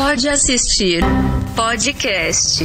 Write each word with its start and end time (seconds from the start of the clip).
Pode 0.00 0.28
assistir 0.28 1.02
podcast. 1.56 2.64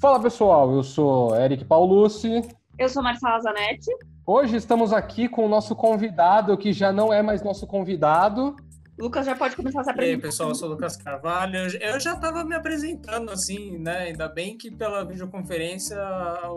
Fala 0.00 0.20
pessoal, 0.20 0.74
eu 0.74 0.82
sou 0.82 1.36
Eric 1.36 1.64
Paulucci. 1.64 2.42
Eu 2.76 2.88
sou 2.88 3.00
Marcela 3.00 3.38
Zanetti. 3.38 3.92
Hoje 4.26 4.56
estamos 4.56 4.92
aqui 4.92 5.28
com 5.28 5.46
o 5.46 5.48
nosso 5.48 5.76
convidado, 5.76 6.58
que 6.58 6.72
já 6.72 6.90
não 6.90 7.12
é 7.12 7.22
mais 7.22 7.44
nosso 7.44 7.64
convidado. 7.64 8.56
Lucas 8.98 9.24
já 9.24 9.36
pode 9.36 9.54
começar 9.54 9.82
a 9.82 9.84
se 9.84 9.90
E 9.90 9.92
apresentar. 9.92 10.16
aí, 10.16 10.20
pessoal, 10.20 10.48
eu 10.48 10.54
sou 10.56 10.68
o 10.68 10.72
Lucas 10.72 10.96
Carvalho. 10.96 11.56
Eu 11.80 12.00
já 12.00 12.14
estava 12.14 12.44
me 12.44 12.56
apresentando 12.56 13.30
assim, 13.30 13.78
né? 13.78 13.98
Ainda 13.98 14.28
bem 14.28 14.58
que 14.58 14.68
pela 14.72 15.04
videoconferência 15.04 15.96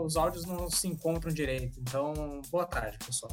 os 0.04 0.16
áudios 0.16 0.44
não 0.44 0.68
se 0.68 0.88
encontram 0.88 1.32
direito. 1.32 1.78
Então, 1.80 2.42
boa 2.50 2.66
tarde, 2.66 2.98
pessoal. 3.06 3.30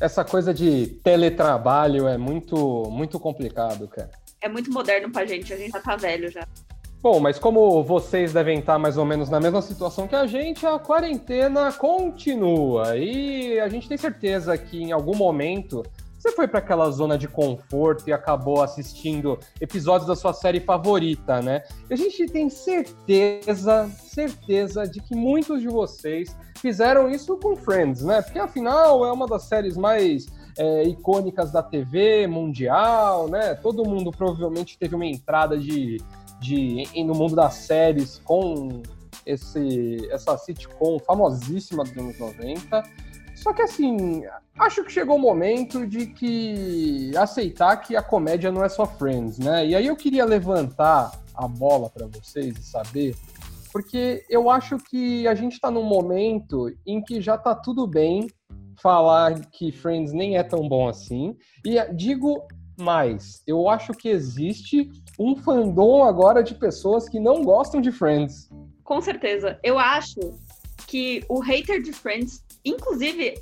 Essa 0.00 0.24
coisa 0.24 0.52
de 0.52 0.86
teletrabalho 1.04 2.08
é 2.08 2.18
muito, 2.18 2.88
muito 2.90 3.20
complicado, 3.20 3.86
cara. 3.86 4.10
É 4.40 4.48
muito 4.48 4.70
moderno 4.70 5.10
pra 5.10 5.24
gente, 5.24 5.52
a 5.52 5.56
gente 5.56 5.70
já 5.70 5.80
tá 5.80 5.96
velho 5.96 6.30
já. 6.30 6.46
Bom, 7.00 7.20
mas 7.20 7.38
como 7.38 7.82
vocês 7.82 8.32
devem 8.32 8.58
estar 8.58 8.78
mais 8.78 8.96
ou 8.96 9.04
menos 9.04 9.28
na 9.28 9.38
mesma 9.38 9.60
situação 9.60 10.08
que 10.08 10.16
a 10.16 10.26
gente, 10.26 10.66
a 10.66 10.78
quarentena 10.78 11.70
continua. 11.70 12.96
E 12.96 13.60
a 13.60 13.68
gente 13.68 13.88
tem 13.88 13.98
certeza 13.98 14.56
que 14.56 14.82
em 14.82 14.90
algum 14.90 15.14
momento 15.14 15.82
você 16.24 16.32
foi 16.32 16.48
para 16.48 16.58
aquela 16.58 16.90
zona 16.90 17.18
de 17.18 17.28
conforto 17.28 18.08
e 18.08 18.12
acabou 18.12 18.62
assistindo 18.62 19.38
episódios 19.60 20.08
da 20.08 20.16
sua 20.16 20.32
série 20.32 20.58
favorita, 20.58 21.42
né? 21.42 21.62
E 21.90 21.92
a 21.92 21.96
gente 21.96 22.24
tem 22.24 22.48
certeza, 22.48 23.90
certeza 24.02 24.84
de 24.84 25.02
que 25.02 25.14
muitos 25.14 25.60
de 25.60 25.68
vocês 25.68 26.34
fizeram 26.58 27.10
isso 27.10 27.36
com 27.36 27.54
Friends, 27.54 28.02
né? 28.02 28.22
Porque 28.22 28.38
afinal 28.38 29.04
é 29.04 29.12
uma 29.12 29.26
das 29.26 29.42
séries 29.42 29.76
mais 29.76 30.24
é, 30.56 30.84
icônicas 30.84 31.52
da 31.52 31.62
TV 31.62 32.26
mundial, 32.26 33.28
né? 33.28 33.54
Todo 33.56 33.86
mundo 33.86 34.10
provavelmente 34.10 34.78
teve 34.78 34.94
uma 34.94 35.04
entrada 35.04 35.58
de, 35.58 35.98
de 36.40 36.84
no 37.04 37.14
mundo 37.14 37.36
das 37.36 37.52
séries 37.52 38.18
com 38.24 38.82
esse 39.26 40.08
essa 40.10 40.38
sitcom 40.38 40.98
famosíssima 41.00 41.84
dos 41.84 41.92
anos 41.98 42.18
90. 42.18 42.82
Só 43.44 43.52
que 43.52 43.60
assim, 43.60 44.22
acho 44.58 44.82
que 44.82 44.90
chegou 44.90 45.16
o 45.16 45.20
momento 45.20 45.86
de 45.86 46.06
que 46.06 47.14
aceitar 47.14 47.76
que 47.76 47.94
a 47.94 48.02
comédia 48.02 48.50
não 48.50 48.64
é 48.64 48.70
só 48.70 48.86
Friends, 48.86 49.38
né? 49.38 49.66
E 49.66 49.76
aí 49.76 49.86
eu 49.86 49.94
queria 49.94 50.24
levantar 50.24 51.12
a 51.34 51.46
bola 51.46 51.90
para 51.90 52.06
vocês 52.06 52.56
e 52.56 52.62
saber, 52.62 53.14
porque 53.70 54.24
eu 54.30 54.48
acho 54.48 54.78
que 54.78 55.28
a 55.28 55.34
gente 55.34 55.52
está 55.52 55.70
num 55.70 55.84
momento 55.84 56.74
em 56.86 57.02
que 57.02 57.20
já 57.20 57.36
tá 57.36 57.54
tudo 57.54 57.86
bem 57.86 58.30
falar 58.80 59.38
que 59.52 59.70
Friends 59.70 60.14
nem 60.14 60.38
é 60.38 60.42
tão 60.42 60.66
bom 60.66 60.88
assim. 60.88 61.36
E 61.66 61.78
digo 61.92 62.48
mais, 62.78 63.42
eu 63.46 63.68
acho 63.68 63.92
que 63.92 64.08
existe 64.08 64.90
um 65.18 65.36
fandom 65.36 66.02
agora 66.02 66.42
de 66.42 66.54
pessoas 66.54 67.10
que 67.10 67.20
não 67.20 67.44
gostam 67.44 67.82
de 67.82 67.92
Friends. 67.92 68.48
Com 68.82 69.02
certeza. 69.02 69.58
Eu 69.62 69.78
acho 69.78 70.18
que 70.86 71.24
o 71.28 71.40
hater 71.40 71.82
de 71.82 71.92
Friends, 71.92 72.43
inclusive, 72.64 73.34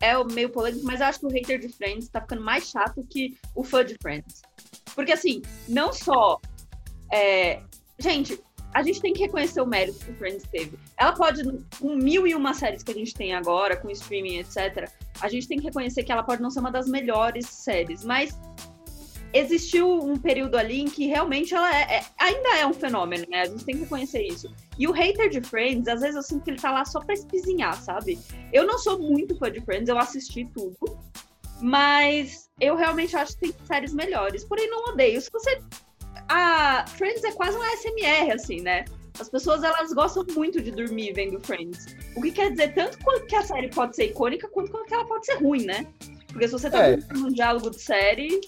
é 0.00 0.24
meio 0.24 0.50
polêmico, 0.50 0.84
mas 0.84 1.00
eu 1.00 1.06
acho 1.06 1.20
que 1.20 1.26
o 1.26 1.30
hater 1.30 1.58
de 1.58 1.68
Friends 1.68 2.08
tá 2.08 2.20
ficando 2.20 2.42
mais 2.42 2.68
chato 2.68 3.06
que 3.08 3.36
o 3.54 3.62
fã 3.62 3.84
de 3.84 3.96
Friends. 4.00 4.42
Porque, 4.94 5.12
assim, 5.12 5.42
não 5.68 5.92
só. 5.92 6.40
é, 7.12 7.62
Gente, 7.98 8.42
a 8.74 8.82
gente 8.82 9.00
tem 9.00 9.12
que 9.12 9.20
reconhecer 9.20 9.60
o 9.60 9.66
mérito 9.66 10.04
que 10.04 10.10
o 10.10 10.14
Friends 10.14 10.44
teve. 10.50 10.78
Ela 10.96 11.12
pode, 11.12 11.42
com 11.78 11.94
mil 11.94 12.26
e 12.26 12.34
uma 12.34 12.54
séries 12.54 12.82
que 12.82 12.90
a 12.90 12.94
gente 12.94 13.14
tem 13.14 13.34
agora, 13.34 13.76
com 13.76 13.90
streaming, 13.90 14.38
etc., 14.38 14.90
a 15.20 15.28
gente 15.28 15.46
tem 15.46 15.58
que 15.58 15.64
reconhecer 15.64 16.02
que 16.02 16.10
ela 16.10 16.22
pode 16.22 16.42
não 16.42 16.50
ser 16.50 16.60
uma 16.60 16.72
das 16.72 16.88
melhores 16.88 17.46
séries, 17.46 18.02
mas 18.02 18.36
existiu 19.32 19.88
um 20.02 20.16
período 20.16 20.56
ali 20.56 20.80
em 20.80 20.84
que 20.86 21.06
realmente 21.06 21.54
ela 21.54 21.74
é, 21.74 21.96
é- 21.98 22.04
ainda 22.18 22.56
é 22.58 22.66
um 22.66 22.72
fenômeno, 22.72 23.24
né? 23.28 23.42
A 23.42 23.46
gente 23.46 23.64
tem 23.64 23.74
que 23.76 23.82
reconhecer 23.82 24.22
isso. 24.22 24.52
E 24.78 24.86
o 24.86 24.92
hater 24.92 25.28
de 25.30 25.40
Friends, 25.40 25.88
às 25.88 26.00
vezes 26.00 26.16
eu 26.16 26.22
sinto 26.22 26.44
que 26.44 26.50
ele 26.50 26.58
tá 26.60 26.70
lá 26.70 26.84
só 26.84 27.00
pra 27.00 27.14
espizinhar, 27.14 27.80
sabe? 27.82 28.18
Eu 28.52 28.66
não 28.66 28.78
sou 28.78 28.98
muito 28.98 29.36
fã 29.36 29.50
de 29.50 29.60
Friends, 29.60 29.88
eu 29.88 29.98
assisti 29.98 30.44
tudo, 30.54 30.76
mas 31.60 32.50
eu 32.60 32.76
realmente 32.76 33.16
acho 33.16 33.34
que 33.38 33.52
tem 33.52 33.54
séries 33.66 33.92
melhores. 33.94 34.44
Porém, 34.44 34.68
não 34.68 34.92
odeio. 34.92 35.20
Se 35.20 35.30
você. 35.32 35.60
A 36.28 36.84
Friends 36.86 37.24
é 37.24 37.32
quase 37.32 37.56
um 37.56 37.62
ASMR, 37.62 38.32
assim, 38.32 38.60
né? 38.60 38.84
As 39.18 39.28
pessoas 39.28 39.62
elas 39.62 39.92
gostam 39.92 40.24
muito 40.34 40.60
de 40.60 40.70
dormir 40.70 41.12
vendo 41.12 41.38
Friends. 41.40 41.94
O 42.16 42.22
que 42.22 42.30
quer 42.32 42.50
dizer 42.50 42.74
tanto 42.74 42.98
quanto 43.04 43.26
que 43.26 43.34
a 43.36 43.42
série 43.42 43.68
pode 43.68 43.94
ser 43.94 44.06
icônica, 44.06 44.48
quanto 44.48 44.72
que 44.84 44.94
ela 44.94 45.04
pode 45.06 45.26
ser 45.26 45.34
ruim, 45.34 45.64
né? 45.64 45.86
Porque 46.28 46.46
se 46.48 46.52
você 46.52 46.70
tá 46.70 46.88
É. 46.88 46.96
num 47.12 47.28
diálogo 47.30 47.70
de 47.70 47.80
série, 47.80 48.40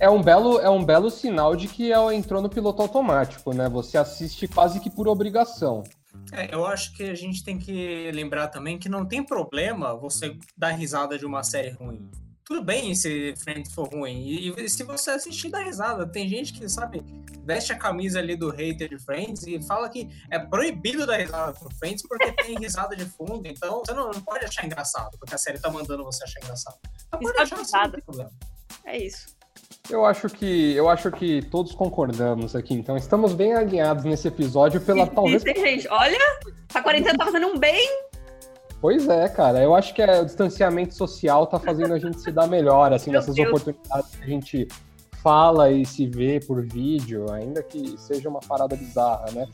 É 0.00 0.08
um 0.08 0.22
belo, 0.22 0.58
é 0.58 0.70
um 0.70 0.82
belo 0.82 1.10
sinal 1.10 1.54
de 1.54 1.68
que 1.68 1.92
ela 1.92 2.14
entrou 2.14 2.40
no 2.40 2.48
piloto 2.48 2.80
automático, 2.80 3.52
né? 3.52 3.68
Você 3.68 3.98
assiste 3.98 4.48
quase 4.48 4.80
que 4.80 4.88
por 4.88 5.06
obrigação. 5.06 5.84
É, 6.32 6.54
eu 6.54 6.64
acho 6.64 6.96
que 6.96 7.02
a 7.02 7.14
gente 7.14 7.44
tem 7.44 7.58
que 7.58 8.10
lembrar 8.10 8.48
também 8.48 8.78
que 8.78 8.88
não 8.88 9.04
tem 9.04 9.22
problema 9.22 9.94
você 9.94 10.38
dar 10.56 10.70
risada 10.70 11.18
de 11.18 11.26
uma 11.26 11.42
série 11.42 11.68
ruim. 11.72 12.10
Tudo 12.44 12.64
bem 12.64 12.94
se 12.94 13.34
Friends 13.36 13.74
for 13.74 13.88
ruim. 13.92 14.22
E, 14.22 14.48
e 14.48 14.70
se 14.70 14.82
você 14.84 15.10
assistir, 15.10 15.50
dá 15.50 15.62
risada. 15.62 16.06
Tem 16.06 16.26
gente 16.26 16.54
que, 16.54 16.66
sabe, 16.66 17.04
veste 17.44 17.70
a 17.70 17.76
camisa 17.76 18.20
ali 18.20 18.34
do 18.36 18.48
hater 18.48 18.88
de 18.88 18.98
Friends 18.98 19.46
e 19.46 19.62
fala 19.62 19.90
que 19.90 20.08
é 20.30 20.38
proibido 20.38 21.06
dar 21.06 21.18
risada 21.18 21.52
pro 21.52 21.68
Friends 21.76 22.02
porque 22.08 22.32
tem 22.32 22.58
risada 22.58 22.96
de 22.96 23.04
fundo. 23.04 23.42
Então 23.44 23.82
você 23.84 23.92
não, 23.92 24.10
não 24.10 24.20
pode 24.22 24.46
achar 24.46 24.64
engraçado, 24.64 25.18
porque 25.18 25.34
a 25.34 25.38
série 25.38 25.58
tá 25.58 25.70
mandando 25.70 26.02
você 26.04 26.24
achar 26.24 26.40
engraçado. 26.40 26.78
Mas 27.12 27.20
pode 27.20 27.38
Risada 27.38 27.42
achar, 27.42 27.60
assim, 27.60 27.76
não 27.76 27.90
tem 27.90 28.00
problema. 28.00 28.30
é 28.86 28.98
isso. 28.98 29.39
Eu 29.90 30.04
acho 30.06 30.28
que 30.28 30.72
eu 30.74 30.88
acho 30.88 31.10
que 31.10 31.42
todos 31.42 31.72
concordamos 31.74 32.54
aqui, 32.54 32.74
então 32.74 32.96
estamos 32.96 33.34
bem 33.34 33.54
alinhados 33.54 34.04
nesse 34.04 34.28
episódio 34.28 34.80
pela 34.80 35.06
talvez. 35.06 35.44
Isso, 35.44 35.60
gente, 35.60 35.88
olha, 35.88 36.18
a 36.72 36.80
quarentena 36.80 37.18
tá 37.18 37.24
fazendo 37.24 37.48
um 37.48 37.58
bem. 37.58 37.88
Pois 38.80 39.08
é, 39.08 39.28
cara. 39.28 39.60
Eu 39.62 39.74
acho 39.74 39.92
que 39.92 40.00
é, 40.00 40.20
o 40.20 40.24
distanciamento 40.24 40.94
social 40.94 41.46
tá 41.46 41.58
fazendo 41.58 41.92
a 41.92 41.98
gente 41.98 42.20
se 42.20 42.30
dar 42.30 42.46
melhor, 42.46 42.92
assim, 42.92 43.10
Meu 43.10 43.20
nessas 43.20 43.34
Deus. 43.34 43.48
oportunidades 43.48 44.16
que 44.16 44.22
a 44.22 44.26
gente 44.26 44.68
fala 45.22 45.70
e 45.70 45.84
se 45.84 46.06
vê 46.06 46.40
por 46.40 46.62
vídeo, 46.62 47.30
ainda 47.30 47.62
que 47.62 47.98
seja 47.98 48.28
uma 48.28 48.40
parada 48.40 48.74
bizarra, 48.74 49.26
né? 49.32 49.46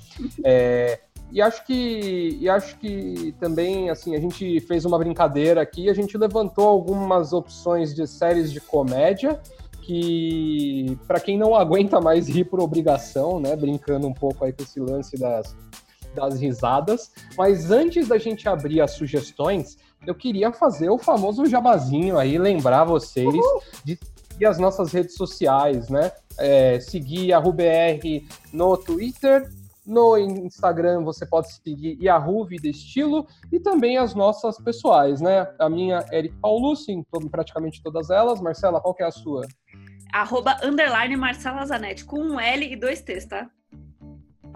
É, 0.45 1.01
e 1.33 1.43
acho 1.43 1.67
que 1.67 2.39
e 2.41 2.49
acho 2.49 2.79
que 2.79 3.35
também 3.41 3.91
assim 3.91 4.15
a 4.15 4.21
gente 4.21 4.61
fez 4.61 4.85
uma 4.85 4.97
brincadeira 4.97 5.61
aqui, 5.61 5.91
a 5.91 5.95
gente 5.95 6.17
levantou 6.17 6.69
algumas 6.69 7.33
opções 7.33 7.93
de 7.95 8.07
séries 8.07 8.53
de 8.53 8.61
comédia 8.61 9.41
que 9.87 10.99
para 11.07 11.21
quem 11.21 11.39
não 11.39 11.55
aguenta 11.55 12.01
mais 12.01 12.29
rir 12.29 12.45
por 12.45 12.61
obrigação, 12.61 13.39
né, 13.39 13.55
brincando 13.55 14.07
um 14.09 14.13
pouco 14.13 14.45
aí 14.45 14.53
com 14.53 14.63
esse 14.63 14.81
lance 14.81 15.17
das 15.17 15.57
das 16.15 16.41
risadas, 16.41 17.13
mas 17.37 17.71
antes 17.71 18.09
da 18.09 18.17
gente 18.17 18.49
abrir 18.49 18.81
as 18.81 18.93
sugestões, 18.93 19.77
eu 20.07 20.15
queria 20.15 20.51
fazer 20.51 20.89
o 20.89 20.97
famoso 20.97 21.45
jabazinho 21.45 22.17
aí, 22.17 22.39
lembrar 22.39 22.85
vocês 22.85 23.35
de 23.85 23.99
seguir 24.31 24.47
as 24.47 24.59
nossas 24.59 24.93
redes 24.93 25.15
sociais, 25.15 25.91
né? 25.91 26.11
É, 26.39 26.81
seguir 26.81 27.35
a 27.35 27.39
RuBR 27.39 28.27
no 28.51 28.79
Twitter, 28.79 29.47
no 29.87 30.19
Instagram 30.19 31.05
você 31.05 31.25
pode 31.25 31.53
seguir 31.53 31.97
Yahoo 32.03 32.45
Vida 32.45 32.67
Estilo 32.67 33.27
e 33.53 33.61
também 33.61 33.97
as 33.97 34.15
nossas 34.15 34.59
pessoais, 34.59 35.21
né? 35.21 35.47
A 35.59 35.71
minha 35.71 36.05
Eric 36.13 36.35
Paulucci, 36.41 36.91
em 36.91 37.05
todo, 37.05 37.31
praticamente 37.31 37.81
todas 37.83 38.11
elas. 38.11 38.41
Marcela, 38.41 38.81
qual 38.81 38.95
que 38.95 39.05
é 39.05 39.07
a 39.07 39.13
sua? 39.13 39.47
Arroba 40.13 40.57
underline 40.63 41.17
Marcela 41.17 41.65
Zanetti, 41.67 42.05
com 42.05 42.21
um 42.21 42.41
L 42.41 42.65
e 42.73 42.77
dois 42.77 43.01
T's, 43.03 43.27
tá? 43.27 43.51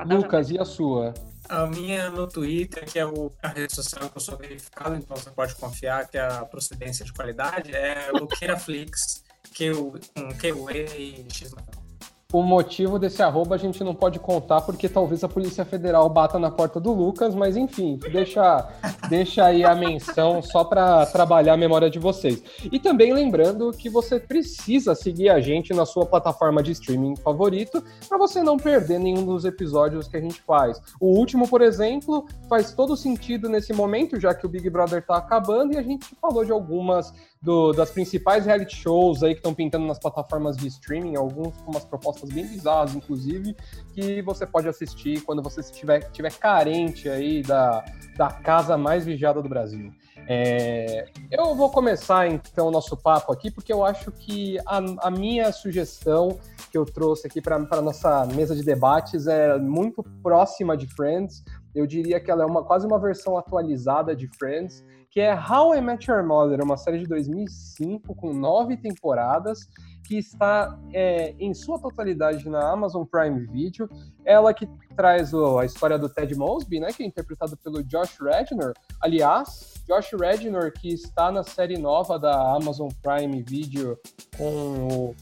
Lucas, 0.07 0.51
e 0.51 0.59
a 0.59 0.65
sua? 0.65 1.13
A 1.49 1.67
minha 1.67 2.09
no 2.11 2.27
Twitter, 2.29 2.85
que 2.91 2.99
é 2.99 3.05
o- 3.05 3.33
a 3.43 3.49
rede 3.49 3.75
social 3.75 4.09
que 4.09 4.17
eu 4.17 4.21
sou 4.21 4.37
verificado, 4.39 4.95
então 4.97 5.17
você 5.17 5.31
pode 5.31 5.55
confiar 5.57 6.09
que 6.09 6.17
a 6.17 6.45
procedência 6.45 7.05
de 7.05 7.13
qualidade 7.13 7.75
é 7.75 8.11
LuqueiraFlix, 8.13 9.25
que 9.53 9.71
o 9.71 9.93
com 10.17 10.29
Q-U-E 10.39 11.27
e 11.29 11.33
X 11.33 11.51
final. 11.51 11.90
O 12.33 12.43
motivo 12.43 12.97
desse 12.97 13.23
arroba 13.23 13.57
a 13.57 13.59
gente 13.59 13.83
não 13.83 13.93
pode 13.93 14.21
contar 14.21 14.61
porque 14.61 14.89
talvez 14.89 15.25
a 15.25 15.29
Polícia 15.29 15.65
Federal 15.65 16.09
bata 16.09 16.39
na 16.39 16.51
porta 16.51 16.79
do 16.79 16.93
Lucas, 16.93 17.35
mas 17.35 17.57
enfim, 17.57 17.99
deixa, 18.13 18.69
deixa 19.09 19.47
aí 19.47 19.65
a 19.65 19.75
menção 19.75 20.41
só 20.41 20.63
para 20.63 21.05
trabalhar 21.07 21.55
a 21.55 21.57
memória 21.57 21.91
de 21.91 21.99
vocês. 21.99 22.41
E 22.71 22.79
também 22.79 23.13
lembrando 23.13 23.73
que 23.73 23.91
você 23.91 24.21
precisa 24.21 24.95
seguir 24.95 25.29
a 25.29 25.41
gente 25.41 25.75
na 25.75 25.85
sua 25.85 26.07
plataforma 26.07 26.63
de 26.63 26.71
streaming 26.71 27.17
favorito 27.17 27.83
para 28.09 28.17
você 28.17 28.43
não 28.45 28.57
perder 28.57 29.01
nenhum 29.01 29.25
dos 29.25 29.45
episódios 29.45 30.07
que 30.07 30.17
a 30.17 30.21
gente 30.21 30.41
faz. 30.43 30.81
O 31.01 31.09
último, 31.19 31.49
por 31.49 31.61
exemplo, 31.61 32.27
faz 32.49 32.73
todo 32.73 32.97
sentido 32.97 33.49
nesse 33.49 33.73
momento, 33.73 34.21
já 34.21 34.33
que 34.33 34.47
o 34.47 34.49
Big 34.49 34.71
Brother 34.71 35.05
tá 35.05 35.17
acabando 35.17 35.73
e 35.73 35.79
a 35.79 35.83
gente 35.83 36.07
falou 36.21 36.45
de 36.45 36.53
algumas 36.53 37.13
do, 37.43 37.73
das 37.73 37.91
principais 37.91 38.45
reality 38.45 38.77
shows 38.77 39.23
aí 39.23 39.33
que 39.33 39.39
estão 39.39 39.55
pintando 39.55 39.87
nas 39.87 39.99
plataformas 39.99 40.57
de 40.57 40.69
streaming, 40.69 41.17
alguns 41.17 41.57
com 41.63 41.71
umas 41.71 41.85
propostas 41.85 42.29
bem 42.31 42.47
bizarras, 42.47 42.95
inclusive, 42.95 43.57
que 43.95 44.21
você 44.23 44.47
pode 44.47 44.69
assistir 44.69 45.23
quando 45.23 45.43
você 45.43 45.61
estiver, 45.61 46.01
estiver 46.01 46.33
carente 46.33 47.09
aí 47.09 47.43
da, 47.43 47.85
da 48.17 48.29
casa 48.31 48.77
mais 48.77 49.07
vigiada 49.07 49.41
do 49.41 49.49
Brasil. 49.49 49.91
É, 50.29 51.07
eu 51.31 51.55
vou 51.55 51.71
começar 51.71 52.29
então 52.29 52.69
o 52.69 52.71
nosso 52.71 52.97
papo 52.97 53.33
aqui, 53.33 53.51
porque 53.51 53.73
eu 53.73 53.85
acho 53.85 54.13
que 54.13 54.59
a, 54.67 54.79
a 55.07 55.11
minha 55.11 55.53
sugestão 55.53 56.39
que 56.71 56.79
eu 56.79 56.85
trouxe 56.85 57.27
aqui 57.27 57.41
para 57.41 57.57
a 57.57 57.83
nossa 57.83 58.27
mesa 58.27 58.55
de 58.55 58.63
debates 58.63 59.27
é 59.27 59.59
muito 59.59 60.03
próxima 60.23 60.77
de 60.77 60.87
Friends. 60.95 61.43
Eu 61.75 61.87
diria 61.87 62.21
que 62.21 62.31
ela 62.31 62.45
é 62.45 62.47
uma, 62.47 62.65
quase 62.65 62.87
uma 62.87 62.99
versão 62.99 63.37
atualizada 63.37 64.15
de 64.15 64.29
Friends, 64.39 64.85
que 65.11 65.21
é 65.21 65.35
How 65.35 65.75
I 65.75 65.81
Met 65.81 66.09
Your 66.09 66.25
Mother, 66.25 66.63
uma 66.63 66.77
série 66.77 66.99
de 66.99 67.07
2005 67.07 68.15
com 68.15 68.33
nove 68.33 68.77
temporadas, 68.77 69.69
que 70.05 70.19
está 70.19 70.79
é, 70.93 71.35
em 71.39 71.55
sua 71.55 71.79
totalidade 71.79 72.49
na 72.49 72.71
Amazon 72.71 73.05
Prime 73.05 73.47
Video. 73.47 73.89
Ela 74.25 74.53
que 74.53 74.69
traz 74.97 75.33
o, 75.33 75.59
a 75.59 75.65
história 75.65 75.99
do 75.99 76.09
Ted 76.09 76.35
Mosby, 76.35 76.81
né, 76.81 76.89
que 76.89 77.03
é 77.03 77.07
interpretado 77.07 77.57
pelo 77.57 77.83
Josh 77.83 78.19
Radnor. 78.21 78.75
Aliás, 79.01 79.83
Josh 79.87 80.11
Radnor, 80.13 80.73
que 80.73 80.89
está 80.89 81.33
na 81.33 81.43
série 81.43 81.79
nova 81.79 82.19
da 82.19 82.55
Amazon 82.55 82.89
Prime 83.03 83.43
Video 83.43 83.99
com 84.37 84.89
o 84.89 85.15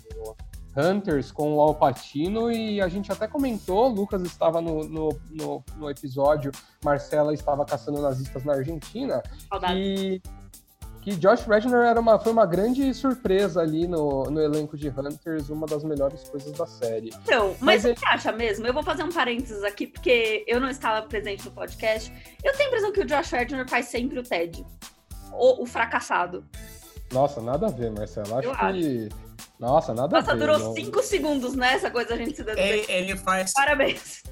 Hunters, 0.77 1.33
com 1.33 1.55
o 1.57 1.61
Alpatino, 1.61 2.53
e 2.53 2.81
a 2.81 2.89
gente 2.89 3.11
até 3.11 3.27
comentou, 3.27 3.89
Lucas 3.89 4.23
estava 4.23 4.61
no, 4.61 4.85
no, 4.85 5.21
no, 5.31 5.65
no 5.77 5.91
episódio, 5.91 6.53
Marcela 6.85 7.35
estava 7.35 7.65
caçando 7.65 8.01
nazistas 8.01 8.45
na 8.45 8.55
Argentina, 8.55 9.23
e 9.75 10.23
que 11.03 11.17
Josh 11.17 11.43
Radnor 11.43 11.85
era 11.85 12.01
uma, 12.01 12.19
foi 12.19 12.33
uma 12.33 12.47
grande 12.47 12.93
surpresa 12.93 13.61
ali 13.61 13.87
no, 13.87 14.25
no 14.25 14.41
elenco 14.41 14.77
de 14.77 14.89
Hunters, 14.89 15.49
uma 15.49 15.67
das 15.67 15.85
melhores 15.85 16.29
coisas 16.29 16.53
da 16.53 16.67
série. 16.67 17.11
Então, 17.23 17.57
mas, 17.61 17.61
mas 17.61 17.83
você 17.83 17.89
ele... 17.91 17.99
acha 18.07 18.33
mesmo? 18.33 18.67
Eu 18.67 18.75
vou 18.75 18.83
fazer 18.83 19.05
um 19.05 19.11
parênteses 19.11 19.63
aqui, 19.65 19.87
porque 19.87 20.45
eu 20.47 20.61
não 20.61 20.69
estava 20.69 21.07
presente 21.07 21.45
no 21.45 21.53
podcast. 21.53 22.13
Eu 22.43 22.53
tenho 22.53 22.65
a 22.65 22.67
impressão 22.69 22.93
que 22.93 23.01
o 23.01 23.07
Josh 23.07 23.31
Radnor 23.31 23.69
faz 23.69 23.87
sempre 23.87 24.19
o 24.19 24.23
Ted. 24.23 24.65
O, 25.33 25.63
o 25.63 25.67
fracassado. 25.67 26.45
Nossa, 27.13 27.41
nada 27.41 27.67
a 27.67 27.71
ver, 27.71 27.91
Marcelo. 27.91 28.37
Acho 28.37 28.49
eu 28.49 28.55
que. 28.55 28.65
Acho. 28.65 29.29
Nossa, 29.59 29.95
nada 29.95 30.17
Nossa, 30.17 30.33
a 30.33 30.35
ver. 30.35 30.47
Nossa, 30.47 30.59
durou 30.61 30.75
5 30.75 31.03
segundos, 31.03 31.55
né? 31.55 31.75
Essa 31.75 31.91
coisa 31.91 32.15
a 32.15 32.17
gente 32.17 32.37
se 32.37 32.45
dando. 32.45 32.59
Ele, 32.59 32.85
ele 32.89 33.17
faz. 33.17 33.53
Parabéns. 33.53 34.23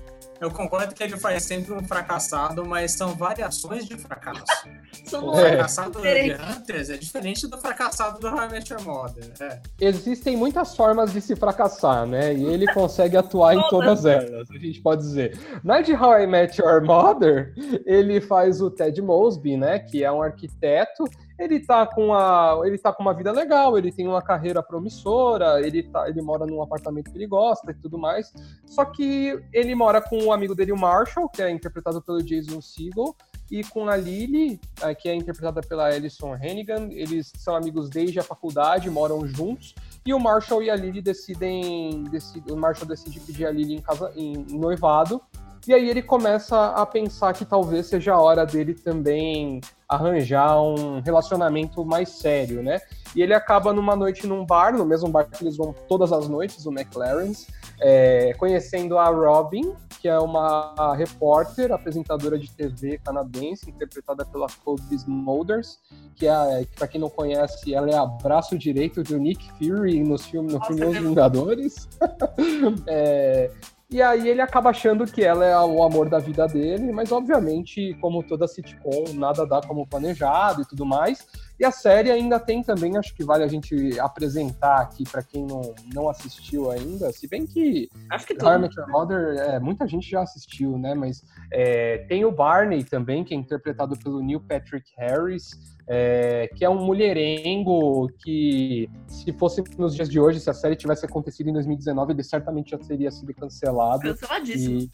Eu 0.40 0.50
concordo 0.50 0.94
que 0.94 1.02
ele 1.02 1.16
faz 1.16 1.44
sempre 1.44 1.72
um 1.72 1.82
fracassado, 1.82 2.64
mas 2.64 2.92
são 2.92 3.14
variações 3.14 3.86
de 3.86 3.96
fracasso. 3.96 4.44
são 5.06 5.28
o 5.28 5.36
fracassado 5.36 6.00
de 6.00 6.32
Hunters 6.34 6.90
é 6.90 6.96
diferente 6.96 7.46
do 7.46 7.58
fracassado 7.58 8.18
do 8.18 8.28
How 8.28 8.44
I 8.44 8.48
Met 8.52 8.72
Your 8.72 8.82
Mother. 8.82 9.32
É. 9.40 9.60
Existem 9.80 10.36
muitas 10.36 10.76
formas 10.76 11.12
de 11.12 11.20
se 11.20 11.34
fracassar, 11.36 12.06
né? 12.06 12.34
E 12.34 12.44
ele 12.44 12.66
consegue 12.72 13.16
atuar 13.16 13.54
em 13.54 13.62
todas 13.68 14.04
elas, 14.04 14.50
a 14.50 14.58
gente 14.58 14.80
pode 14.80 15.02
dizer. 15.02 15.38
Na 15.62 15.80
de 15.80 15.94
How 15.94 16.20
I 16.20 16.26
Met 16.26 16.60
Your 16.60 16.82
Mother, 16.82 17.54
ele 17.86 18.20
faz 18.20 18.60
o 18.60 18.70
Ted 18.70 19.00
Mosby, 19.00 19.56
né? 19.56 19.78
Que 19.78 20.04
é 20.04 20.12
um 20.12 20.22
arquiteto 20.22 21.04
ele 21.38 21.60
tá 21.60 21.86
com 21.86 22.14
a, 22.14 22.60
ele 22.64 22.78
tá 22.78 22.92
com 22.92 23.02
uma 23.02 23.14
vida 23.14 23.30
legal, 23.30 23.76
ele 23.76 23.92
tem 23.92 24.06
uma 24.08 24.22
carreira 24.22 24.62
promissora, 24.62 25.60
ele 25.60 25.82
tá, 25.82 26.08
ele 26.08 26.22
mora 26.22 26.46
num 26.46 26.62
apartamento 26.62 27.10
que 27.10 27.18
ele 27.18 27.26
gosta 27.26 27.70
e 27.70 27.74
tudo 27.74 27.98
mais. 27.98 28.32
Só 28.64 28.84
que 28.84 29.38
ele 29.52 29.74
mora 29.74 30.00
com 30.00 30.18
o 30.18 30.26
um 30.26 30.32
amigo 30.32 30.54
dele, 30.54 30.72
o 30.72 30.78
Marshall, 30.78 31.28
que 31.28 31.42
é 31.42 31.50
interpretado 31.50 32.00
pelo 32.00 32.22
Jason 32.22 32.60
Segel, 32.60 33.14
e 33.50 33.62
com 33.64 33.88
a 33.88 33.96
Lily, 33.96 34.60
eh, 34.82 34.94
que 34.94 35.08
é 35.08 35.14
interpretada 35.14 35.60
pela 35.60 35.86
Alison 35.86 36.32
Hannigan. 36.32 36.88
Eles 36.90 37.32
são 37.36 37.54
amigos 37.54 37.88
desde 37.88 38.18
a 38.18 38.22
faculdade, 38.22 38.90
moram 38.90 39.26
juntos. 39.26 39.74
E 40.04 40.12
o 40.12 40.18
Marshall 40.18 40.62
e 40.62 40.70
a 40.70 40.76
Lily 40.76 41.00
decidem, 41.00 42.04
decidem 42.04 42.54
o 42.54 42.56
Marshall 42.56 42.88
decide 42.88 43.20
pedir 43.20 43.46
a 43.46 43.50
Lily 43.50 43.74
em 43.74 43.80
casa 43.80 44.12
em 44.16 44.44
noivado. 44.50 45.20
E 45.66 45.74
aí 45.74 45.88
ele 45.88 46.02
começa 46.02 46.66
a 46.68 46.86
pensar 46.86 47.32
que 47.32 47.44
talvez 47.44 47.86
seja 47.86 48.14
a 48.14 48.20
hora 48.20 48.46
dele 48.46 48.74
também 48.74 49.60
arranjar 49.88 50.60
um 50.60 51.00
relacionamento 51.00 51.84
mais 51.84 52.08
sério, 52.08 52.62
né? 52.62 52.80
E 53.14 53.22
ele 53.22 53.32
acaba 53.32 53.72
numa 53.72 53.94
noite 53.94 54.26
num 54.26 54.44
bar, 54.44 54.76
no 54.76 54.84
mesmo 54.84 55.08
bar 55.08 55.24
que 55.24 55.42
eles 55.42 55.56
vão 55.56 55.74
todas 55.88 56.12
as 56.12 56.28
noites, 56.28 56.66
o 56.66 56.70
McLaren's, 56.70 57.46
é, 57.80 58.32
conhecendo 58.34 58.98
a 58.98 59.08
Robin, 59.08 59.74
que 60.00 60.08
é 60.08 60.18
uma 60.18 60.94
repórter, 60.96 61.72
apresentadora 61.72 62.38
de 62.38 62.50
TV 62.50 62.98
canadense, 63.04 63.70
interpretada 63.70 64.24
pela 64.24 64.46
Kobe 64.64 64.94
Smulders, 64.94 65.78
que 66.14 66.26
é, 66.26 66.66
para 66.76 66.88
quem 66.88 67.00
não 67.00 67.10
conhece, 67.10 67.74
ela 67.74 67.90
é 67.90 67.96
a 67.96 68.06
braço 68.06 68.58
direito 68.58 69.02
do 69.02 69.18
Nick 69.18 69.50
Fury 69.52 70.02
nos 70.02 70.26
filmes, 70.26 70.52
no 70.52 70.64
filme 70.64 70.84
Os 70.84 70.98
Vingadores. 70.98 71.88
é, 72.86 73.50
e 73.88 74.02
aí 74.02 74.28
ele 74.28 74.40
acaba 74.40 74.70
achando 74.70 75.06
que 75.06 75.22
ela 75.22 75.44
é 75.44 75.58
o 75.58 75.82
amor 75.82 76.08
da 76.08 76.18
vida 76.18 76.46
dele, 76.46 76.90
mas 76.92 77.12
obviamente, 77.12 77.94
como 78.00 78.22
toda 78.22 78.48
sitcom, 78.48 79.04
nada 79.14 79.46
dá 79.46 79.60
como 79.60 79.86
planejado 79.86 80.62
e 80.62 80.64
tudo 80.66 80.84
mais. 80.84 81.26
E 81.58 81.64
a 81.64 81.70
série 81.70 82.10
ainda 82.10 82.38
tem 82.38 82.62
também, 82.62 82.96
acho 82.96 83.14
que 83.14 83.24
vale 83.24 83.44
a 83.44 83.48
gente 83.48 83.98
apresentar 83.98 84.80
aqui 84.80 85.04
para 85.04 85.22
quem 85.22 85.46
não, 85.46 85.74
não 85.94 86.08
assistiu 86.08 86.70
ainda, 86.70 87.10
se 87.12 87.26
bem 87.26 87.46
que 87.46 87.88
acho 88.10 88.26
que 88.26 88.34
todo 88.34 88.68
Mother, 88.88 89.38
é, 89.38 89.58
muita 89.58 89.86
gente 89.86 90.08
já 90.08 90.22
assistiu, 90.22 90.78
né? 90.78 90.94
Mas 90.94 91.24
é, 91.52 91.98
tem 92.08 92.24
o 92.24 92.30
Barney 92.30 92.84
também, 92.84 93.24
que 93.24 93.34
é 93.34 93.36
interpretado 93.36 93.96
pelo 93.98 94.22
Neil 94.22 94.40
Patrick 94.40 94.90
Harris 94.96 95.50
é, 95.88 96.50
que 96.56 96.64
é 96.64 96.68
um 96.68 96.84
mulherengo 96.84 98.08
que, 98.18 98.90
se 99.06 99.32
fosse 99.32 99.62
nos 99.78 99.94
dias 99.94 100.08
de 100.08 100.18
hoje, 100.18 100.40
se 100.40 100.50
a 100.50 100.54
série 100.54 100.74
tivesse 100.74 101.06
acontecido 101.06 101.48
em 101.48 101.52
2019, 101.52 102.12
ele 102.12 102.24
certamente 102.24 102.70
já 102.70 102.78
teria 102.78 103.10
sido 103.10 103.32
cancelado. 103.32 104.02
Canceladíssimo. 104.02 104.80
E 104.80 104.90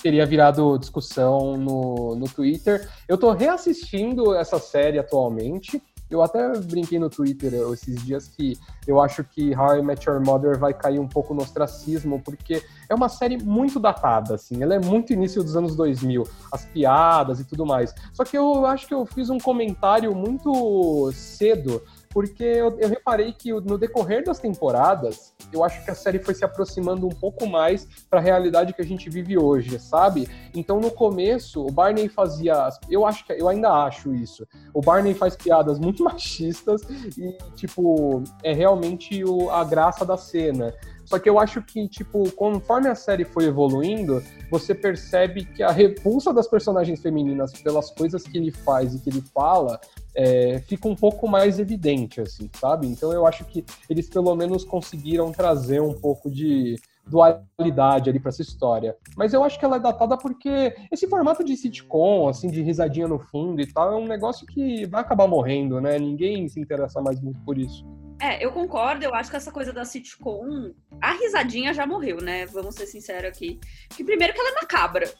teria 0.00 0.24
virado 0.24 0.78
discussão 0.78 1.56
no, 1.56 2.14
no 2.14 2.26
Twitter. 2.28 2.88
Eu 3.08 3.18
tô 3.18 3.32
reassistindo 3.32 4.34
essa 4.36 4.58
série 4.58 4.98
atualmente. 4.98 5.82
Eu 6.10 6.22
até 6.22 6.58
brinquei 6.58 6.98
no 6.98 7.10
Twitter 7.10 7.52
esses 7.72 8.04
dias 8.04 8.28
que 8.28 8.56
eu 8.86 9.00
acho 9.00 9.24
que 9.24 9.56
How 9.56 9.78
I 9.78 9.82
Met 9.82 10.08
Your 10.08 10.24
Mother 10.24 10.58
vai 10.58 10.72
cair 10.72 11.00
um 11.00 11.08
pouco 11.08 11.34
no 11.34 11.42
ostracismo, 11.42 12.20
porque 12.22 12.62
é 12.88 12.94
uma 12.94 13.08
série 13.08 13.36
muito 13.36 13.80
datada, 13.80 14.34
assim. 14.34 14.62
Ela 14.62 14.74
é 14.74 14.78
muito 14.78 15.12
início 15.12 15.42
dos 15.42 15.56
anos 15.56 15.74
2000, 15.74 16.22
as 16.52 16.64
piadas 16.64 17.40
e 17.40 17.44
tudo 17.44 17.66
mais. 17.66 17.92
Só 18.12 18.24
que 18.24 18.38
eu 18.38 18.64
acho 18.66 18.86
que 18.86 18.94
eu 18.94 19.04
fiz 19.04 19.30
um 19.30 19.38
comentário 19.38 20.14
muito 20.14 21.10
cedo 21.12 21.82
porque 22.16 22.44
eu, 22.44 22.78
eu, 22.78 22.88
reparei 22.88 23.30
que 23.30 23.52
no 23.52 23.76
decorrer 23.76 24.24
das 24.24 24.38
temporadas, 24.38 25.34
eu 25.52 25.62
acho 25.62 25.84
que 25.84 25.90
a 25.90 25.94
série 25.94 26.18
foi 26.18 26.32
se 26.32 26.46
aproximando 26.46 27.06
um 27.06 27.10
pouco 27.10 27.46
mais 27.46 27.86
para 28.08 28.20
a 28.20 28.22
realidade 28.22 28.72
que 28.72 28.80
a 28.80 28.84
gente 28.86 29.10
vive 29.10 29.36
hoje, 29.36 29.78
sabe? 29.78 30.26
Então 30.54 30.80
no 30.80 30.90
começo, 30.90 31.60
o 31.60 31.70
Barney 31.70 32.08
fazia, 32.08 32.70
eu 32.88 33.04
acho 33.04 33.26
que 33.26 33.34
eu 33.34 33.50
ainda 33.50 33.70
acho 33.70 34.14
isso. 34.14 34.48
O 34.72 34.80
Barney 34.80 35.12
faz 35.12 35.36
piadas 35.36 35.78
muito 35.78 36.02
machistas 36.08 36.80
e 37.18 37.36
tipo, 37.54 38.24
é 38.42 38.54
realmente 38.54 39.22
o, 39.22 39.50
a 39.50 39.62
graça 39.62 40.02
da 40.02 40.16
cena. 40.16 40.72
Só 41.06 41.18
que 41.18 41.30
eu 41.30 41.38
acho 41.38 41.62
que, 41.62 41.88
tipo, 41.88 42.30
conforme 42.32 42.88
a 42.88 42.94
série 42.94 43.24
foi 43.24 43.44
evoluindo, 43.44 44.22
você 44.50 44.74
percebe 44.74 45.44
que 45.44 45.62
a 45.62 45.70
repulsa 45.70 46.34
das 46.34 46.48
personagens 46.48 47.00
femininas 47.00 47.52
pelas 47.62 47.90
coisas 47.90 48.24
que 48.24 48.36
ele 48.36 48.50
faz 48.50 48.94
e 48.94 49.00
que 49.00 49.08
ele 49.08 49.22
fala 49.32 49.80
é, 50.14 50.58
fica 50.66 50.88
um 50.88 50.96
pouco 50.96 51.28
mais 51.28 51.58
evidente, 51.58 52.20
assim, 52.20 52.50
sabe? 52.58 52.86
Então 52.86 53.12
eu 53.12 53.26
acho 53.26 53.44
que 53.44 53.64
eles 53.88 54.08
pelo 54.08 54.34
menos 54.34 54.64
conseguiram 54.64 55.30
trazer 55.30 55.80
um 55.80 55.94
pouco 55.94 56.30
de 56.30 56.76
dualidade 57.06 58.10
ali 58.10 58.18
para 58.18 58.30
essa 58.30 58.42
história. 58.42 58.96
Mas 59.16 59.32
eu 59.32 59.44
acho 59.44 59.58
que 59.58 59.64
ela 59.64 59.76
é 59.76 59.80
datada 59.80 60.16
porque 60.16 60.74
esse 60.90 61.06
formato 61.06 61.44
de 61.44 61.56
sitcom, 61.56 62.28
assim, 62.28 62.50
de 62.50 62.62
risadinha 62.62 63.06
no 63.06 63.18
fundo 63.18 63.60
e 63.60 63.66
tal, 63.66 63.92
é 63.92 63.96
um 63.96 64.08
negócio 64.08 64.46
que 64.46 64.86
vai 64.86 65.02
acabar 65.02 65.28
morrendo, 65.28 65.80
né? 65.80 65.98
Ninguém 65.98 66.48
se 66.48 66.58
interessa 66.58 67.00
mais 67.00 67.20
muito 67.20 67.40
por 67.42 67.56
isso. 67.56 67.86
É, 68.20 68.44
eu 68.44 68.50
concordo, 68.50 69.04
eu 69.04 69.14
acho 69.14 69.30
que 69.30 69.36
essa 69.36 69.52
coisa 69.52 69.72
da 69.72 69.84
sitcom, 69.84 70.72
a 71.00 71.12
risadinha 71.12 71.74
já 71.74 71.86
morreu, 71.86 72.18
né? 72.18 72.46
Vamos 72.46 72.74
ser 72.74 72.86
sinceros 72.86 73.28
aqui. 73.28 73.60
Que 73.90 74.02
primeiro 74.02 74.32
que 74.32 74.40
ela 74.40 74.50
é 74.50 74.54
macabra. 74.54 75.12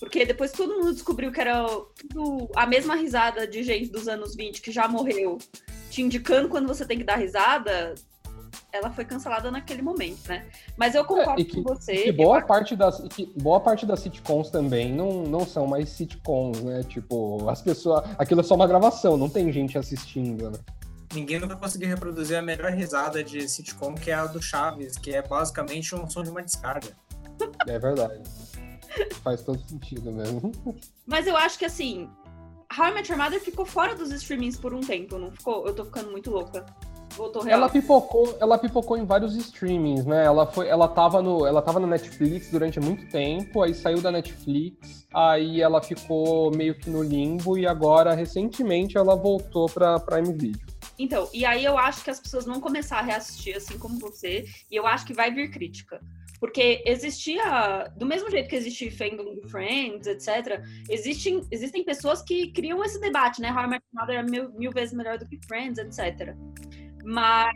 Porque 0.00 0.24
depois 0.24 0.50
todo 0.50 0.74
mundo 0.74 0.92
descobriu 0.92 1.30
que 1.30 1.40
era 1.40 1.64
tudo 1.66 2.48
a 2.56 2.66
mesma 2.66 2.94
risada 2.96 3.46
de 3.46 3.62
gente 3.62 3.90
dos 3.90 4.08
anos 4.08 4.34
20 4.34 4.62
que 4.62 4.72
já 4.72 4.88
morreu, 4.88 5.36
te 5.90 6.00
indicando 6.00 6.48
quando 6.48 6.66
você 6.66 6.86
tem 6.86 6.96
que 6.96 7.04
dar 7.04 7.16
risada, 7.16 7.94
ela 8.72 8.90
foi 8.90 9.04
cancelada 9.04 9.50
naquele 9.50 9.82
momento, 9.82 10.26
né? 10.28 10.46
Mas 10.76 10.94
eu 10.94 11.04
concordo 11.04 11.42
é, 11.42 11.44
que, 11.44 11.56
com 11.56 11.62
você. 11.62 12.04
Que 12.04 12.12
boa, 12.12 12.40
parte 12.40 12.74
das, 12.74 13.00
que 13.08 13.26
boa 13.36 13.60
parte 13.60 13.84
das 13.84 14.00
sitcoms 14.00 14.50
também 14.50 14.92
não, 14.92 15.22
não 15.24 15.44
são 15.44 15.66
mais 15.66 15.90
sitcoms, 15.90 16.62
né? 16.62 16.82
Tipo, 16.84 17.48
as 17.48 17.60
pessoas. 17.60 18.08
Aquilo 18.18 18.40
é 18.40 18.44
só 18.44 18.54
uma 18.54 18.66
gravação, 18.66 19.16
não 19.16 19.28
tem 19.28 19.52
gente 19.52 19.76
assistindo, 19.76 20.50
né? 20.50 20.58
Ninguém 21.14 21.38
nunca 21.38 21.56
conseguiu 21.56 21.88
reproduzir 21.88 22.38
a 22.38 22.42
melhor 22.42 22.72
risada 22.72 23.22
de 23.22 23.48
sitcom, 23.48 23.94
que 23.94 24.10
é 24.10 24.14
a 24.14 24.26
do 24.26 24.40
Chaves, 24.40 24.96
que 24.96 25.12
é 25.12 25.22
basicamente 25.22 25.94
um 25.94 26.08
som 26.08 26.22
de 26.22 26.30
uma 26.30 26.42
descarga. 26.42 26.96
É 27.66 27.78
verdade. 27.78 28.22
Faz 29.22 29.42
todo 29.42 29.60
sentido 29.68 30.12
mesmo. 30.12 30.52
Mas 31.06 31.26
eu 31.26 31.36
acho 31.36 31.58
que 31.58 31.64
assim, 31.64 32.08
How 32.76 32.86
I 32.86 32.94
Met 32.94 33.10
Your 33.10 33.20
Mother 33.20 33.40
ficou 33.40 33.64
fora 33.64 33.94
dos 33.94 34.10
streamings 34.10 34.56
por 34.56 34.74
um 34.74 34.80
tempo, 34.80 35.18
não 35.18 35.30
ficou? 35.30 35.66
Eu 35.66 35.74
tô 35.74 35.84
ficando 35.84 36.10
muito 36.10 36.30
louca. 36.30 36.64
Voltou 37.16 37.42
real. 37.42 37.58
Ela 37.58 37.68
pipocou, 37.68 38.36
ela 38.40 38.56
pipocou 38.56 38.96
em 38.96 39.04
vários 39.04 39.34
streamings, 39.34 40.06
né? 40.06 40.24
Ela 40.24 40.46
foi, 40.46 40.68
ela 40.68 40.86
tava 40.86 41.20
no, 41.20 41.44
ela 41.44 41.60
tava 41.60 41.80
na 41.80 41.86
Netflix 41.86 42.50
durante 42.50 42.78
muito 42.78 43.10
tempo, 43.10 43.62
aí 43.62 43.74
saiu 43.74 44.00
da 44.00 44.12
Netflix, 44.12 45.06
aí 45.12 45.60
ela 45.60 45.82
ficou 45.82 46.54
meio 46.54 46.76
que 46.76 46.88
no 46.88 47.02
limbo 47.02 47.58
e 47.58 47.66
agora 47.66 48.14
recentemente 48.14 48.96
ela 48.96 49.16
voltou 49.16 49.68
para 49.68 49.98
Prime 49.98 50.32
Video. 50.32 50.69
Então, 51.02 51.30
e 51.32 51.46
aí 51.46 51.64
eu 51.64 51.78
acho 51.78 52.04
que 52.04 52.10
as 52.10 52.20
pessoas 52.20 52.44
vão 52.44 52.60
começar 52.60 52.98
a 52.98 53.02
reassistir 53.02 53.56
assim 53.56 53.78
como 53.78 53.98
você, 53.98 54.44
e 54.70 54.76
eu 54.76 54.86
acho 54.86 55.06
que 55.06 55.14
vai 55.14 55.32
vir 55.32 55.50
crítica. 55.50 55.98
Porque 56.38 56.82
existia, 56.86 57.88
do 57.96 58.04
mesmo 58.04 58.30
jeito 58.30 58.50
que 58.50 58.56
existe 58.56 58.90
fandom 58.90 59.40
Friends, 59.48 60.06
etc., 60.06 60.62
existem, 60.90 61.40
existem 61.50 61.82
pessoas 61.84 62.22
que 62.22 62.52
criam 62.52 62.84
esse 62.84 63.00
debate, 63.00 63.40
né? 63.40 63.50
How 63.50 63.64
I 63.64 63.68
Met 63.68 63.84
Your 63.92 64.00
Mother 64.00 64.18
é 64.18 64.22
mil, 64.22 64.52
mil 64.52 64.70
vezes 64.72 64.94
melhor 64.94 65.16
do 65.16 65.26
que 65.26 65.38
Friends, 65.46 65.78
etc. 65.78 66.34
Mas 67.02 67.50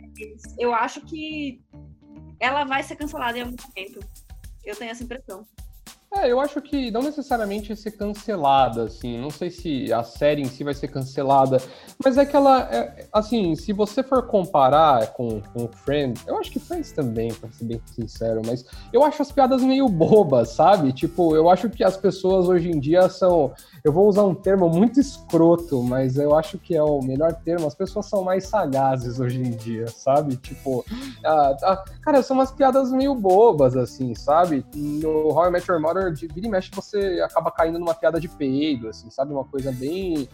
eu 0.57 0.73
acho 0.73 1.01
que 1.01 1.61
ela 2.39 2.63
vai 2.63 2.81
ser 2.81 2.95
cancelada 2.95 3.37
em 3.37 3.41
algum 3.41 3.55
momento. 3.67 3.99
Eu 4.63 4.75
tenho 4.75 4.89
essa 4.89 5.03
impressão. 5.03 5.47
É, 6.17 6.31
eu 6.31 6.39
acho 6.39 6.61
que 6.61 6.89
não 6.91 7.01
necessariamente 7.01 7.75
ser 7.75 7.91
cancelada, 7.91 8.83
assim. 8.83 9.19
Não 9.19 9.29
sei 9.29 9.49
se 9.49 9.91
a 9.91 10.01
série 10.01 10.41
em 10.41 10.45
si 10.45 10.63
vai 10.63 10.73
ser 10.73 10.87
cancelada, 10.87 11.61
mas 12.03 12.17
é 12.17 12.25
que 12.25 12.35
ela, 12.35 12.61
é, 12.71 13.05
assim, 13.11 13.53
se 13.55 13.73
você 13.73 14.01
for 14.01 14.25
comparar 14.25 15.07
com, 15.07 15.41
com 15.41 15.67
Friends, 15.67 16.25
eu 16.25 16.37
acho 16.37 16.51
que 16.51 16.59
Friends 16.59 16.93
também, 16.93 17.33
pra 17.33 17.51
ser 17.51 17.65
bem 17.65 17.81
sincero, 17.85 18.41
mas 18.45 18.63
eu 18.93 19.03
acho 19.03 19.21
as 19.21 19.31
piadas 19.31 19.61
meio 19.61 19.89
bobas, 19.89 20.49
sabe? 20.49 20.93
Tipo, 20.93 21.35
eu 21.35 21.49
acho 21.49 21.69
que 21.69 21.83
as 21.83 21.97
pessoas 21.97 22.47
hoje 22.47 22.71
em 22.71 22.79
dia 22.79 23.09
são. 23.09 23.53
Eu 23.83 23.91
vou 23.91 24.07
usar 24.07 24.23
um 24.23 24.33
termo 24.33 24.69
muito 24.69 24.99
escroto, 24.99 25.83
mas 25.83 26.17
eu 26.17 26.35
acho 26.35 26.57
que 26.57 26.75
é 26.75 26.81
o 26.81 27.01
melhor 27.01 27.33
termo. 27.33 27.67
As 27.67 27.75
pessoas 27.75 28.07
são 28.07 28.23
mais 28.23 28.47
sagazes 28.47 29.19
hoje 29.19 29.39
em 29.39 29.51
dia, 29.51 29.87
sabe? 29.87 30.37
Tipo, 30.37 30.83
ah, 31.25 31.57
ah, 31.61 31.83
cara, 32.01 32.23
são 32.23 32.37
umas 32.37 32.51
piadas 32.51 32.91
meio 32.91 33.13
bobas, 33.13 33.75
assim, 33.75 34.15
sabe? 34.15 34.65
No 34.73 35.29
How 35.29 35.47
I 35.47 35.51
Met 35.51 35.69
Your 35.69 35.79
Mother 35.79 36.04
de 36.11 36.27
vira 36.27 36.47
e 36.47 36.49
mexe 36.49 36.69
você 36.73 37.21
acaba 37.23 37.51
caindo 37.51 37.79
numa 37.79 37.93
piada 37.93 38.19
de 38.19 38.27
peido, 38.27 38.87
assim, 38.89 39.09
sabe? 39.09 39.31
Uma 39.33 39.45
coisa 39.45 39.71
bem, 39.71 40.27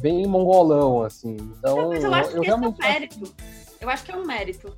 bem 0.00 0.26
mongolão, 0.26 1.02
assim. 1.02 1.36
Então, 1.58 1.90
Mas 1.90 2.04
eu 2.04 2.14
acho 2.14 2.30
eu 2.30 2.40
que 2.42 2.46
realmente. 2.46 2.82
é 2.82 2.84
um 2.84 2.88
mérito. 2.92 3.34
Eu 3.80 3.90
acho 3.90 4.04
que 4.04 4.12
é 4.12 4.16
um 4.16 4.26
mérito 4.26 4.76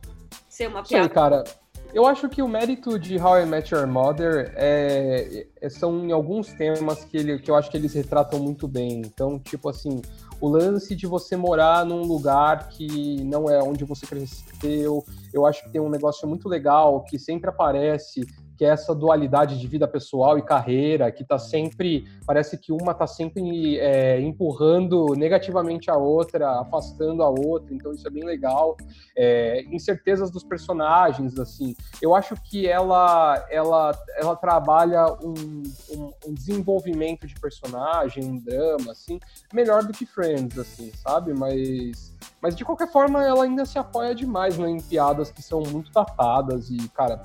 ser 0.49 0.69
uma 0.69 0.85
Sei, 0.85 0.99
piada. 0.99 1.09
cara. 1.15 1.45
Eu 1.93 2.07
acho 2.07 2.29
que 2.29 2.41
o 2.41 2.47
mérito 2.47 2.97
de 3.01 3.19
How 3.19 3.41
I 3.41 3.47
Met 3.47 3.75
Your 3.75 3.85
Mother 3.85 4.53
é, 4.55 5.47
é- 5.61 5.69
são 5.69 6.05
em 6.05 6.13
alguns 6.13 6.53
temas 6.53 7.05
que, 7.05 7.17
ele, 7.17 7.39
que 7.41 7.51
eu 7.51 7.57
acho 7.57 7.69
que 7.69 7.77
eles 7.77 7.93
retratam 7.95 8.39
muito 8.39 8.69
bem. 8.69 9.01
Então, 9.01 9.41
tipo 9.41 9.69
assim, 9.69 10.01
o 10.41 10.49
lance 10.49 10.95
de 10.95 11.05
você 11.09 11.37
morar 11.37 11.85
num 11.85 12.03
lugar 12.03 12.69
que 12.69 13.25
não 13.25 13.51
é 13.51 13.61
onde 13.61 13.85
você 13.85 14.07
cresceu, 14.07 15.05
eu 15.35 15.45
acho 15.45 15.65
que 15.65 15.71
tem 15.71 15.81
um 15.81 15.91
negócio 15.91 16.29
muito 16.29 16.49
legal 16.49 17.03
que 17.03 17.19
sempre 17.19 17.51
aparece, 17.51 18.25
que 18.61 18.65
é 18.67 18.69
essa 18.69 18.95
dualidade 18.95 19.59
de 19.59 19.67
vida 19.67 19.89
pessoal 19.89 20.37
e 20.37 20.43
carreira, 20.43 21.11
que 21.11 21.25
tá 21.25 21.39
sempre, 21.39 22.07
parece 22.27 22.59
que 22.59 22.71
uma 22.71 22.93
tá 22.93 23.07
sempre 23.07 23.79
é, 23.79 24.21
empurrando 24.21 25.15
negativamente 25.17 25.91
a 25.91 25.97
outra, 25.97 26.61
afastando 26.61 27.23
a 27.23 27.31
outra, 27.31 27.73
então 27.73 27.91
isso 27.91 28.07
é 28.07 28.11
bem 28.11 28.23
legal. 28.23 28.77
É, 29.17 29.63
incertezas 29.71 30.31
dos 30.31 30.45
personagens, 30.45 31.39
assim, 31.39 31.75
eu 32.03 32.15
acho 32.15 32.35
que 32.35 32.69
ela 32.69 33.43
ela, 33.49 33.99
ela 34.19 34.37
trabalha 34.37 35.07
um, 35.23 35.63
um, 35.97 36.13
um 36.27 36.35
desenvolvimento 36.35 37.27
de 37.27 37.37
personagem, 37.41 38.23
um 38.23 38.37
drama, 38.37 38.93
assim, 38.93 39.19
melhor 39.55 39.85
do 39.85 39.93
que 39.95 40.05
Friends, 40.05 40.59
assim, 40.59 40.93
sabe? 40.97 41.33
Mas, 41.33 42.15
mas 42.41 42.57
de 42.57 42.65
qualquer 42.65 42.91
forma, 42.91 43.23
ela 43.25 43.45
ainda 43.45 43.65
se 43.65 43.79
apoia 43.79 44.15
demais 44.15 44.57
né, 44.57 44.69
em 44.71 44.81
piadas 44.81 45.31
que 45.31 45.43
são 45.43 45.61
muito 45.63 45.93
datadas 45.93 46.71
e, 46.71 46.77
cara, 46.91 47.23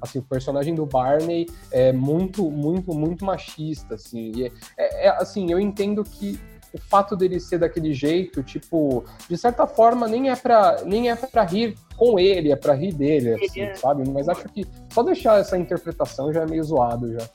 assim, 0.00 0.18
o 0.18 0.22
personagem 0.22 0.74
do 0.74 0.84
Barney 0.84 1.46
é 1.70 1.92
muito, 1.92 2.50
muito, 2.50 2.92
muito 2.92 3.24
machista, 3.24 3.94
assim. 3.94 4.32
E 4.36 4.46
é- 4.46 4.52
é- 4.76 5.06
é, 5.06 5.08
assim, 5.10 5.50
eu 5.50 5.58
entendo 5.58 6.04
que 6.04 6.38
o 6.74 6.78
fato 6.78 7.14
dele 7.16 7.38
ser 7.38 7.58
daquele 7.58 7.92
jeito, 7.92 8.42
tipo, 8.42 9.04
de 9.28 9.36
certa 9.36 9.66
forma, 9.66 10.08
nem 10.08 10.30
é 10.30 10.36
pra, 10.36 10.82
nem 10.84 11.10
é 11.10 11.16
pra 11.16 11.44
rir 11.44 11.76
com 11.96 12.18
ele, 12.18 12.50
é 12.50 12.56
pra 12.56 12.72
rir 12.74 12.92
dele, 12.94 13.34
assim, 13.34 13.60
é- 13.60 13.74
sabe? 13.74 14.08
Mas 14.08 14.28
acho 14.28 14.48
que 14.48 14.66
só 14.90 15.02
deixar 15.02 15.38
essa 15.38 15.56
interpretação 15.58 16.32
já 16.32 16.42
é 16.42 16.46
meio 16.46 16.64
zoado 16.64 17.12
já. 17.12 17.28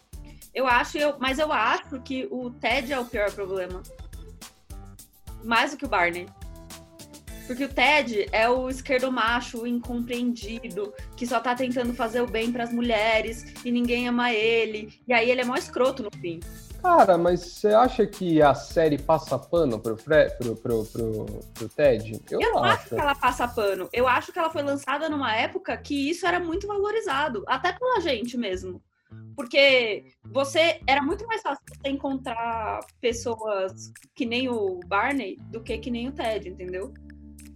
Eu 0.53 0.65
acho, 0.65 0.97
eu, 0.97 1.15
mas 1.19 1.37
eu 1.37 1.51
acho 1.53 1.99
que 2.01 2.27
o 2.31 2.49
Ted 2.49 2.91
é 2.91 2.99
o 2.99 3.05
pior 3.05 3.31
problema. 3.31 3.81
Mais 5.43 5.71
do 5.71 5.77
que 5.77 5.85
o 5.85 5.87
Barney. 5.87 6.25
Porque 7.47 7.63
o 7.63 7.69
Ted 7.69 8.27
é 8.31 8.49
o 8.49 8.69
esquerdo 8.69 9.09
macho 9.09 9.65
incompreendido, 9.65 10.93
que 11.15 11.25
só 11.25 11.39
tá 11.39 11.55
tentando 11.55 11.93
fazer 11.93 12.21
o 12.21 12.27
bem 12.27 12.51
pras 12.51 12.73
mulheres 12.73 13.55
e 13.63 13.71
ninguém 13.71 14.07
ama 14.07 14.33
ele. 14.33 14.99
E 15.07 15.13
aí 15.13 15.31
ele 15.31 15.41
é 15.41 15.45
mó 15.45 15.55
escroto 15.55 16.03
no 16.03 16.11
fim. 16.11 16.41
Cara, 16.81 17.17
mas 17.17 17.39
você 17.41 17.69
acha 17.69 18.05
que 18.05 18.41
a 18.41 18.53
série 18.53 18.97
passa 18.97 19.39
pano 19.39 19.79
pro, 19.79 19.97
Fre 19.97 20.29
pro, 20.37 20.55
pro, 20.55 20.85
pro, 20.85 21.25
pro 21.53 21.69
Ted? 21.69 22.21
Eu, 22.29 22.39
Eu 22.41 22.53
não 22.53 22.63
acho 22.63 22.81
acho. 22.81 22.95
que 22.95 23.01
ela 23.01 23.15
passa 23.15 23.47
pano. 23.47 23.89
Eu 23.91 24.07
acho 24.07 24.31
que 24.31 24.39
ela 24.39 24.49
foi 24.49 24.61
lançada 24.61 25.09
numa 25.09 25.35
época 25.35 25.75
que 25.77 26.09
isso 26.09 26.27
era 26.27 26.39
muito 26.39 26.67
valorizado, 26.67 27.43
até 27.47 27.73
pela 27.73 27.99
gente 28.01 28.37
mesmo. 28.37 28.81
Porque 29.35 30.05
você 30.25 30.79
era 30.85 31.01
muito 31.01 31.25
mais 31.27 31.41
fácil 31.41 31.63
você 31.69 31.89
encontrar 31.89 32.79
pessoas 32.99 33.91
que 34.13 34.25
nem 34.25 34.49
o 34.49 34.79
Barney 34.85 35.37
do 35.49 35.61
que 35.61 35.77
que 35.77 35.89
nem 35.89 36.09
o 36.09 36.11
Ted, 36.11 36.49
entendeu? 36.49 36.93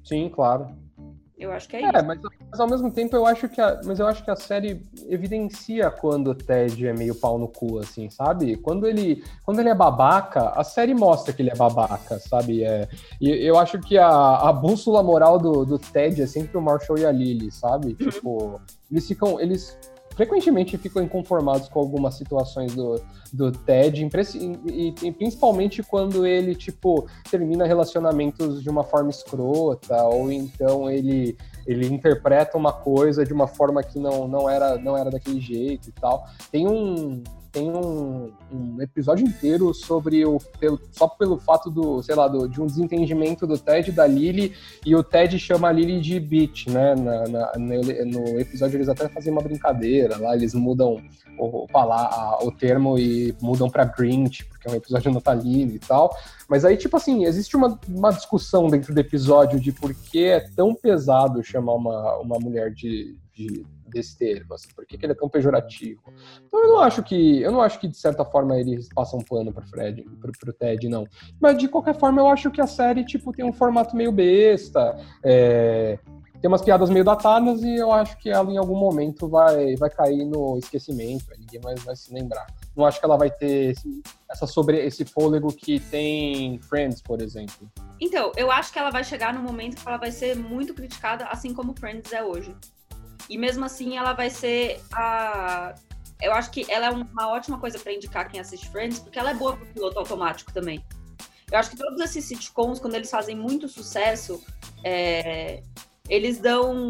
Sim, 0.04 0.30
claro. 0.30 0.68
Eu 1.42 1.52
acho 1.52 1.68
que 1.68 1.76
é, 1.76 1.82
É, 1.82 1.88
isso. 1.88 2.06
mas, 2.06 2.20
mas 2.52 2.60
ao 2.60 2.70
mesmo 2.70 2.92
tempo 2.92 3.16
eu 3.16 3.26
acho 3.26 3.50
que 3.50 3.60
a, 3.60 3.82
mas 3.84 4.00
eu 4.00 4.06
acho 4.06 4.24
que 4.24 4.30
a 4.30 4.36
série 4.36 4.86
evidencia 5.10 5.90
quando 5.90 6.28
o 6.30 6.36
Ted 6.36 6.86
é 6.88 6.94
meio 6.94 7.16
pau 7.16 7.40
no 7.40 7.48
cu, 7.48 7.80
assim, 7.80 8.12
sabe? 8.12 8.58
Quando 8.58 8.86
ele, 8.86 9.24
quando 9.44 9.60
ele 9.60 9.70
é 9.70 9.74
babaca, 9.74 10.50
a 10.50 10.64
série 10.64 10.94
mostra 10.94 11.34
que 11.34 11.42
ele 11.42 11.50
é 11.50 11.56
babaca, 11.56 12.20
sabe? 12.20 12.64
É, 12.64 12.88
e 13.20 13.30
eu 13.44 13.58
acho 13.58 13.80
que 13.80 13.98
a, 13.98 14.08
a 14.08 14.54
bússola 14.54 15.02
moral 15.02 15.40
do, 15.40 15.66
do 15.66 15.80
Ted 15.80 16.22
é 16.22 16.28
sempre 16.28 16.56
o 16.58 16.62
Marshall 16.62 17.00
e 17.00 17.06
a 17.08 17.12
Lily, 17.12 17.52
sabe? 17.52 17.96
Tipo, 17.96 18.62
eles 18.92 19.08
ficam, 19.08 19.40
eles 19.40 19.76
frequentemente 20.16 20.78
ficam 20.78 21.04
inconformados 21.04 21.68
com 21.68 21.80
algumas 21.80 22.16
situações 22.16 22.76
do, 22.76 23.02
do 23.34 23.52
Ted, 23.52 24.08
e, 24.66 24.94
e 25.02 25.12
principalmente 25.12 25.82
quando 25.84 26.26
ele, 26.26 26.56
tipo, 26.56 27.08
termina 27.30 27.66
relacionamentos 27.66 28.62
de 28.62 28.70
uma 28.70 28.84
forma 28.84 29.10
escrota, 29.10 30.04
ou 30.04 30.32
então 30.32 30.90
ele 30.90 31.38
ele 31.66 31.86
interpreta 31.88 32.58
uma 32.58 32.74
coisa 32.74 33.24
de 33.24 33.32
uma 33.32 33.48
forma 33.48 33.84
que 33.84 34.00
não, 34.00 34.28
não, 34.28 34.50
era, 34.50 34.78
não 34.78 34.98
era 34.98 35.12
daquele 35.12 35.40
jeito 35.40 35.90
e 35.90 35.92
tal. 35.92 36.26
Tem 36.52 36.68
um 36.68 37.24
tem 37.52 37.70
um, 37.70 38.32
um 38.52 38.82
episódio 38.82 39.28
inteiro 39.28 39.74
sobre 39.74 40.26
o 40.26 40.40
pelo, 40.60 40.80
só 40.92 41.08
pelo 41.08 41.38
fato 41.38 41.70
do, 41.70 42.02
sei 42.02 42.16
lá, 42.16 42.28
do, 42.28 42.48
de 42.48 42.62
um 42.62 42.66
desentendimento 42.66 43.46
do 43.46 43.58
Ted 43.58 43.90
e 43.90 43.94
da 43.94 44.08
Lily, 44.08 44.54
e 44.86 44.96
o 44.96 45.04
Ted 45.04 45.38
chama 45.38 45.68
a 45.68 45.72
Lily 45.72 46.00
de 46.00 46.20
bitch, 46.20 46.68
né? 46.68 46.96
Na, 46.96 47.28
na- 47.28 47.52
no, 47.58 48.40
episódio 48.40 48.78
eles 48.78 48.88
até 48.90 49.10
fazem 49.10 49.32
uma 49.32 49.42
brincadeira 49.42 50.18
lá, 50.18 50.36
eles 50.36 50.54
mudam 50.54 51.02
o, 51.38 51.68
falar 51.72 52.40
o 52.44 52.52
termo 52.52 52.98
e 52.98 53.36
mudam 53.42 53.70
pra 53.70 53.86
Grinch, 53.86 54.46
porque 54.46 54.68
é 54.68 54.72
um 54.72 54.76
episódio 54.76 55.12
natalino 55.12 55.74
e 55.74 55.80
tal. 55.80 56.16
Mas 56.48 56.64
aí, 56.64 56.78
tipo 56.78 56.96
assim, 56.96 57.26
existe 57.26 57.56
uma, 57.56 57.80
uma 57.88 58.12
discussão 58.12 58.68
dentro 58.68 58.94
do 58.94 59.00
episódio 59.00 59.60
de 59.60 59.72
por 59.72 59.94
que 59.94 60.24
é 60.26 60.40
tão 60.40 60.74
pesado 60.74 61.44
chamar 61.44 61.74
uma, 61.74 62.18
uma 62.20 62.40
mulher 62.40 62.72
de, 62.72 63.16
de 63.34 63.66
desse 63.92 64.18
termo, 64.18 64.54
assim, 64.54 64.70
por 64.76 64.86
que, 64.86 64.98
que 64.98 65.06
ele 65.06 65.14
é 65.14 65.16
tão 65.16 65.30
pejorativo. 65.30 66.02
Então 66.46 66.60
eu 66.60 66.70
não 66.70 66.80
acho 66.80 67.04
que, 67.04 67.42
eu 67.42 67.52
não 67.52 67.62
acho 67.62 67.80
que 67.80 67.88
de 67.88 67.98
certa 67.98 68.26
forma 68.26 68.58
eles 68.60 68.90
passam 68.94 69.20
pano 69.20 69.52
pro 69.52 69.66
Fred, 69.68 70.04
pro, 70.20 70.32
pro 70.32 70.54
Ted, 70.54 70.88
não. 70.90 71.06
Mas 71.40 71.58
de 71.58 71.68
qualquer 71.68 71.96
forma 71.96 72.22
eu 72.22 72.28
acho 72.28 72.50
que 72.52 72.62
a 72.62 72.68
série, 72.68 73.06
tipo, 73.06 73.32
tem 73.32 73.46
um 73.46 73.54
formato 73.54 73.96
meio 73.96 74.12
besta, 74.12 74.98
é, 75.24 76.00
tem 76.42 76.48
umas 76.48 76.64
piadas 76.64 76.90
meio 76.90 77.06
datadas 77.06 77.62
e 77.62 77.76
eu 77.76 77.92
acho 77.92 78.18
que 78.18 78.30
ela 78.30 78.52
em 78.52 78.58
algum 78.58 78.76
momento 78.76 79.30
vai, 79.30 79.76
vai 79.76 79.90
cair 79.92 80.26
no 80.26 80.58
esquecimento, 80.58 81.26
ninguém 81.38 81.62
mais 81.62 81.84
vai 81.84 81.96
se 81.96 82.12
lembrar. 82.12 82.48
Não 82.76 82.84
acho 82.84 83.00
que 83.00 83.06
ela 83.06 83.16
vai 83.16 83.30
ter 83.30 83.72
esse, 83.72 84.02
essa 84.28 84.48
sobre, 84.48 84.84
esse 84.84 85.06
fôlego 85.06 85.54
que 85.54 85.80
tem 85.80 86.58
Friends, 86.60 87.00
por 87.00 87.22
exemplo. 87.22 87.70
Então, 88.00 88.32
eu 88.36 88.52
acho 88.52 88.74
que 88.74 88.80
ela 88.80 88.90
vai 88.90 89.04
chegar 89.04 89.34
num 89.34 89.44
momento 89.44 89.80
que 89.80 89.88
ela 89.88 89.98
vai 89.98 90.12
ser 90.12 90.36
muito 90.36 90.74
criticada, 90.74 91.26
assim 91.26 91.54
como 91.54 91.78
Friends 91.78 92.12
é 92.12 92.24
hoje. 92.24 92.56
E 93.32 93.38
mesmo 93.38 93.64
assim, 93.64 93.98
ela 93.98 94.12
vai 94.12 94.30
ser 94.30 94.82
a. 94.94 95.74
Eu 96.22 96.34
acho 96.34 96.52
que 96.52 96.70
ela 96.70 96.88
é 96.88 96.90
uma 96.90 97.30
ótima 97.30 97.58
coisa 97.58 97.80
pra 97.80 97.94
indicar 97.94 98.30
quem 98.30 98.42
assiste 98.42 98.70
Friends, 98.70 99.00
porque 99.00 99.18
ela 99.18 99.32
é 99.32 99.34
boa 99.34 99.56
pro 99.56 99.66
piloto 99.68 99.98
automático 99.98 100.52
também. 100.54 100.84
Eu 101.50 101.58
acho 101.58 101.70
que 101.72 101.78
todos 101.78 102.00
esses 102.02 102.26
sitcoms, 102.26 102.78
quando 102.80 102.96
eles 102.96 103.10
fazem 103.10 103.36
muito 103.36 103.70
sucesso, 103.70 104.44
é, 104.84 105.64
eles 106.10 106.40
dão. 106.40 106.90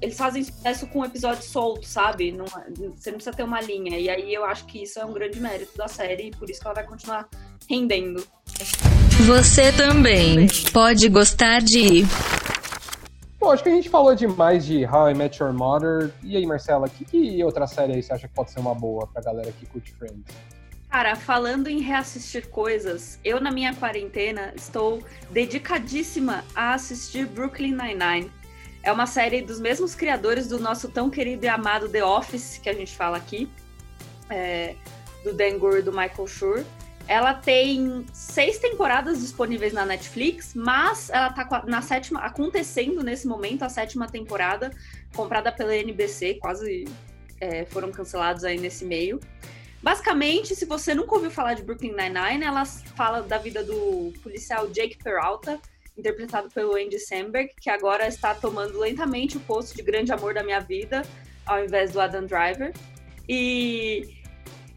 Eles 0.00 0.16
fazem 0.16 0.42
sucesso 0.42 0.86
com 0.86 1.00
um 1.00 1.04
episódio 1.04 1.42
solto, 1.42 1.86
sabe? 1.86 2.32
Não- 2.32 2.46
você 2.46 3.10
não 3.10 3.18
precisa 3.18 3.32
ter 3.36 3.42
uma 3.42 3.60
linha. 3.60 3.98
E 3.98 4.08
aí 4.08 4.32
eu 4.32 4.44
acho 4.46 4.64
que 4.64 4.82
isso 4.82 4.98
é 4.98 5.04
um 5.04 5.12
grande 5.12 5.38
mérito 5.38 5.76
da 5.76 5.88
série, 5.88 6.28
e 6.28 6.30
por 6.30 6.48
isso 6.48 6.58
que 6.60 6.66
ela 6.66 6.74
vai 6.74 6.86
continuar 6.86 7.28
rendendo. 7.68 8.26
Você 9.26 9.72
também 9.72 10.46
pode 10.72 11.08
gostar 11.08 11.60
de. 11.60 12.02
Bom, 13.44 13.52
acho 13.52 13.62
que 13.62 13.68
a 13.68 13.72
gente 13.72 13.90
falou 13.90 14.14
demais 14.14 14.64
de 14.64 14.86
How 14.86 15.10
I 15.10 15.14
Met 15.14 15.42
Your 15.42 15.52
Mother. 15.52 16.10
E 16.22 16.34
aí, 16.34 16.46
Marcela, 16.46 16.88
que, 16.88 17.04
que 17.04 17.44
outra 17.44 17.66
série 17.66 17.92
aí 17.92 18.02
você 18.02 18.10
acha 18.14 18.26
que 18.26 18.32
pode 18.32 18.50
ser 18.50 18.58
uma 18.58 18.74
boa 18.74 19.06
pra 19.06 19.20
galera 19.20 19.52
que 19.52 19.66
curte 19.66 19.92
Friends? 19.92 20.24
Cara, 20.88 21.14
falando 21.14 21.68
em 21.68 21.78
reassistir 21.78 22.48
coisas, 22.48 23.20
eu 23.22 23.42
na 23.42 23.50
minha 23.50 23.74
quarentena 23.74 24.54
estou 24.56 25.02
dedicadíssima 25.30 26.42
a 26.54 26.72
assistir 26.72 27.26
Brooklyn 27.26 27.76
Nine-Nine. 27.76 28.32
É 28.82 28.90
uma 28.90 29.06
série 29.06 29.42
dos 29.42 29.60
mesmos 29.60 29.94
criadores 29.94 30.48
do 30.48 30.58
nosso 30.58 30.88
tão 30.88 31.10
querido 31.10 31.44
e 31.44 31.48
amado 31.48 31.86
The 31.86 32.02
Office, 32.02 32.56
que 32.56 32.70
a 32.70 32.72
gente 32.72 32.96
fala 32.96 33.18
aqui, 33.18 33.46
é, 34.30 34.74
do 35.22 35.34
Dan 35.34 35.58
Gore 35.58 35.80
e 35.80 35.82
do 35.82 35.92
Michael 35.92 36.26
Schur. 36.26 36.64
Ela 37.06 37.34
tem 37.34 38.04
seis 38.12 38.58
temporadas 38.58 39.20
disponíveis 39.20 39.72
na 39.72 39.84
Netflix, 39.84 40.54
mas 40.54 41.10
ela 41.10 41.30
tá 41.30 41.64
na 41.66 41.82
sétima, 41.82 42.20
acontecendo 42.20 43.02
nesse 43.02 43.26
momento 43.26 43.62
a 43.62 43.68
sétima 43.68 44.06
temporada, 44.06 44.70
comprada 45.14 45.52
pela 45.52 45.76
NBC, 45.76 46.34
quase 46.34 46.86
é, 47.40 47.66
foram 47.66 47.90
cancelados 47.90 48.42
aí 48.42 48.58
nesse 48.58 48.84
meio. 48.84 49.20
Basicamente, 49.82 50.54
se 50.56 50.64
você 50.64 50.94
nunca 50.94 51.14
ouviu 51.14 51.30
falar 51.30 51.52
de 51.52 51.62
Brooklyn 51.62 51.92
Nine-Nine, 51.92 52.42
ela 52.42 52.64
fala 52.64 53.20
da 53.20 53.36
vida 53.36 53.62
do 53.62 54.14
policial 54.22 54.66
Jake 54.68 54.96
Peralta, 54.96 55.60
interpretado 55.96 56.48
pelo 56.50 56.74
Andy 56.74 56.98
Samberg, 56.98 57.50
que 57.60 57.68
agora 57.68 58.08
está 58.08 58.34
tomando 58.34 58.78
lentamente 58.78 59.36
o 59.36 59.40
posto 59.40 59.76
de 59.76 59.82
grande 59.82 60.10
amor 60.10 60.32
da 60.32 60.42
minha 60.42 60.58
vida, 60.58 61.02
ao 61.44 61.62
invés 61.62 61.92
do 61.92 62.00
Adam 62.00 62.24
Driver. 62.24 62.72
E 63.28 64.23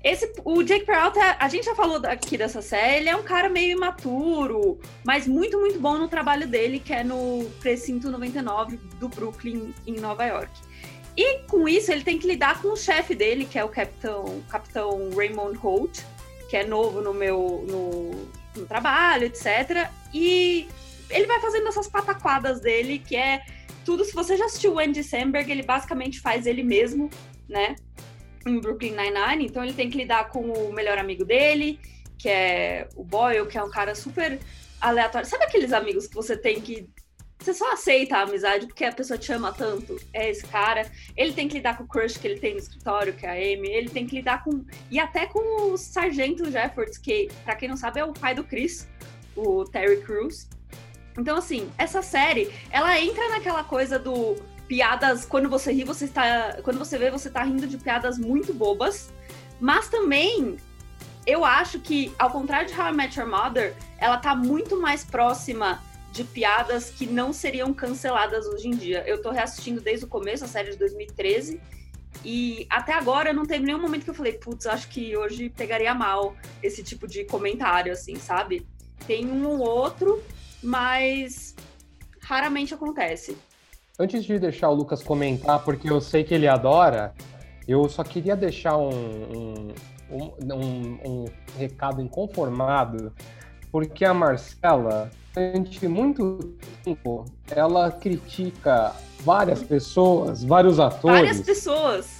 esse, 0.03 0.31
o 0.45 0.63
Jake 0.63 0.85
Peralta, 0.85 1.19
a 1.39 1.49
gente 1.49 1.65
já 1.65 1.75
falou 1.75 1.97
aqui 2.05 2.37
dessa 2.37 2.61
série, 2.61 2.97
ele 2.97 3.09
é 3.09 3.15
um 3.15 3.23
cara 3.23 3.49
meio 3.49 3.75
imaturo, 3.75 4.79
mas 5.03 5.27
muito, 5.27 5.59
muito 5.59 5.79
bom 5.79 5.97
no 5.97 6.07
trabalho 6.07 6.47
dele, 6.47 6.79
que 6.79 6.93
é 6.93 7.03
no 7.03 7.49
Precinto 7.59 8.09
99 8.09 8.77
do 8.99 9.09
Brooklyn, 9.09 9.73
em 9.85 9.99
Nova 9.99 10.25
York. 10.25 10.51
E 11.17 11.39
com 11.47 11.67
isso, 11.67 11.91
ele 11.91 12.03
tem 12.03 12.19
que 12.19 12.27
lidar 12.27 12.61
com 12.61 12.69
o 12.69 12.77
chefe 12.77 13.15
dele, 13.15 13.45
que 13.45 13.57
é 13.57 13.63
o 13.63 13.69
capitão, 13.69 14.43
capitão 14.49 15.09
Raymond 15.15 15.57
Holt, 15.57 16.01
que 16.47 16.55
é 16.55 16.63
novo 16.63 17.01
no 17.01 17.13
meu 17.13 17.65
no, 17.67 18.11
no 18.55 18.67
trabalho, 18.67 19.25
etc. 19.25 19.89
E 20.13 20.67
ele 21.09 21.25
vai 21.25 21.39
fazendo 21.39 21.67
essas 21.67 21.87
pataquadas 21.87 22.61
dele, 22.61 22.99
que 22.99 23.15
é 23.15 23.43
tudo. 23.83 24.05
Se 24.05 24.13
você 24.13 24.37
já 24.37 24.45
assistiu 24.45 24.73
o 24.73 24.79
Andy 24.79 25.03
Samberg, 25.03 25.51
ele 25.51 25.63
basicamente 25.63 26.19
faz 26.19 26.45
ele 26.45 26.61
mesmo, 26.61 27.09
né? 27.49 27.75
Em 28.47 28.59
Brooklyn 28.59 28.91
Nine-Nine. 28.91 29.45
Então 29.45 29.63
ele 29.63 29.73
tem 29.73 29.89
que 29.89 29.97
lidar 29.97 30.29
com 30.29 30.41
o 30.41 30.73
melhor 30.73 30.97
amigo 30.97 31.25
dele, 31.25 31.79
que 32.17 32.29
é 32.29 32.87
o 32.95 33.03
Boyle, 33.03 33.47
que 33.47 33.57
é 33.57 33.63
um 33.63 33.69
cara 33.69 33.93
super 33.95 34.39
aleatório. 34.79 35.27
Sabe 35.27 35.45
aqueles 35.45 35.73
amigos 35.73 36.07
que 36.07 36.15
você 36.15 36.37
tem 36.37 36.61
que 36.61 36.87
você 37.39 37.53
só 37.53 37.71
aceita 37.71 38.17
a 38.17 38.21
amizade 38.23 38.65
porque 38.65 38.83
a 38.83 38.91
pessoa 38.91 39.17
te 39.17 39.31
ama 39.31 39.53
tanto. 39.53 39.95
É 40.11 40.29
esse 40.29 40.45
cara. 40.47 40.91
Ele 41.15 41.33
tem 41.33 41.47
que 41.47 41.55
lidar 41.55 41.77
com 41.77 41.83
o 41.83 41.87
crush 41.87 42.17
que 42.17 42.27
ele 42.27 42.39
tem 42.39 42.53
no 42.53 42.59
escritório, 42.59 43.13
que 43.13 43.25
é 43.25 43.29
a 43.29 43.33
Amy. 43.33 43.69
Ele 43.69 43.89
tem 43.89 44.07
que 44.07 44.15
lidar 44.15 44.43
com. 44.43 44.65
E 44.89 44.99
até 44.99 45.27
com 45.27 45.71
o 45.71 45.77
Sargento 45.77 46.49
Jeffords, 46.49 46.97
que, 46.97 47.29
para 47.45 47.55
quem 47.55 47.69
não 47.69 47.77
sabe, 47.77 47.99
é 47.99 48.05
o 48.05 48.11
pai 48.11 48.33
do 48.33 48.43
Chris, 48.43 48.87
o 49.35 49.63
Terry 49.65 50.01
Crews. 50.01 50.47
Então, 51.17 51.37
assim, 51.37 51.69
essa 51.77 52.01
série, 52.01 52.51
ela 52.69 52.99
entra 52.99 53.29
naquela 53.29 53.63
coisa 53.63 53.97
do 53.97 54.35
piadas. 54.67 55.25
Quando 55.25 55.49
você 55.49 55.71
ri, 55.71 55.83
você 55.83 56.05
está. 56.05 56.57
Quando 56.63 56.77
você 56.77 56.97
vê, 56.97 57.09
você 57.09 57.29
tá 57.29 57.43
rindo 57.43 57.67
de 57.67 57.77
piadas 57.77 58.17
muito 58.17 58.53
bobas. 58.53 59.11
Mas 59.59 59.89
também 59.89 60.57
eu 61.25 61.43
acho 61.43 61.79
que, 61.79 62.13
ao 62.17 62.29
contrário 62.29 62.67
de 62.67 62.79
How 62.79 62.89
I 62.89 62.93
Met 62.93 63.19
Your 63.19 63.29
Mother, 63.29 63.75
ela 63.97 64.17
tá 64.17 64.35
muito 64.35 64.79
mais 64.79 65.03
próxima 65.03 65.83
de 66.11 66.23
piadas 66.23 66.89
que 66.89 67.05
não 67.05 67.33
seriam 67.33 67.73
canceladas 67.73 68.45
hoje 68.47 68.67
em 68.69 68.71
dia. 68.71 69.03
Eu 69.05 69.21
tô 69.21 69.29
reassistindo 69.29 69.81
desde 69.81 70.05
o 70.05 70.07
começo, 70.07 70.45
a 70.45 70.47
série 70.47 70.71
de 70.71 70.77
2013, 70.77 71.59
e 72.23 72.65
até 72.69 72.93
agora 72.93 73.33
não 73.33 73.45
teve 73.45 73.65
nenhum 73.65 73.79
momento 73.79 74.03
que 74.03 74.09
eu 74.09 74.15
falei, 74.15 74.33
putz, 74.33 74.65
acho 74.65 74.87
que 74.87 75.15
hoje 75.15 75.49
pegaria 75.49 75.93
mal 75.93 76.35
esse 76.63 76.81
tipo 76.81 77.07
de 77.07 77.25
comentário, 77.25 77.91
assim, 77.91 78.15
sabe? 78.15 78.65
Tem 79.05 79.27
um 79.27 79.45
ou 79.47 79.59
outro, 79.59 80.23
mas 80.63 81.55
raramente 82.21 82.73
acontece. 82.73 83.37
Antes 83.99 84.23
de 84.23 84.37
deixar 84.37 84.69
o 84.69 84.73
Lucas 84.73 85.01
comentar, 85.01 85.63
porque 85.63 85.89
eu 85.89 85.99
sei 85.99 86.23
que 86.23 86.33
ele 86.33 86.47
adora, 86.47 87.13
eu 87.67 87.87
só 87.89 88.03
queria 88.03 88.35
deixar 88.35 88.77
um, 88.77 89.71
um, 90.09 90.31
um, 90.53 90.99
um 91.05 91.25
recado 91.57 92.01
inconformado, 92.01 93.11
porque 93.71 94.05
a 94.05 94.13
Marcela 94.13 95.09
durante 95.37 95.87
muito 95.87 96.55
tempo, 96.83 97.25
ela 97.49 97.91
critica 97.91 98.93
várias 99.19 99.61
pessoas, 99.61 100.43
vários 100.43 100.79
atores. 100.79 101.19
Várias 101.19 101.41
pessoas. 101.41 102.17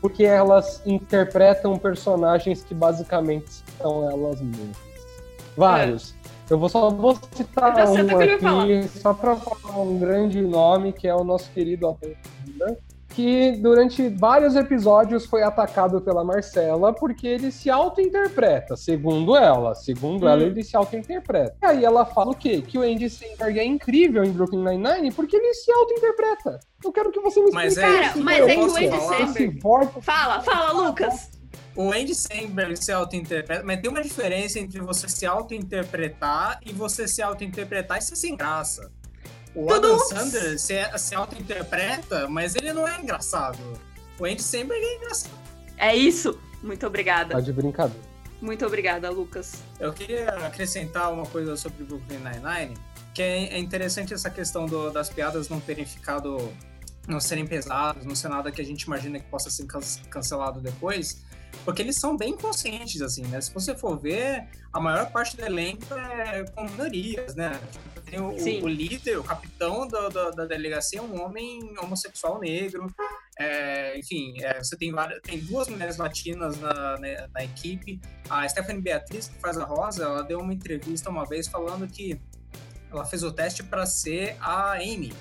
Porque 0.00 0.24
elas 0.24 0.82
interpretam 0.86 1.76
personagens 1.78 2.62
que 2.62 2.74
basicamente 2.74 3.50
são 3.78 4.08
elas 4.08 4.40
mesmas. 4.40 4.76
Vários. 5.56 6.14
É. 6.23 6.23
Eu 6.50 6.58
vou 6.58 6.68
só 6.68 6.90
vou 6.90 7.18
citar 7.32 7.74
um 7.88 8.60
aqui, 8.60 8.88
só 8.88 9.14
para 9.14 9.34
falar 9.36 9.80
um 9.80 9.98
grande 9.98 10.42
nome, 10.42 10.92
que 10.92 11.08
é 11.08 11.14
o 11.14 11.24
nosso 11.24 11.50
querido 11.50 11.88
ator 11.88 12.14
que 13.14 13.52
durante 13.52 14.08
vários 14.08 14.56
episódios 14.56 15.24
foi 15.24 15.42
atacado 15.42 16.00
pela 16.00 16.24
Marcela 16.24 16.92
porque 16.92 17.26
ele 17.26 17.52
se 17.52 17.70
auto-interpreta, 17.70 18.76
segundo 18.76 19.36
ela. 19.36 19.74
Segundo 19.74 20.26
hum. 20.26 20.28
ela, 20.28 20.42
ele 20.42 20.62
se 20.64 20.76
auto-interpreta. 20.76 21.56
E 21.62 21.66
aí 21.66 21.84
ela 21.84 22.04
fala 22.04 22.32
o 22.32 22.34
quê? 22.34 22.60
Que 22.60 22.76
o 22.76 22.82
Andy 22.82 23.08
Samberg 23.08 23.58
é 23.58 23.64
incrível 23.64 24.24
em 24.24 24.32
Brooklyn 24.32 24.64
Nine-Nine 24.64 25.12
porque 25.12 25.36
ele 25.36 25.54
se 25.54 25.70
auto-interpreta. 25.70 26.58
Eu 26.84 26.92
quero 26.92 27.12
que 27.12 27.20
você 27.20 27.40
me 27.40 27.46
explique. 27.46 27.66
Mas 27.66 27.78
é, 27.78 27.82
Cara, 27.82 28.12
mas 28.16 28.48
é 28.48 28.54
que 28.54 28.60
o 28.60 28.76
Andy 28.76 29.00
Samberg... 29.00 29.60
Fala, 30.02 30.40
fala, 30.40 30.72
Lucas. 30.72 31.33
O 31.76 31.92
Andy 31.92 32.14
Samberg 32.14 32.76
se 32.76 32.92
auto-interpreta, 32.92 33.64
mas 33.64 33.80
tem 33.80 33.90
uma 33.90 34.02
diferença 34.02 34.60
entre 34.60 34.80
você 34.80 35.08
se 35.08 35.26
auto-interpretar 35.26 36.60
e 36.64 36.72
você 36.72 37.08
se 37.08 37.20
auto-interpretar 37.20 37.98
e 37.98 38.02
ser 38.02 38.16
sem 38.16 38.36
graça. 38.36 38.92
O 39.54 39.66
Tudo... 39.66 39.94
Adam 39.94 39.98
Sandler 39.98 40.58
se, 40.58 40.98
se 40.98 41.14
auto-interpreta, 41.14 42.28
mas 42.28 42.54
ele 42.54 42.72
não 42.72 42.86
é 42.86 43.00
engraçado. 43.00 43.58
O 44.18 44.24
Andy 44.24 44.42
Samberg 44.42 44.84
é 44.84 44.96
engraçado. 44.96 45.34
É 45.76 45.96
isso. 45.96 46.38
Muito 46.62 46.86
obrigada. 46.86 47.34
Tá 47.34 47.40
de 47.40 47.52
brincadeira. 47.52 48.14
Muito 48.40 48.64
obrigada, 48.66 49.10
Lucas. 49.10 49.62
Eu 49.80 49.92
queria 49.92 50.28
acrescentar 50.46 51.12
uma 51.12 51.26
coisa 51.26 51.56
sobre 51.56 51.82
Brooklyn 51.84 52.18
Nine-Nine, 52.18 52.74
que 53.12 53.22
é, 53.22 53.54
é 53.54 53.58
interessante 53.58 54.12
essa 54.12 54.30
questão 54.30 54.66
do, 54.66 54.90
das 54.90 55.08
piadas 55.08 55.48
não 55.48 55.60
terem 55.60 55.84
ficado, 55.84 56.52
não 57.08 57.20
serem 57.20 57.46
pesadas, 57.46 58.04
não 58.04 58.14
ser 58.14 58.28
nada 58.28 58.52
que 58.52 58.60
a 58.60 58.64
gente 58.64 58.82
imagina 58.82 59.18
que 59.18 59.26
possa 59.26 59.50
ser 59.50 59.66
cancelado 60.10 60.60
depois, 60.60 61.22
porque 61.64 61.82
eles 61.82 61.96
são 61.96 62.16
bem 62.16 62.36
conscientes, 62.36 63.00
assim, 63.02 63.22
né? 63.26 63.40
Se 63.40 63.52
você 63.52 63.74
for 63.74 63.98
ver, 63.98 64.48
a 64.72 64.80
maior 64.80 65.10
parte 65.10 65.36
do 65.36 65.44
elenco 65.44 65.94
é 65.94 66.44
com 66.44 66.64
minorias, 66.64 67.34
né? 67.34 67.60
Tem 68.04 68.20
o, 68.20 68.28
o, 68.28 68.68
líder, 68.68 69.18
o 69.18 69.24
capitão 69.24 69.88
da, 69.88 70.08
da, 70.08 70.30
da, 70.30 70.44
delegacia, 70.44 71.02
um 71.02 71.20
homem 71.22 71.74
homossexual 71.78 72.38
negro. 72.38 72.86
É, 73.38 73.98
enfim, 73.98 74.34
é, 74.42 74.62
você 74.62 74.76
tem, 74.76 74.92
várias, 74.92 75.20
tem 75.22 75.38
duas 75.40 75.68
mulheres 75.68 75.96
latinas 75.96 76.58
na, 76.60 76.98
na, 76.98 77.28
na, 77.32 77.44
equipe. 77.44 78.00
A 78.28 78.48
Stephanie 78.48 78.82
Beatriz, 78.82 79.28
que 79.28 79.38
faz 79.40 79.58
a 79.58 79.64
Rosa, 79.64 80.04
ela 80.04 80.22
deu 80.22 80.38
uma 80.38 80.52
entrevista 80.52 81.10
uma 81.10 81.24
vez 81.24 81.48
falando 81.48 81.88
que 81.88 82.20
ela 82.92 83.04
fez 83.04 83.22
o 83.24 83.32
teste 83.32 83.62
para 83.64 83.84
ser 83.86 84.36
a 84.38 84.74
Amy. 84.74 85.12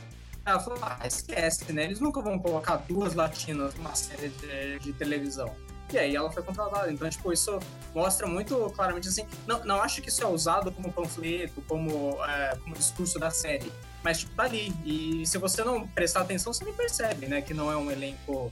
Ela 0.46 0.60
falou: 0.60 0.78
ah, 0.82 1.00
esquece, 1.08 1.72
né? 1.72 1.86
Eles 1.86 2.00
nunca 2.00 2.22
vão 2.22 2.38
colocar 2.38 2.76
duas 2.78 3.16
latinas 3.16 3.74
numa 3.76 3.96
série 3.96 4.30
de, 4.30 4.80
de 4.80 4.94
televisão. 4.94 5.56
E 5.94 6.00
aí 6.00 6.16
ela 6.16 6.32
foi 6.32 6.42
contratada. 6.42 6.92
Então, 6.92 7.10
tipo, 7.10 7.32
isso 7.32 7.60
mostra 7.94 8.28
muito 8.28 8.70
claramente 8.76 9.08
assim. 9.08 9.26
Não, 9.46 9.64
não 9.64 9.82
acho 9.82 10.02
que 10.02 10.10
isso 10.10 10.24
é 10.24 10.28
usado 10.28 10.72
como 10.72 10.92
panfleto, 10.92 11.62
como, 11.68 12.18
é, 12.26 12.56
como 12.64 12.76
discurso 12.76 13.20
da 13.20 13.30
série. 13.30 13.72
Mas, 14.04 14.20
tipo, 14.20 14.34
tá 14.36 14.44
ali. 14.44 14.74
E 14.84 15.26
se 15.26 15.38
você 15.38 15.64
não 15.64 15.88
prestar 15.88 16.22
atenção, 16.22 16.52
você 16.52 16.66
nem 16.66 16.74
percebe, 16.74 17.28
né? 17.28 17.42
Que 17.42 17.54
não 17.54 17.72
é 17.72 17.78
um 17.78 17.92
elenco 17.92 18.52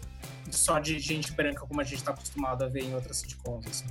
só 0.50 0.80
de 0.80 1.00
gente 1.00 1.32
branca 1.32 1.66
como 1.66 1.82
a 1.82 1.84
gente 1.84 2.04
tá 2.04 2.12
acostumado 2.12 2.64
a 2.64 2.68
ver 2.68 2.84
em 2.84 2.94
outras 2.94 3.18
sitcoms, 3.18 3.68
assim. 3.68 3.86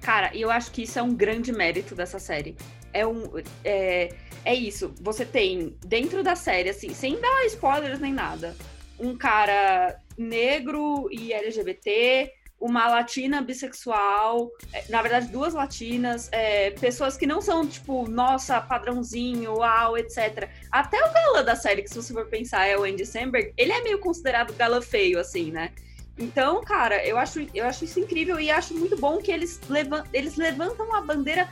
Cara, 0.00 0.34
e 0.34 0.40
eu 0.40 0.50
acho 0.50 0.70
que 0.72 0.82
isso 0.82 0.98
é 0.98 1.02
um 1.02 1.14
grande 1.14 1.52
mérito 1.52 1.94
dessa 1.94 2.18
série. 2.18 2.56
É 2.92 3.06
um. 3.06 3.32
É, 3.64 4.14
é 4.44 4.54
isso. 4.54 4.92
Você 5.00 5.24
tem, 5.24 5.76
dentro 5.86 6.22
da 6.22 6.36
série, 6.36 6.68
assim, 6.68 6.92
sem 6.92 7.20
dar 7.20 7.46
spoilers 7.46 8.00
nem 8.00 8.12
nada, 8.12 8.54
um 8.98 9.16
cara 9.16 9.98
negro 10.18 11.08
e 11.10 11.32
LGBT 11.32 12.41
uma 12.62 12.88
latina 12.88 13.42
bissexual, 13.42 14.48
é, 14.72 14.84
na 14.88 15.02
verdade, 15.02 15.26
duas 15.26 15.52
latinas, 15.52 16.28
é, 16.30 16.70
pessoas 16.70 17.16
que 17.16 17.26
não 17.26 17.40
são, 17.40 17.66
tipo, 17.66 18.08
nossa, 18.08 18.60
padrãozinho, 18.60 19.56
uau, 19.56 19.98
etc. 19.98 20.48
Até 20.70 20.98
o 21.04 21.12
galã 21.12 21.44
da 21.44 21.56
série, 21.56 21.82
que 21.82 21.88
se 21.88 21.96
você 21.96 22.12
for 22.12 22.26
pensar, 22.26 22.66
é 22.66 22.78
o 22.78 22.84
Andy 22.84 23.04
Samberg, 23.04 23.52
ele 23.56 23.72
é 23.72 23.82
meio 23.82 23.98
considerado 23.98 24.54
galã 24.54 24.80
feio, 24.80 25.18
assim, 25.18 25.50
né? 25.50 25.72
Então, 26.16 26.62
cara, 26.62 27.04
eu 27.04 27.18
acho, 27.18 27.44
eu 27.52 27.66
acho 27.66 27.84
isso 27.84 27.98
incrível 27.98 28.38
e 28.38 28.50
acho 28.50 28.74
muito 28.74 28.96
bom 28.96 29.18
que 29.18 29.32
eles, 29.32 29.60
levam, 29.68 30.04
eles 30.12 30.36
levantam 30.36 30.94
a 30.94 31.00
bandeira 31.00 31.48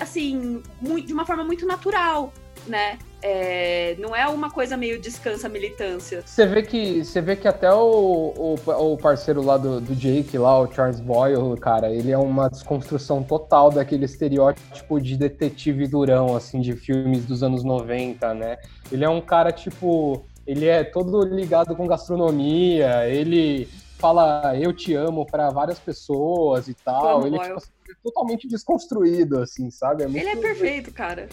assim, 0.00 0.60
muito, 0.80 1.06
de 1.06 1.12
uma 1.12 1.24
forma 1.24 1.44
muito 1.44 1.64
natural, 1.64 2.32
né? 2.66 2.98
É, 3.24 3.94
não 4.00 4.16
é 4.16 4.26
uma 4.26 4.50
coisa 4.50 4.76
meio 4.76 5.00
descansa 5.00 5.48
militância. 5.48 6.24
Você 6.26 6.44
vê 6.44 6.62
que, 6.62 7.04
você 7.04 7.20
vê 7.20 7.36
que 7.36 7.46
até 7.46 7.72
o, 7.72 8.34
o, 8.36 8.92
o 8.92 8.96
parceiro 8.96 9.40
lá 9.40 9.56
do, 9.56 9.80
do, 9.80 9.94
Jake, 9.94 10.36
lá, 10.36 10.58
o 10.58 10.72
Charles 10.72 10.98
Boyle, 10.98 11.56
cara, 11.60 11.88
ele 11.88 12.10
é 12.10 12.18
uma 12.18 12.50
desconstrução 12.50 13.22
total 13.22 13.70
daquele 13.70 14.06
estereótipo 14.06 15.00
de 15.00 15.16
detetive 15.16 15.86
durão, 15.86 16.34
assim, 16.34 16.60
de 16.60 16.74
filmes 16.74 17.24
dos 17.24 17.44
anos 17.44 17.62
90, 17.62 18.34
né? 18.34 18.58
Ele 18.90 19.04
é 19.04 19.08
um 19.08 19.20
cara, 19.20 19.52
tipo, 19.52 20.26
ele 20.44 20.66
é 20.66 20.82
todo 20.82 21.22
ligado 21.24 21.76
com 21.76 21.86
gastronomia, 21.86 23.08
ele 23.08 23.68
fala 23.98 24.56
eu 24.58 24.72
te 24.72 24.94
amo 24.94 25.24
para 25.24 25.48
várias 25.50 25.78
pessoas 25.78 26.66
e 26.66 26.74
tal. 26.74 27.20
Como 27.20 27.26
ele 27.28 27.38
tipo, 27.38 27.56
é 27.56 27.94
totalmente 28.02 28.48
desconstruído, 28.48 29.38
assim, 29.38 29.70
sabe? 29.70 30.02
É 30.02 30.06
muito... 30.08 30.18
Ele 30.18 30.30
é 30.30 30.36
perfeito, 30.36 30.92
cara. 30.92 31.28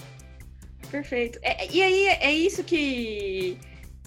Perfeito. 0.90 1.40
É, 1.42 1.72
e 1.72 1.82
aí 1.82 2.08
é 2.08 2.32
isso 2.32 2.64
que 2.64 3.58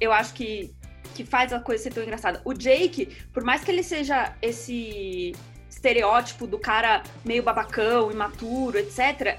eu 0.01 0.12
acho 0.12 0.35
que, 0.35 0.71
que 1.14 1.25
faz 1.25 1.53
a 1.53 1.61
coisa 1.61 1.85
ser 1.85 1.92
tão 1.92 2.03
engraçada. 2.03 2.40
O 2.45 2.53
Jake, 2.53 3.07
por 3.33 3.45
mais 3.45 3.62
que 3.62 3.71
ele 3.71 3.83
seja 3.83 4.35
esse 4.42 5.33
estereótipo 5.71 6.47
do 6.47 6.59
cara 6.59 7.03
meio 7.25 7.42
babacão, 7.42 8.11
imaturo, 8.11 8.79
etc. 8.79 9.38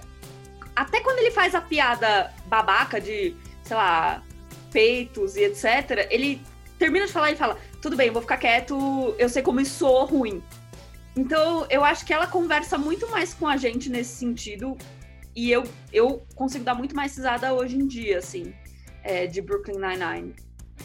Até 0.75 1.01
quando 1.01 1.19
ele 1.19 1.31
faz 1.31 1.53
a 1.53 1.61
piada 1.61 2.33
babaca 2.47 2.99
de, 2.99 3.35
sei 3.63 3.75
lá, 3.75 4.23
peitos 4.71 5.35
e 5.35 5.43
etc., 5.43 6.07
ele 6.09 6.41
termina 6.79 7.05
de 7.05 7.11
falar 7.11 7.31
e 7.31 7.35
fala: 7.35 7.57
tudo 7.81 7.95
bem, 7.95 8.09
vou 8.09 8.21
ficar 8.21 8.37
quieto, 8.37 9.15
eu 9.17 9.29
sei 9.29 9.41
como 9.41 9.59
isso 9.59 9.79
soa 9.79 10.05
ruim. 10.05 10.43
Então, 11.15 11.65
eu 11.69 11.83
acho 11.83 12.05
que 12.05 12.13
ela 12.13 12.25
conversa 12.25 12.77
muito 12.77 13.09
mais 13.09 13.33
com 13.33 13.47
a 13.47 13.55
gente 13.55 13.89
nesse 13.89 14.15
sentido. 14.15 14.77
E 15.35 15.51
eu, 15.51 15.63
eu 15.91 16.23
consigo 16.35 16.63
dar 16.63 16.75
muito 16.75 16.95
mais 16.95 17.15
risada 17.15 17.53
hoje 17.53 17.75
em 17.75 17.87
dia, 17.87 18.19
assim, 18.19 18.53
é, 19.03 19.25
de 19.25 19.41
Brooklyn 19.41 19.79
Nine-Nine. 19.79 20.35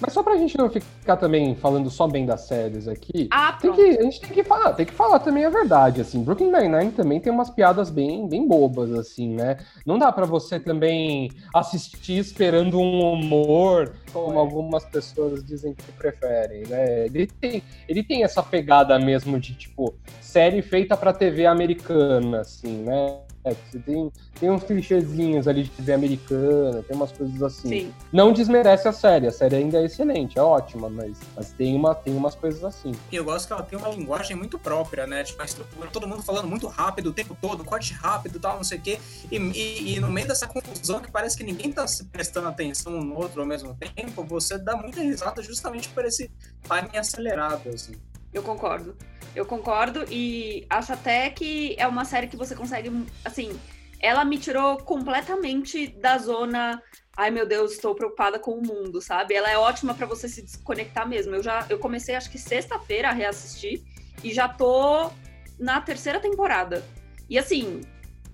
Mas 0.00 0.12
só 0.12 0.22
pra 0.22 0.36
gente 0.36 0.56
não 0.56 0.70
ficar 0.70 1.16
também 1.16 1.54
falando 1.56 1.90
só 1.90 2.06
bem 2.06 2.24
das 2.24 2.42
séries 2.42 2.86
aqui, 2.86 3.28
ah, 3.32 3.52
tem 3.54 3.72
que, 3.72 3.82
a 3.82 4.02
gente 4.02 4.20
tem 4.20 4.30
que 4.30 4.44
falar, 4.44 4.72
tem 4.74 4.86
que 4.86 4.92
falar 4.92 5.18
também 5.18 5.44
a 5.44 5.50
verdade, 5.50 6.00
assim. 6.00 6.22
Brooklyn 6.22 6.52
Nine-Nine 6.52 6.92
também 6.92 7.18
tem 7.18 7.32
umas 7.32 7.50
piadas 7.50 7.90
bem, 7.90 8.28
bem 8.28 8.46
bobas, 8.46 8.92
assim, 8.92 9.34
né? 9.34 9.56
Não 9.84 9.98
dá 9.98 10.12
para 10.12 10.24
você 10.24 10.60
também 10.60 11.30
assistir 11.52 12.18
esperando 12.18 12.78
um 12.78 13.12
humor, 13.12 13.92
como 14.12 14.34
é. 14.34 14.36
algumas 14.36 14.84
pessoas 14.84 15.42
dizem 15.44 15.74
que 15.74 15.90
preferem, 15.92 16.64
né? 16.68 17.06
Ele 17.06 17.26
tem, 17.26 17.62
ele 17.88 18.04
tem 18.04 18.22
essa 18.22 18.42
pegada 18.42 18.98
mesmo 19.00 19.40
de, 19.40 19.54
tipo, 19.54 19.94
série 20.20 20.62
feita 20.62 20.96
pra 20.96 21.12
TV 21.12 21.46
americana, 21.46 22.42
assim, 22.42 22.84
né? 22.84 23.18
É, 23.44 23.54
você 23.54 23.78
tem, 23.78 24.12
tem 24.38 24.50
uns 24.50 24.62
clichêzinhos 24.64 25.46
ali 25.46 25.64
de 25.64 25.70
TV 25.70 25.92
americana, 25.92 26.82
tem 26.82 26.96
umas 26.96 27.12
coisas 27.12 27.42
assim. 27.42 27.68
Sim. 27.68 27.94
Não 28.12 28.32
desmerece 28.32 28.88
a 28.88 28.92
série, 28.92 29.26
a 29.26 29.32
série 29.32 29.56
ainda 29.56 29.78
é 29.78 29.84
excelente, 29.84 30.38
é 30.38 30.42
ótima, 30.42 30.88
mas, 30.90 31.18
mas 31.36 31.52
tem, 31.52 31.74
uma, 31.74 31.94
tem 31.94 32.14
umas 32.14 32.34
coisas 32.34 32.62
assim. 32.64 32.92
E 33.10 33.16
eu 33.16 33.24
gosto 33.24 33.46
que 33.46 33.52
ela 33.52 33.62
tem 33.62 33.78
uma 33.78 33.88
linguagem 33.88 34.36
muito 34.36 34.58
própria, 34.58 35.06
né? 35.06 35.22
Tipo, 35.22 35.42
a 35.42 35.44
estrutura, 35.44 35.88
todo 35.90 36.06
mundo 36.06 36.22
falando 36.22 36.48
muito 36.48 36.66
rápido 36.66 37.10
o 37.10 37.12
tempo 37.12 37.36
todo, 37.40 37.64
corte 37.64 37.92
rápido 37.94 38.36
e 38.36 38.40
tal, 38.40 38.56
não 38.56 38.64
sei 38.64 38.78
o 38.78 38.80
quê. 38.80 38.98
E, 39.30 39.36
e, 39.36 39.94
e, 39.94 40.00
no 40.00 40.10
meio 40.10 40.26
dessa 40.26 40.46
confusão 40.46 41.00
que 41.00 41.10
parece 41.10 41.36
que 41.36 41.44
ninguém 41.44 41.72
tá 41.72 41.86
prestando 42.10 42.48
atenção 42.48 42.98
um 42.98 43.04
no 43.04 43.16
outro 43.16 43.40
ao 43.40 43.46
mesmo 43.46 43.74
tempo, 43.74 44.24
você 44.24 44.58
dá 44.58 44.76
muita 44.76 45.00
risada 45.00 45.42
justamente 45.42 45.88
por 45.90 46.04
esse 46.04 46.30
timing 46.68 46.96
acelerado, 46.96 47.68
assim. 47.70 47.94
Eu 48.32 48.42
concordo. 48.42 48.96
Eu 49.34 49.44
concordo 49.46 50.04
e 50.10 50.66
acho 50.68 50.92
até 50.92 51.30
que 51.30 51.74
é 51.78 51.86
uma 51.86 52.04
série 52.04 52.26
que 52.26 52.36
você 52.36 52.54
consegue, 52.54 52.90
assim, 53.24 53.58
ela 54.00 54.24
me 54.24 54.38
tirou 54.38 54.78
completamente 54.78 55.88
da 55.88 56.18
zona, 56.18 56.82
ai 57.16 57.30
meu 57.30 57.46
Deus, 57.46 57.72
estou 57.72 57.94
preocupada 57.94 58.38
com 58.38 58.52
o 58.52 58.66
mundo, 58.66 59.00
sabe? 59.00 59.34
Ela 59.34 59.50
é 59.50 59.58
ótima 59.58 59.94
para 59.94 60.06
você 60.06 60.28
se 60.28 60.42
desconectar 60.42 61.08
mesmo. 61.08 61.34
Eu 61.34 61.42
já 61.42 61.66
eu 61.68 61.78
comecei 61.78 62.14
acho 62.14 62.30
que 62.30 62.38
sexta-feira 62.38 63.08
a 63.08 63.12
reassistir 63.12 63.82
e 64.22 64.32
já 64.32 64.48
tô 64.48 65.10
na 65.58 65.80
terceira 65.80 66.20
temporada. 66.20 66.84
E 67.28 67.38
assim, 67.38 67.80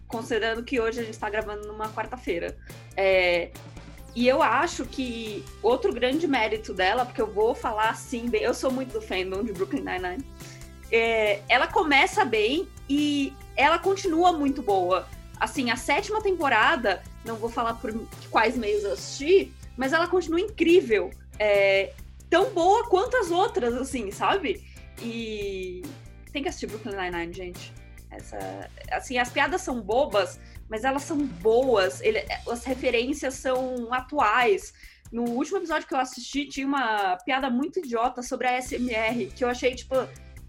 considerando 0.07 0.63
que 0.63 0.81
hoje 0.81 1.01
a 1.01 1.03
gente 1.03 1.15
está 1.15 1.29
gravando 1.29 1.67
numa 1.67 1.89
quarta-feira, 1.93 2.57
é, 2.97 3.51
e 4.15 4.29
eu 4.29 4.43
acho 4.43 4.85
que 4.85 5.45
outro 5.63 5.93
grande 5.93 6.27
mérito 6.29 6.73
dela, 6.73 7.05
porque 7.05 7.21
eu 7.21 7.27
vou 7.27 7.55
falar 7.55 7.91
assim, 7.91 8.29
bem, 8.29 8.43
eu 8.43 8.55
sou 8.55 8.71
muito 8.71 8.93
do 8.93 9.03
fandom 9.03 9.43
de 9.43 9.53
Brooklyn 9.53 9.83
Nine-Nine, 9.83 10.25
é, 10.91 11.43
ela 11.49 11.67
começa 11.67 12.25
bem 12.25 12.69
e 12.89 13.33
ela 13.57 13.79
continua 13.79 14.33
muito 14.33 14.63
boa. 14.63 15.09
Assim, 15.41 15.71
a 15.71 15.77
sétima 15.77 16.23
temporada, 16.23 17.03
não 17.25 17.37
vou 17.37 17.51
falar 17.51 17.75
por 17.75 17.93
quais 18.31 18.57
meios 18.57 18.85
eu 18.85 18.93
assisti, 18.93 19.53
mas 19.77 19.93
ela 19.93 20.07
continua 20.07 20.41
incrível. 20.41 21.11
É, 21.39 21.93
tão 22.31 22.51
boa 22.51 22.89
quanto 22.89 23.17
as 23.17 23.33
outras, 23.33 23.75
assim, 23.75 24.13
sabe? 24.13 24.63
E 25.03 25.83
tem 26.33 26.43
que 26.43 26.49
assistir 26.49 26.67
Brooklyn 26.67 26.97
Nine-Nine, 26.97 27.33
gente. 27.33 27.73
Essa, 28.11 28.71
assim, 28.93 29.19
as 29.19 29.31
piadas 29.31 29.61
são 29.61 29.81
bobas, 29.81 30.39
mas 30.69 30.85
elas 30.85 31.03
são 31.03 31.19
boas, 31.19 32.01
ele, 32.01 32.25
as 32.49 32.65
referências 32.65 33.35
são 33.35 33.93
atuais. 33.93 34.73
No 35.13 35.23
último 35.31 35.59
episódio 35.59 35.87
que 35.87 35.95
eu 35.95 35.99
assisti, 35.99 36.47
tinha 36.47 36.67
uma 36.67 37.17
piada 37.19 37.49
muito 37.49 37.79
idiota 37.79 38.23
sobre 38.23 38.47
a 38.47 38.61
SMR, 38.61 39.27
que 39.35 39.45
eu 39.45 39.49
achei, 39.49 39.75
tipo, 39.75 39.95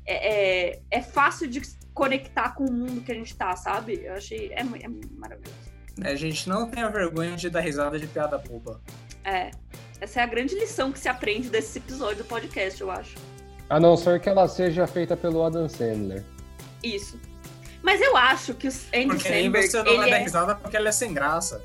é, 0.06 0.72
é, 0.76 0.82
é 0.90 1.02
fácil 1.02 1.48
de 1.48 1.62
conectar 1.94 2.56
com 2.56 2.66
o 2.66 2.72
mundo 2.72 3.02
que 3.02 3.12
a 3.12 3.16
gente 3.16 3.36
tá, 3.36 3.56
sabe? 3.56 4.02
Eu 4.04 4.14
achei. 4.14 4.52
É, 4.54 4.62
é 4.62 4.88
maravilhoso. 5.18 5.76
É, 6.04 6.12
a 6.12 6.16
gente 6.16 6.48
não 6.50 6.70
tem 6.70 6.84
a 6.84 6.90
vergonha 6.90 7.36
de 7.36 7.50
dar 7.50 7.62
risada 7.62 7.98
de 7.98 8.08
piada 8.08 8.38
boba. 8.38 8.82
É. 9.24 9.52
Essa 10.00 10.20
é 10.20 10.24
a 10.24 10.28
grande 10.28 10.54
lição 10.56 10.92
que 10.92 11.00
se 11.00 11.08
aprende 11.08 11.50
desse 11.50 11.78
episódio 11.80 12.18
do 12.18 12.26
podcast, 12.26 12.82
eu 12.82 12.92
acho. 12.92 13.16
A 13.70 13.80
não 13.80 13.96
ser 13.96 14.20
que 14.20 14.28
ela 14.28 14.48
seja 14.48 14.86
feita 14.86 15.16
pelo 15.16 15.44
Adam 15.44 15.70
Sandler. 15.70 16.24
Isso. 16.84 17.20
Mas 17.82 18.02
eu 18.02 18.18
acho 18.18 18.54
que 18.54 18.68
o 18.68 18.72
Andy 18.72 19.08
porque 19.08 19.24
Samberg... 19.24 19.52
Porque 19.52 19.68
você 19.70 19.84
não 19.84 19.98
vai 19.98 20.10
dar 20.10 20.18
é... 20.18 20.24
risada 20.24 20.56
porque 20.56 20.78
ela 20.78 20.90
é 20.90 20.92
sem 20.92 21.14
graça. 21.14 21.64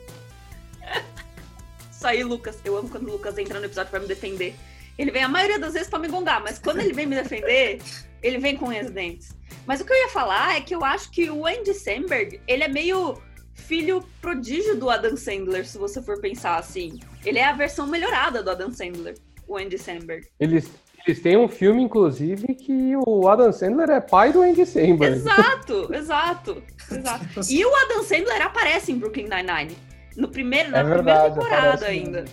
Isso 1.91 2.07
aí, 2.07 2.25
Lucas. 2.25 2.59
Eu 2.65 2.77
amo 2.77 2.89
quando 2.89 3.09
o 3.09 3.13
Lucas 3.13 3.37
entra 3.39 3.59
no 3.59 3.67
episódio 3.67 3.91
pra 3.91 4.01
me 4.01 4.07
defender. 4.07 4.55
Ele 4.99 5.11
vem 5.11 5.23
a 5.23 5.29
maioria 5.29 5.59
das 5.59 5.75
vezes 5.75 5.89
pra 5.89 5.99
me 5.99 6.09
gongar, 6.09 6.43
mas 6.43 6.59
quando 6.59 6.81
ele 6.81 6.93
vem 6.93 7.07
me 7.07 7.17
defender, 7.17 7.81
ele 8.23 8.39
vem 8.39 8.57
com 8.57 8.69
os 8.69 8.91
dentes. 8.91 9.35
Mas 9.67 9.81
o 9.81 9.85
que 9.85 9.93
eu 9.93 9.97
ia 9.97 10.09
falar 10.09 10.57
é 10.57 10.61
que 10.61 10.75
eu 10.75 10.85
acho 10.85 11.11
que 11.11 11.31
o 11.31 11.47
Andy 11.47 11.75
Samberg, 11.75 12.41
ele 12.47 12.65
é 12.65 12.69
meio 12.69 13.21
filho 13.55 14.03
prodígio 14.21 14.77
do 14.77 14.91
Adam 14.91 15.17
Sandler, 15.17 15.67
se 15.67 15.79
você 15.79 16.03
for 16.03 16.21
pensar 16.21 16.57
assim. 16.57 16.99
Ele 17.25 17.39
é 17.39 17.45
a 17.45 17.53
versão 17.53 17.87
melhorada 17.87 18.43
do 18.43 18.51
Adam 18.51 18.73
Sandler, 18.73 19.15
o 19.47 19.57
Andy 19.57 19.79
Samberg. 19.79 20.27
Eles, 20.39 20.71
eles 21.07 21.21
têm 21.21 21.37
um 21.37 21.49
filme, 21.49 21.83
inclusive, 21.83 22.55
que 22.55 22.95
o 23.07 23.29
Adam 23.29 23.53
Sandler 23.53 23.91
é 23.91 24.01
pai 24.01 24.33
do 24.33 24.43
Andy 24.43 24.67
Samberg. 24.67 25.17
Exato, 25.17 25.95
exato, 25.95 26.63
exato. 26.91 27.41
E 27.51 27.65
o 27.65 27.75
Adam 27.75 28.03
Sandler 28.03 28.43
aparece 28.43 28.93
em 28.93 28.99
Brooklyn 28.99 29.29
Nine-Nine. 29.29 29.77
No 30.17 30.29
primeiro, 30.29 30.71
na 30.71 30.79
é 30.79 30.85
verdade, 30.85 31.35
primeira 31.35 31.35
temporada 31.35 31.87
ainda. 31.87 32.25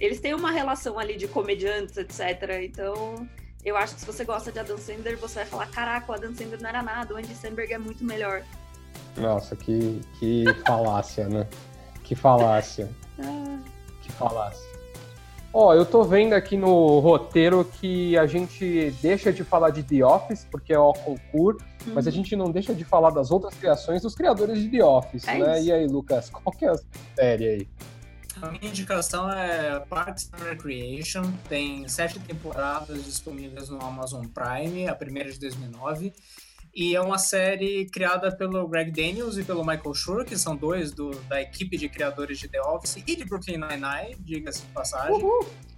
Eles 0.00 0.20
têm 0.20 0.34
uma 0.34 0.50
relação 0.50 0.98
ali 0.98 1.16
de 1.16 1.28
comediantes, 1.28 1.96
etc. 1.96 2.60
Então, 2.62 3.26
eu 3.64 3.76
acho 3.76 3.94
que 3.94 4.00
se 4.00 4.06
você 4.06 4.24
gosta 4.24 4.50
de 4.50 4.58
Adam 4.58 4.76
Sandler, 4.78 5.16
você 5.18 5.40
vai 5.40 5.46
falar: 5.46 5.66
caraca, 5.68 6.10
o 6.10 6.14
Adam 6.14 6.34
Sandler 6.34 6.60
não 6.60 6.68
era 6.68 6.82
nada, 6.82 7.14
o 7.14 7.16
Andy 7.16 7.34
Samberg 7.34 7.72
é 7.72 7.78
muito 7.78 8.04
melhor. 8.04 8.42
Nossa, 9.16 9.56
que, 9.56 10.00
que 10.18 10.44
falácia, 10.66 11.28
né? 11.28 11.46
Que 12.02 12.14
falácia. 12.14 12.90
Ah. 13.18 13.58
Que 14.02 14.12
falácia. 14.12 14.75
Ó, 15.58 15.68
oh, 15.68 15.72
eu 15.72 15.86
tô 15.86 16.04
vendo 16.04 16.34
aqui 16.34 16.54
no 16.54 16.98
roteiro 16.98 17.64
que 17.64 18.14
a 18.18 18.26
gente 18.26 18.90
deixa 19.00 19.32
de 19.32 19.42
falar 19.42 19.70
de 19.70 19.82
The 19.82 20.04
Office, 20.04 20.46
porque 20.50 20.70
é 20.70 20.78
o 20.78 20.92
concurso, 20.92 21.64
uhum. 21.86 21.94
mas 21.94 22.06
a 22.06 22.10
gente 22.10 22.36
não 22.36 22.50
deixa 22.50 22.74
de 22.74 22.84
falar 22.84 23.08
das 23.08 23.30
outras 23.30 23.54
criações 23.54 24.02
dos 24.02 24.14
criadores 24.14 24.58
de 24.58 24.68
The 24.68 24.84
Office, 24.84 25.26
é 25.26 25.38
né? 25.38 25.58
Isso. 25.58 25.68
E 25.68 25.72
aí, 25.72 25.86
Lucas, 25.86 26.28
qual 26.28 26.54
que 26.54 26.66
é 26.66 26.68
a 26.68 26.76
série 27.16 27.48
aí? 27.48 27.68
A 28.42 28.50
minha 28.50 28.68
indicação 28.68 29.32
é 29.32 29.80
Parks 29.88 30.30
and 30.34 30.44
Recreation, 30.44 31.32
tem 31.48 31.88
sete 31.88 32.20
temporadas 32.20 33.02
disponíveis 33.02 33.70
no 33.70 33.82
Amazon 33.82 34.26
Prime, 34.26 34.86
a 34.88 34.94
primeira 34.94 35.32
de 35.32 35.40
2009. 35.40 36.12
E 36.76 36.94
é 36.94 37.00
uma 37.00 37.16
série 37.16 37.86
criada 37.86 38.30
pelo 38.30 38.68
Greg 38.68 38.90
Daniels 38.90 39.38
e 39.38 39.42
pelo 39.42 39.64
Michael 39.64 39.94
Schur, 39.94 40.26
que 40.26 40.36
são 40.36 40.54
dois 40.54 40.92
do, 40.92 41.10
da 41.20 41.40
equipe 41.40 41.74
de 41.78 41.88
criadores 41.88 42.38
de 42.38 42.48
The 42.48 42.60
Office 42.60 42.96
e 42.98 43.16
de 43.16 43.24
Brooklyn 43.24 43.56
Nine-Nine, 43.56 44.16
diga-se 44.20 44.60
de 44.60 44.72
passagem. 44.72 45.18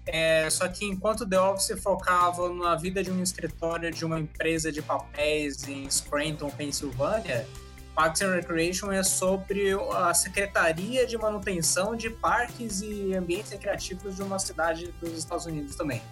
É, 0.04 0.50
só 0.50 0.66
que 0.66 0.84
enquanto 0.84 1.24
The 1.24 1.40
Office 1.40 1.80
focava 1.80 2.52
na 2.52 2.74
vida 2.74 3.00
de 3.00 3.12
um 3.12 3.22
escritório 3.22 3.92
de 3.92 4.04
uma 4.04 4.18
empresa 4.18 4.72
de 4.72 4.82
papéis 4.82 5.68
em 5.68 5.88
Scranton, 5.88 6.50
Pensilvânia, 6.50 7.46
Parks 7.94 8.20
and 8.22 8.34
Recreation 8.34 8.90
é 8.90 9.04
sobre 9.04 9.74
a 9.94 10.12
Secretaria 10.12 11.06
de 11.06 11.16
Manutenção 11.16 11.94
de 11.94 12.10
Parques 12.10 12.80
e 12.80 13.14
Ambientes 13.14 13.52
Recreativos 13.52 14.16
de 14.16 14.22
uma 14.22 14.40
cidade 14.40 14.92
dos 15.00 15.16
Estados 15.16 15.46
Unidos 15.46 15.76
também. 15.76 16.02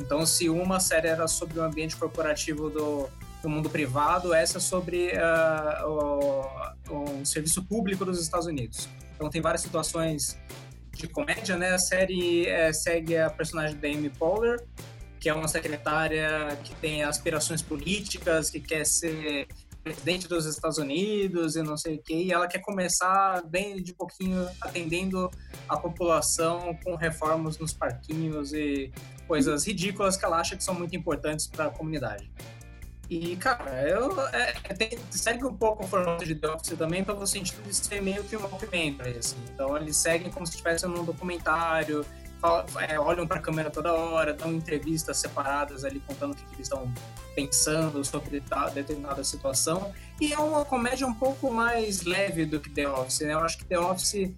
Então, 0.00 0.26
se 0.26 0.48
uma 0.48 0.80
série 0.80 1.06
era 1.06 1.28
sobre 1.28 1.60
o 1.60 1.62
ambiente 1.62 1.94
corporativo 1.94 2.68
do 2.68 3.08
no 3.42 3.50
mundo 3.50 3.68
privado, 3.68 4.32
essa 4.32 4.58
é 4.58 4.60
sobre 4.60 5.12
uh, 5.12 5.88
o, 6.90 7.20
o, 7.20 7.26
serviço 7.26 7.62
público 7.64 8.04
dos 8.04 8.20
Estados 8.20 8.46
Unidos. 8.46 8.88
Então 9.14 9.28
tem 9.28 9.40
várias 9.40 9.62
situações 9.62 10.38
de 10.94 11.08
comédia, 11.08 11.56
né? 11.56 11.72
A 11.72 11.78
série 11.78 12.46
é, 12.46 12.72
segue 12.72 13.16
a 13.16 13.30
personagem 13.30 13.76
da 13.76 13.88
Amy 13.88 14.10
Poehler, 14.10 14.64
que 15.18 15.28
é 15.28 15.34
uma 15.34 15.48
secretária 15.48 16.56
que 16.64 16.74
tem 16.76 17.02
aspirações 17.02 17.62
políticas, 17.62 18.50
que 18.50 18.60
quer 18.60 18.84
ser 18.84 19.48
presidente 19.82 20.28
dos 20.28 20.46
Estados 20.46 20.78
Unidos 20.78 21.56
e 21.56 21.62
não 21.62 21.76
sei 21.76 21.96
o 21.96 22.02
quê, 22.02 22.14
e 22.14 22.32
ela 22.32 22.46
quer 22.46 22.60
começar 22.60 23.42
bem 23.46 23.82
de 23.82 23.92
pouquinho 23.92 24.48
atendendo 24.60 25.30
a 25.68 25.76
população 25.76 26.76
com 26.84 26.94
reformas 26.94 27.58
nos 27.58 27.72
parquinhos 27.72 28.52
e 28.52 28.92
coisas 29.26 29.66
ridículas 29.66 30.16
que 30.16 30.24
ela 30.24 30.38
acha 30.38 30.56
que 30.56 30.62
são 30.62 30.74
muito 30.74 30.94
importantes 30.94 31.48
para 31.48 31.66
a 31.66 31.70
comunidade. 31.70 32.30
E, 33.10 33.36
cara, 33.36 33.88
eu, 33.88 34.20
é, 34.28 34.54
é, 34.64 34.74
tem, 34.74 34.98
segue 35.10 35.44
um 35.44 35.54
pouco 35.54 35.84
o 35.84 35.88
formato 35.88 36.24
de 36.24 36.34
The 36.34 36.48
Office 36.48 36.78
também 36.78 37.04
pelo 37.04 37.26
sentido 37.26 37.62
de 37.62 37.74
ser 37.74 38.00
meio 38.00 38.24
que 38.24 38.36
um 38.36 38.40
documentário, 38.40 39.18
assim. 39.18 39.36
Então, 39.52 39.76
eles 39.76 39.96
seguem 39.96 40.30
como 40.30 40.46
se 40.46 40.52
estivessem 40.52 40.88
num 40.88 41.04
documentário, 41.04 42.06
falam, 42.40 42.64
é, 42.88 42.98
olham 42.98 43.26
para 43.26 43.36
a 43.36 43.40
câmera 43.40 43.70
toda 43.70 43.92
hora, 43.92 44.32
dão 44.32 44.52
entrevistas 44.52 45.18
separadas 45.18 45.84
ali 45.84 46.00
contando 46.00 46.32
o 46.32 46.34
que, 46.34 46.44
que 46.44 46.54
eles 46.54 46.66
estão 46.66 46.92
pensando 47.34 48.04
sobre 48.04 48.42
determinada 48.74 49.22
situação. 49.22 49.92
E 50.20 50.32
é 50.32 50.38
uma 50.38 50.64
comédia 50.64 51.06
um 51.06 51.14
pouco 51.14 51.52
mais 51.52 52.02
leve 52.02 52.44
do 52.44 52.60
que 52.60 52.70
The 52.70 52.88
Office, 52.88 53.20
né? 53.20 53.34
Eu 53.34 53.40
acho 53.40 53.58
que 53.58 53.64
The 53.64 53.78
Office 53.78 54.30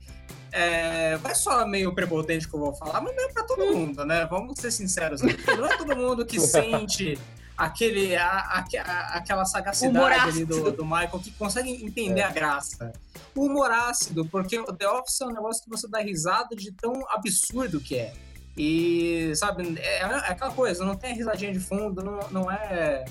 é, 0.53 1.19
não 1.19 1.31
é 1.31 1.35
só 1.35 1.67
meio 1.67 1.93
prepotente 1.95 2.47
que 2.47 2.55
eu 2.55 2.61
vou 2.61 2.75
falar, 2.75 3.01
mas 3.01 3.15
meio 3.17 3.33
para 3.33 3.43
todo 3.45 3.67
mundo, 3.75 4.05
né? 4.05 4.27
Vamos 4.27 4.59
ser 4.59 4.71
sinceros. 4.71 5.23
Né? 5.23 5.35
Não 5.57 5.67
é 5.67 5.77
todo 5.77 5.97
mundo 5.97 6.25
que 6.25 6.39
sente 6.39 7.19
aquele, 7.57 8.17
a, 8.17 8.29
a, 8.29 9.17
aquela 9.17 9.45
sagacidade 9.45 10.29
ali 10.29 10.45
do, 10.45 10.73
do, 10.73 10.85
Michael 10.85 11.21
que 11.21 11.31
consegue 11.33 11.71
entender 11.85 12.21
é. 12.21 12.25
a 12.25 12.31
graça. 12.31 12.93
O 13.35 13.47
humor 13.47 13.71
ácido, 13.71 14.25
porque 14.27 14.59
o 14.59 14.73
The 14.73 14.89
Office 14.89 15.21
é 15.21 15.27
um 15.27 15.33
negócio 15.33 15.63
que 15.63 15.71
você 15.71 15.89
dá 15.89 16.01
risada 16.01 16.55
de 16.57 16.73
tão 16.73 17.05
absurdo 17.11 17.81
que 17.81 17.97
é. 17.97 18.13
E, 18.57 19.33
sabe, 19.35 19.79
é, 19.79 19.99
é 20.01 20.05
aquela 20.05 20.53
coisa, 20.53 20.85
não 20.85 20.97
tem 20.97 21.13
a 21.13 21.15
risadinha 21.15 21.53
de 21.53 21.59
fundo, 21.59 22.03
não, 22.05 22.31
não 22.31 22.51
é, 22.51 23.05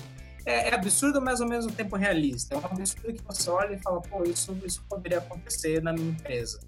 é. 0.44 0.68
É, 0.68 0.74
absurdo, 0.74 1.20
mas 1.20 1.40
ao 1.40 1.48
mesmo 1.48 1.72
tempo 1.72 1.96
realista. 1.96 2.54
É 2.54 2.58
um 2.58 2.64
absurdo 2.64 3.12
que 3.12 3.22
você 3.24 3.50
olha 3.50 3.74
e 3.74 3.78
fala, 3.82 4.00
pô, 4.00 4.24
isso, 4.24 4.56
isso 4.64 4.82
poderia 4.88 5.18
acontecer 5.18 5.82
na 5.82 5.92
minha 5.92 6.10
empresa. 6.10 6.60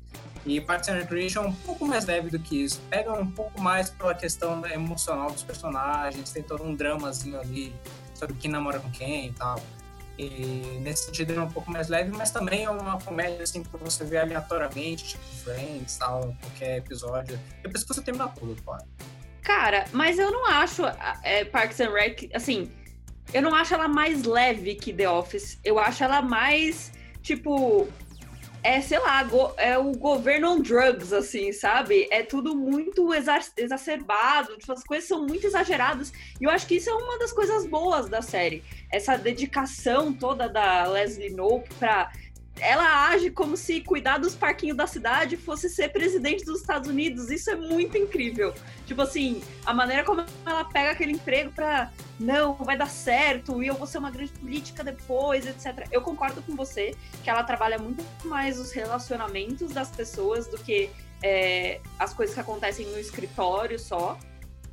E 0.44 0.60
Parks 0.60 0.88
and 0.88 0.94
Recreation 0.94 1.44
é 1.44 1.46
um 1.48 1.52
pouco 1.52 1.84
mais 1.84 2.06
leve 2.06 2.30
do 2.30 2.38
que 2.38 2.62
isso. 2.62 2.80
Pega 2.88 3.12
um 3.12 3.30
pouco 3.30 3.60
mais 3.60 3.90
pela 3.90 4.14
questão 4.14 4.64
emocional 4.66 5.30
dos 5.30 5.42
personagens, 5.42 6.30
tem 6.30 6.42
todo 6.42 6.62
um 6.62 6.74
dramazinho 6.74 7.40
ali 7.40 7.74
sobre 8.14 8.36
quem 8.36 8.50
namora 8.50 8.78
com 8.78 8.90
quem 8.90 9.28
e 9.28 9.32
tal. 9.32 9.60
E 10.18 10.78
nesse 10.80 11.06
sentido 11.06 11.34
é 11.34 11.42
um 11.42 11.50
pouco 11.50 11.70
mais 11.70 11.88
leve, 11.88 12.10
mas 12.10 12.30
também 12.30 12.64
é 12.64 12.70
uma 12.70 12.98
comédia 13.00 13.42
assim 13.42 13.62
pra 13.62 13.78
você 13.78 14.02
ver 14.04 14.18
aleatoriamente, 14.18 15.04
tipo 15.08 15.24
Friends, 15.44 15.96
tal, 15.96 16.34
qualquer 16.40 16.78
episódio. 16.78 17.38
Depois 17.62 17.82
que 17.82 17.94
você 17.94 18.00
terminar 18.00 18.28
tudo, 18.28 18.56
claro. 18.62 18.84
Cara, 19.42 19.84
mas 19.92 20.18
eu 20.18 20.30
não 20.30 20.46
acho 20.46 20.82
é, 21.22 21.44
Parks 21.44 21.80
and 21.80 21.90
Rec, 21.90 22.30
assim, 22.34 22.72
eu 23.32 23.42
não 23.42 23.54
acho 23.54 23.74
ela 23.74 23.88
mais 23.88 24.24
leve 24.24 24.74
que 24.74 24.92
The 24.92 25.08
Office. 25.08 25.58
Eu 25.64 25.78
acho 25.78 26.02
ela 26.04 26.22
mais, 26.22 26.92
tipo, 27.22 27.88
é, 28.66 28.80
sei 28.80 28.98
lá, 28.98 29.24
é 29.58 29.78
o 29.78 29.92
governo 29.92 30.50
on 30.50 30.60
drugs, 30.60 31.12
assim, 31.12 31.52
sabe? 31.52 32.08
É 32.10 32.24
tudo 32.24 32.56
muito 32.56 33.12
exacerbado, 33.14 34.56
tipo, 34.56 34.72
as 34.72 34.82
coisas 34.82 35.08
são 35.08 35.24
muito 35.24 35.46
exageradas. 35.46 36.12
E 36.40 36.44
eu 36.44 36.50
acho 36.50 36.66
que 36.66 36.74
isso 36.74 36.90
é 36.90 36.94
uma 36.94 37.16
das 37.16 37.32
coisas 37.32 37.64
boas 37.64 38.08
da 38.08 38.20
série. 38.20 38.64
Essa 38.90 39.16
dedicação 39.16 40.12
toda 40.12 40.48
da 40.48 40.84
Leslie 40.88 41.30
Knope 41.30 41.72
pra 41.78 42.10
ela 42.60 43.08
age 43.08 43.30
como 43.30 43.56
se 43.56 43.80
cuidar 43.80 44.18
dos 44.18 44.34
parquinhos 44.34 44.76
da 44.76 44.86
cidade 44.86 45.36
fosse 45.36 45.68
ser 45.68 45.90
presidente 45.90 46.44
dos 46.44 46.60
Estados 46.60 46.88
Unidos. 46.88 47.30
Isso 47.30 47.50
é 47.50 47.54
muito 47.54 47.96
incrível. 47.98 48.54
Tipo 48.86 49.02
assim, 49.02 49.42
a 49.64 49.74
maneira 49.74 50.04
como 50.04 50.24
ela 50.44 50.64
pega 50.64 50.92
aquele 50.92 51.12
emprego 51.12 51.50
pra 51.52 51.90
não, 52.18 52.54
vai 52.54 52.76
dar 52.76 52.88
certo 52.88 53.62
e 53.62 53.66
eu 53.66 53.74
vou 53.74 53.86
ser 53.86 53.98
uma 53.98 54.10
grande 54.10 54.32
política 54.32 54.82
depois, 54.82 55.46
etc. 55.46 55.86
Eu 55.92 56.00
concordo 56.00 56.42
com 56.42 56.56
você 56.56 56.94
que 57.22 57.28
ela 57.28 57.42
trabalha 57.42 57.78
muito 57.78 58.02
mais 58.24 58.58
os 58.58 58.72
relacionamentos 58.72 59.72
das 59.72 59.90
pessoas 59.90 60.46
do 60.46 60.56
que 60.58 60.90
é, 61.22 61.80
as 61.98 62.14
coisas 62.14 62.34
que 62.34 62.40
acontecem 62.40 62.86
no 62.86 62.98
escritório 62.98 63.78
só. 63.78 64.18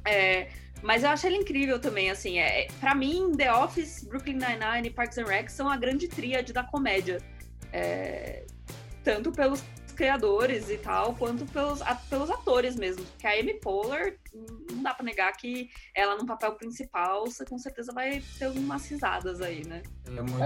É, 0.05 0.49
mas 0.81 1.03
eu 1.03 1.09
acho 1.09 1.25
ela 1.27 1.35
incrível 1.35 1.79
também, 1.79 2.11
assim. 2.11 2.39
É, 2.39 2.67
para 2.79 2.93
mim, 2.93 3.31
The 3.37 3.53
Office, 3.53 4.03
Brooklyn 4.03 4.33
Nine-Nine 4.33 4.87
e 4.87 4.91
Parks 4.91 5.17
and 5.17 5.25
Rec 5.25 5.49
são 5.49 5.69
a 5.69 5.77
grande 5.77 6.07
tríade 6.07 6.51
da 6.51 6.63
comédia. 6.63 7.21
É, 7.73 8.45
tanto 9.03 9.31
pelos 9.31 9.61
criadores 9.93 10.69
e 10.69 10.77
tal, 10.77 11.13
quanto 11.15 11.45
pelos, 11.45 11.81
a, 11.81 11.95
pelos 11.95 12.29
atores 12.29 12.75
mesmo. 12.75 13.03
Porque 13.05 13.27
a 13.27 13.39
Amy 13.39 13.53
Poehler, 13.55 14.17
não 14.71 14.83
dá 14.83 14.93
pra 14.93 15.05
negar 15.05 15.31
que 15.33 15.69
ela 15.95 16.15
no 16.15 16.25
papel 16.25 16.53
principal, 16.53 17.25
você 17.25 17.45
com 17.45 17.57
certeza 17.57 17.91
vai 17.93 18.21
ter 18.37 18.47
umas 18.47 18.87
risadas 18.89 19.41
aí, 19.41 19.65
né? 19.65 19.81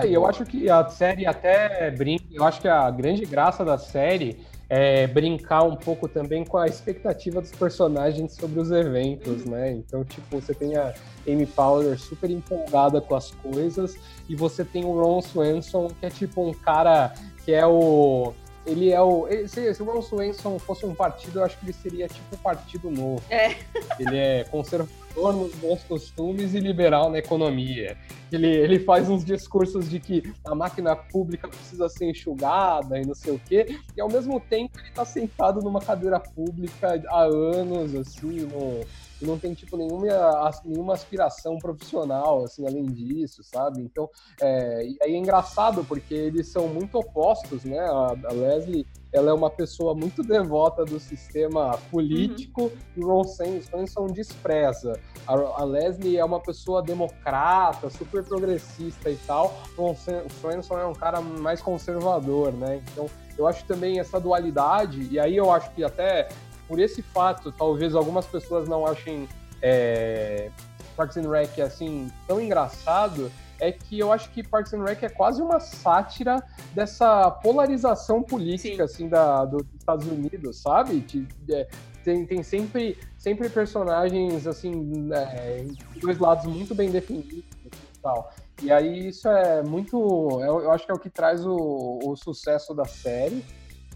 É, 0.02 0.08
e 0.08 0.14
eu 0.14 0.26
acho 0.26 0.46
que 0.46 0.70
a 0.70 0.88
série 0.90 1.26
até 1.26 1.92
brinca, 1.92 2.26
eu 2.32 2.44
acho 2.44 2.62
que 2.62 2.68
a 2.68 2.90
grande 2.92 3.26
graça 3.26 3.64
da 3.64 3.78
série 3.78 4.46
é 4.70 5.08
brincar 5.08 5.64
um 5.64 5.76
pouco 5.76 6.08
também 6.08 6.44
com 6.44 6.58
a 6.58 6.66
expectativa 6.66 7.40
dos 7.42 7.52
personagens 7.52 8.34
sobre 8.34 8.60
os 8.60 8.70
eventos, 8.72 9.46
né? 9.46 9.72
Então, 9.72 10.04
tipo, 10.04 10.42
você 10.42 10.54
tem 10.54 10.76
a 10.76 10.94
Amy 11.28 11.46
Poehler 11.46 11.98
super 11.98 12.30
empolgada 12.30 13.00
com 13.00 13.16
as 13.16 13.32
coisas 13.32 13.98
e 14.28 14.36
você 14.36 14.66
tem 14.66 14.84
o 14.84 15.02
Ron 15.02 15.22
Swanson, 15.22 15.88
que 15.88 16.06
é 16.06 16.10
tipo 16.10 16.46
um 16.46 16.54
cara 16.54 17.14
que 17.46 17.54
é 17.54 17.66
o 17.66 18.34
ele 18.66 18.92
é 18.92 19.02
o. 19.02 19.28
Ele, 19.30 19.48
se, 19.48 19.74
se, 19.74 19.82
o 19.82 19.86
Ron 19.86 20.02
Swanson 20.02 20.60
fosse 20.60 20.86
um 20.86 20.94
partido, 20.94 21.40
eu 21.40 21.46
acho 21.46 21.58
que 21.58 21.66
ele 21.66 21.74
seria 21.74 22.08
tipo 22.10 22.36
um 22.36 22.38
partido 22.38 22.92
novo. 22.92 23.24
É. 23.30 23.56
Ele 23.98 24.18
é 24.18 24.44
conservador 24.44 25.07
nos 25.18 25.54
bons 25.56 25.84
costumes 25.84 26.54
e 26.54 26.60
liberal 26.60 27.10
na 27.10 27.18
economia. 27.18 27.98
Ele, 28.32 28.48
ele 28.48 28.80
faz 28.80 29.10
uns 29.10 29.26
discursos 29.26 29.90
de 29.90 30.00
que 30.00 30.34
a 30.46 30.54
máquina 30.54 30.96
pública 30.96 31.48
precisa 31.48 31.90
ser 31.90 32.10
enxugada 32.10 33.00
e 33.00 33.06
não 33.06 33.16
sei 33.16 33.34
o 33.34 33.40
quê, 33.40 33.80
e 33.96 34.02
ao 34.02 34.10
mesmo 34.10 34.40
tempo 34.40 34.78
ele 34.80 34.92
tá 34.92 35.06
sentado 35.06 35.62
numa 35.62 35.82
cadeira 35.82 36.20
pública 36.20 37.02
há 37.10 37.24
anos, 37.24 37.96
assim, 37.96 38.42
no 38.42 38.82
e 39.22 39.26
não 39.26 39.38
tem, 39.38 39.54
tipo, 39.54 39.76
nenhuma, 39.78 40.52
nenhuma 40.64 40.94
aspiração 40.94 41.58
profissional, 41.58 42.44
assim, 42.44 42.66
além 42.68 42.86
disso, 42.86 43.44
sabe? 43.44 43.82
Então, 43.82 44.10
é, 44.40 44.86
e 44.86 44.98
aí 45.02 45.14
é 45.14 45.18
engraçado, 45.18 45.84
porque 45.84 46.14
eles 46.14 46.48
são 46.48 46.68
muito 46.68 46.98
opostos, 47.00 47.64
né? 47.64 47.80
A, 47.80 48.16
a 48.26 48.34
Leslie, 48.34 48.86
ela 49.18 49.32
é 49.32 49.34
uma 49.34 49.50
pessoa 49.50 49.94
muito 49.94 50.24
devota 50.24 50.86
do 50.86 51.00
sistema 51.00 51.78
político 51.92 52.64
uhum. 52.64 52.72
e 52.96 53.04
o 53.04 53.08
Ron 53.08 53.24
Swanson 53.24 54.08
despreza. 54.08 55.00
A, 55.28 55.34
a, 55.34 55.64
Leslie 55.64 56.18
é 56.18 56.24
uma 56.24 56.40
pessoa 56.40 56.82
democrata, 56.82 57.90
super 57.90 58.24
progressista 58.24 59.10
e 59.10 59.16
tal. 59.28 59.58
O 59.78 59.82
Ron 59.82 59.96
Swanson 60.40 60.80
é 60.80 60.86
um 60.86 60.94
cara 60.94 61.20
mais 61.20 61.62
conservador, 61.62 62.54
né? 62.54 62.82
Então, 62.92 63.08
eu 63.38 63.48
acho 63.48 63.66
também 63.66 64.00
essa 64.00 64.20
dualidade, 64.20 65.08
e 65.12 65.20
aí 65.20 65.36
eu 65.36 65.52
acho 65.52 65.70
que 65.72 65.84
até 65.84 66.28
por 66.68 66.80
esse 66.80 67.02
fato, 67.02 67.52
talvez 67.52 67.96
algumas 67.96 68.26
pessoas 68.26 68.68
não 68.68 68.86
achem 68.86 69.28
é, 69.62 70.50
Parks 70.96 71.18
and 71.18 71.30
Rec 71.30 71.60
assim 71.60 72.12
tão 72.28 72.42
engraçado, 72.42 73.32
é 73.60 73.72
que 73.72 74.00
eu 74.00 74.12
acho 74.12 74.30
que 74.32 74.44
Parks 74.44 74.74
and 74.74 74.84
Rec 74.84 75.04
é 75.04 75.10
quase 75.10 75.42
uma 75.42 75.60
sátira 75.60 76.42
dessa 76.74 77.32
polarização 77.32 78.22
política 78.22 78.88
Sim. 78.88 78.94
assim 78.94 79.10
da, 79.10 79.46
do, 79.46 79.58
dos 79.58 79.76
Estados 79.80 80.08
Unidos, 80.08 80.62
sabe? 80.62 81.00
De, 81.00 81.22
de, 81.22 81.68
tem, 82.04 82.26
tem 82.26 82.44
sempre, 82.44 82.98
sempre 83.18 83.50
personagens 83.50 84.48
assim, 84.48 85.10
é, 85.12 85.66
dois 86.00 86.18
lados 86.18 86.46
muito 86.46 86.74
bem 86.74 86.90
definidos 86.90 87.44
e 87.64 88.00
tal. 88.02 88.32
E 88.62 88.72
aí 88.72 89.10
isso 89.10 89.28
é 89.28 89.62
muito, 89.62 89.98
eu, 90.42 90.62
eu 90.62 90.72
acho 90.72 90.86
que 90.86 90.92
é 90.92 90.96
o 90.96 91.00
que 91.00 91.10
traz 91.10 91.46
o, 91.46 92.00
o 92.04 92.16
sucesso 92.16 92.74
da 92.74 92.86
série. 92.86 93.44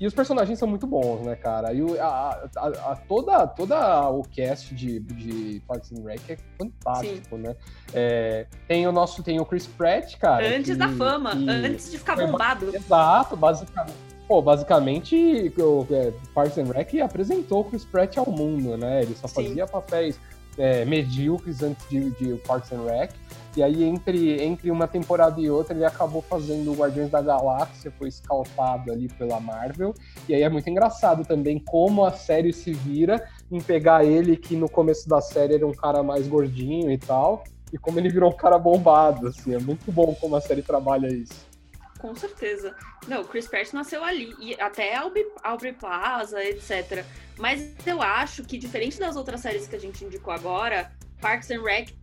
E 0.02 0.08
os 0.08 0.16
personagens 0.16 0.58
são 0.58 0.68
muito 0.68 0.88
bons, 0.88 1.22
né, 1.22 1.36
cara? 1.36 1.72
E 1.72 2.00
a, 2.00 2.50
a, 2.56 2.68
a, 2.92 2.96
toda, 3.08 3.46
toda 3.46 4.10
o 4.10 4.24
cast 4.24 4.74
de, 4.74 5.00
de 5.00 5.62
Parks 5.68 5.92
and 5.92 6.04
Rec 6.04 6.28
é 6.28 6.38
fantástico, 6.58 7.36
Sim. 7.36 7.44
né? 7.44 7.56
É, 7.94 8.48
tem 8.68 8.88
o 8.88 8.92
nosso, 8.92 9.22
tem 9.22 9.40
o 9.40 9.46
Chris 9.46 9.68
Pratt, 9.68 10.18
cara. 10.18 10.44
Antes 10.58 10.72
que, 10.72 10.76
da 10.76 10.90
fama, 10.90 11.36
que 11.36 11.48
antes 11.48 11.92
de 11.92 12.00
ficar 12.00 12.16
bombado. 12.16 12.76
Exato, 12.76 13.38
basicamente. 13.38 13.94
Pô, 14.28 14.42
basicamente, 14.42 15.54
o 15.60 15.86
é, 15.92 16.12
Parks 16.34 16.58
and 16.58 16.72
Rec 16.74 16.96
apresentou 17.00 17.62
o 17.62 17.66
Chris 17.66 17.86
Pratt 17.86 18.18
ao 18.18 18.26
mundo, 18.26 18.76
né? 18.78 19.04
Ele 19.04 19.16
só 19.16 19.28
fazia 19.28 19.68
Sim. 19.68 19.72
papéis 19.72 20.20
é, 20.58 20.84
medíocres 20.84 21.62
antes 21.62 21.88
de, 21.90 22.10
de 22.10 22.38
Parks 22.38 22.72
and 22.72 22.86
Rec. 22.86 23.12
E 23.56 23.62
aí, 23.62 23.84
entre, 23.84 24.42
entre 24.42 24.72
uma 24.72 24.88
temporada 24.88 25.40
e 25.42 25.50
outra, 25.50 25.76
ele 25.76 25.84
acabou 25.84 26.22
fazendo 26.22 26.74
Guardiões 26.74 27.10
da 27.10 27.22
Galáxia, 27.22 27.92
foi 27.92 28.08
escaltado 28.08 28.92
ali 28.92 29.10
pela 29.10 29.42
Marvel. 29.42 29.94
E 30.28 30.34
aí 30.34 30.42
é 30.42 30.50
muito 30.50 30.70
engraçado 30.70 31.26
também 31.26 31.60
como 31.60 32.06
a 32.06 32.14
série 32.14 32.54
se 32.54 32.72
vira 32.72 33.28
em 33.52 33.60
pegar 33.60 34.06
ele, 34.06 34.38
que 34.38 34.56
no 34.56 34.70
começo 34.70 35.08
da 35.10 35.20
série 35.20 35.56
era 35.56 35.68
um 35.68 35.74
cara 35.74 36.02
mais 36.02 36.28
gordinho 36.28 36.90
e 36.90 36.98
tal, 36.98 37.44
e 37.74 37.78
como 37.78 38.00
ele 38.00 38.10
virou 38.10 38.30
um 38.30 38.36
cara 38.36 38.58
bombado, 38.58 39.28
assim. 39.28 39.54
É 39.54 39.60
muito 39.60 39.92
bom 39.92 40.16
como 40.16 40.36
a 40.38 40.42
série 40.42 40.62
trabalha 40.62 41.08
isso. 41.08 41.52
Com 42.00 42.16
certeza. 42.16 42.74
Não, 43.08 43.22
o 43.22 43.26
Chris 43.26 43.48
Pratt 43.48 43.74
nasceu 43.74 44.04
ali, 44.04 44.34
e 44.40 44.60
até 44.60 44.96
Aubrey, 44.96 45.26
Aubrey 45.44 45.74
Plaza, 45.74 46.44
etc. 46.44 47.06
Mas 47.38 47.70
eu 47.86 48.02
acho 48.02 48.44
que, 48.44 48.58
diferente 48.58 48.98
das 48.98 49.16
outras 49.16 49.42
séries 49.42 49.68
que 49.68 49.76
a 49.76 49.80
gente 49.80 50.04
indicou 50.04 50.34
agora, 50.34 50.92
Parks 51.20 51.52
and 51.52 51.62
Rec, 51.62 51.94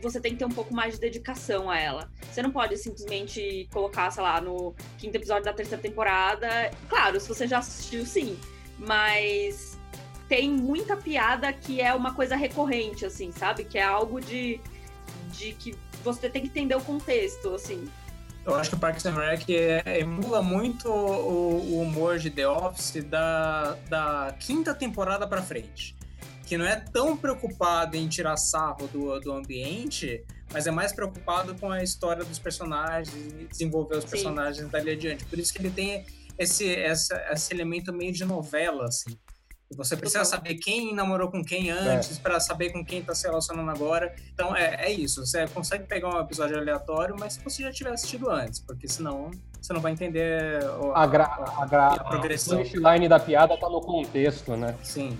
você 0.00 0.20
tem 0.20 0.32
que 0.32 0.38
ter 0.38 0.44
um 0.44 0.50
pouco 0.50 0.74
mais 0.74 0.94
de 0.94 1.00
dedicação 1.00 1.70
a 1.70 1.78
ela. 1.78 2.10
Você 2.30 2.42
não 2.42 2.50
pode 2.50 2.76
simplesmente 2.76 3.68
colocar, 3.72 4.10
sei 4.10 4.22
lá, 4.22 4.40
no 4.40 4.74
quinto 4.96 5.16
episódio 5.16 5.44
da 5.44 5.52
terceira 5.52 5.82
temporada. 5.82 6.48
Claro, 6.88 7.20
se 7.20 7.28
você 7.28 7.46
já 7.46 7.58
assistiu, 7.58 8.04
sim. 8.06 8.38
Mas 8.78 9.78
tem 10.28 10.50
muita 10.50 10.96
piada 10.96 11.52
que 11.52 11.80
é 11.80 11.92
uma 11.94 12.14
coisa 12.14 12.36
recorrente, 12.36 13.04
assim, 13.04 13.32
sabe? 13.32 13.64
Que 13.64 13.78
é 13.78 13.82
algo 13.82 14.20
de, 14.20 14.60
de 15.30 15.52
que 15.54 15.74
você 16.04 16.28
tem 16.28 16.42
que 16.42 16.48
entender 16.48 16.74
o 16.74 16.80
contexto, 16.80 17.54
assim. 17.54 17.88
Eu 18.44 18.54
acho 18.54 18.70
que 18.70 18.76
o 18.76 18.78
Parks 18.78 19.04
and 19.04 19.14
Rec 19.14 19.48
é, 19.50 20.00
emula 20.00 20.42
muito 20.42 20.88
o, 20.88 21.56
o, 21.56 21.82
humor 21.82 22.18
de 22.18 22.30
The 22.30 22.48
Office 22.48 23.04
da, 23.04 23.76
da 23.88 24.34
quinta 24.38 24.74
temporada 24.74 25.26
para 25.26 25.42
frente. 25.42 25.94
Que 26.48 26.56
não 26.56 26.64
é 26.64 26.76
tão 26.76 27.16
preocupado 27.16 27.96
em 27.96 28.08
tirar 28.08 28.36
sarro 28.38 28.88
do, 28.88 29.20
do 29.20 29.32
ambiente, 29.32 30.24
mas 30.52 30.66
é 30.66 30.70
mais 30.70 30.92
preocupado 30.92 31.54
com 31.56 31.70
a 31.70 31.82
história 31.82 32.24
dos 32.24 32.38
personagens 32.38 33.14
e 33.14 33.44
desenvolver 33.44 33.96
os 33.96 34.04
Sim. 34.04 34.10
personagens 34.10 34.70
dali 34.70 34.92
adiante. 34.92 35.26
Por 35.26 35.38
isso 35.38 35.52
que 35.52 35.60
ele 35.60 35.70
tem 35.70 36.06
esse, 36.38 36.64
esse, 36.66 37.14
esse 37.30 37.52
elemento 37.52 37.92
meio 37.92 38.12
de 38.12 38.24
novela, 38.24 38.86
assim. 38.86 39.18
Você 39.76 39.94
precisa 39.94 40.24
saber 40.24 40.54
quem 40.54 40.94
namorou 40.94 41.30
com 41.30 41.44
quem 41.44 41.70
antes, 41.70 42.16
é. 42.16 42.20
para 42.22 42.40
saber 42.40 42.72
com 42.72 42.82
quem 42.82 43.02
tá 43.02 43.14
se 43.14 43.26
relacionando 43.26 43.70
agora. 43.70 44.14
Então 44.32 44.56
é, 44.56 44.86
é 44.86 44.90
isso. 44.90 45.26
Você 45.26 45.46
consegue 45.48 45.84
pegar 45.84 46.08
um 46.08 46.18
episódio 46.18 46.56
aleatório, 46.56 47.14
mas 47.18 47.34
se 47.34 47.44
você 47.44 47.62
já 47.64 47.70
tiver 47.70 47.92
assistido 47.92 48.30
antes, 48.30 48.60
porque 48.60 48.88
senão 48.88 49.30
você 49.60 49.74
não 49.74 49.80
vai 49.82 49.92
entender 49.92 50.64
a, 50.94 51.06
gra 51.06 51.26
a, 51.58 51.66
gra 51.66 51.88
a 51.88 52.04
progressão. 52.04 52.62
A 52.82 52.94
line 52.94 53.08
da 53.08 53.20
piada 53.20 53.58
tá 53.58 53.68
no 53.68 53.82
contexto, 53.82 54.56
né? 54.56 54.74
Sim. 54.82 55.18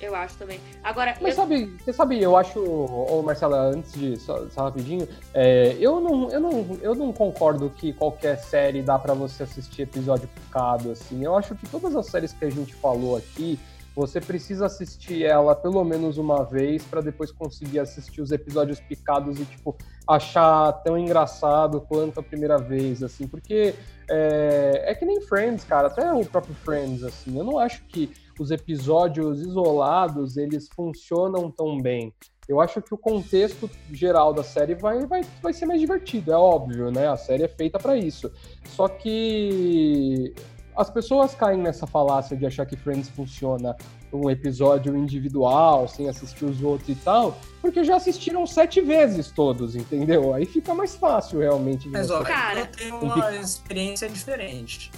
Eu 0.00 0.14
acho 0.14 0.36
também. 0.36 0.60
Agora. 0.82 1.16
Mas 1.20 1.36
eu... 1.36 1.42
sabe, 1.42 1.76
você 1.78 1.92
sabe, 1.92 2.22
eu 2.22 2.36
acho, 2.36 2.60
ô 2.60 3.22
Marcela, 3.22 3.58
antes 3.62 3.92
de 3.92 4.16
só, 4.16 4.48
só 4.48 4.64
rapidinho, 4.64 5.08
é, 5.34 5.76
eu, 5.80 6.00
não, 6.00 6.30
eu, 6.30 6.40
não, 6.40 6.78
eu 6.80 6.94
não 6.94 7.12
concordo 7.12 7.70
que 7.70 7.92
qualquer 7.92 8.38
série 8.38 8.82
dá 8.82 8.98
para 8.98 9.14
você 9.14 9.42
assistir 9.42 9.82
episódio 9.82 10.28
picado, 10.28 10.92
assim. 10.92 11.24
Eu 11.24 11.36
acho 11.36 11.54
que 11.54 11.68
todas 11.68 11.94
as 11.96 12.06
séries 12.06 12.32
que 12.32 12.44
a 12.44 12.50
gente 12.50 12.74
falou 12.74 13.16
aqui, 13.16 13.58
você 13.94 14.20
precisa 14.20 14.66
assistir 14.66 15.24
ela 15.24 15.56
pelo 15.56 15.82
menos 15.82 16.18
uma 16.18 16.44
vez 16.44 16.84
para 16.84 17.00
depois 17.00 17.32
conseguir 17.32 17.80
assistir 17.80 18.20
os 18.20 18.30
episódios 18.30 18.78
picados 18.78 19.40
e, 19.40 19.44
tipo, 19.44 19.76
achar 20.06 20.72
tão 20.84 20.96
engraçado 20.96 21.80
quanto 21.80 22.20
a 22.20 22.22
primeira 22.22 22.56
vez, 22.58 23.02
assim, 23.02 23.26
porque 23.26 23.74
é, 24.08 24.84
é 24.86 24.94
que 24.94 25.04
nem 25.04 25.20
Friends, 25.20 25.64
cara, 25.64 25.88
até 25.88 26.12
o 26.12 26.24
próprio 26.24 26.54
Friends, 26.54 27.02
assim, 27.02 27.36
eu 27.36 27.44
não 27.44 27.58
acho 27.58 27.82
que 27.86 28.10
os 28.38 28.50
episódios 28.50 29.40
isolados 29.40 30.36
eles 30.36 30.68
funcionam 30.68 31.50
tão 31.50 31.80
bem. 31.80 32.12
Eu 32.48 32.60
acho 32.60 32.80
que 32.80 32.94
o 32.94 32.98
contexto 32.98 33.68
geral 33.92 34.32
da 34.32 34.42
série 34.42 34.74
vai, 34.74 35.04
vai, 35.06 35.22
vai 35.42 35.52
ser 35.52 35.66
mais 35.66 35.80
divertido, 35.80 36.32
é 36.32 36.36
óbvio, 36.36 36.90
né? 36.90 37.06
A 37.06 37.16
série 37.16 37.42
é 37.42 37.48
feita 37.48 37.78
para 37.78 37.96
isso. 37.96 38.32
Só 38.64 38.88
que 38.88 40.34
as 40.74 40.88
pessoas 40.88 41.34
caem 41.34 41.60
nessa 41.60 41.86
falácia 41.86 42.36
de 42.36 42.46
achar 42.46 42.64
que 42.64 42.76
Friends 42.76 43.08
funciona 43.08 43.76
um 44.12 44.30
episódio 44.30 44.96
individual, 44.96 45.88
sem 45.88 46.08
assistir 46.08 46.44
os 46.44 46.62
outros 46.62 46.88
e 46.88 46.94
tal, 46.94 47.36
porque 47.60 47.84
já 47.84 47.96
assistiram 47.96 48.46
sete 48.46 48.80
vezes 48.80 49.30
todos, 49.30 49.74
entendeu? 49.74 50.32
Aí 50.32 50.46
fica 50.46 50.72
mais 50.72 50.94
fácil 50.94 51.40
realmente. 51.40 51.88
Mas, 51.88 52.10
ó, 52.10 52.22
cara, 52.22 52.60
eu 52.60 52.66
tenho 52.68 52.98
uma 52.98 53.34
experiência 53.36 54.08
diferente. 54.08 54.90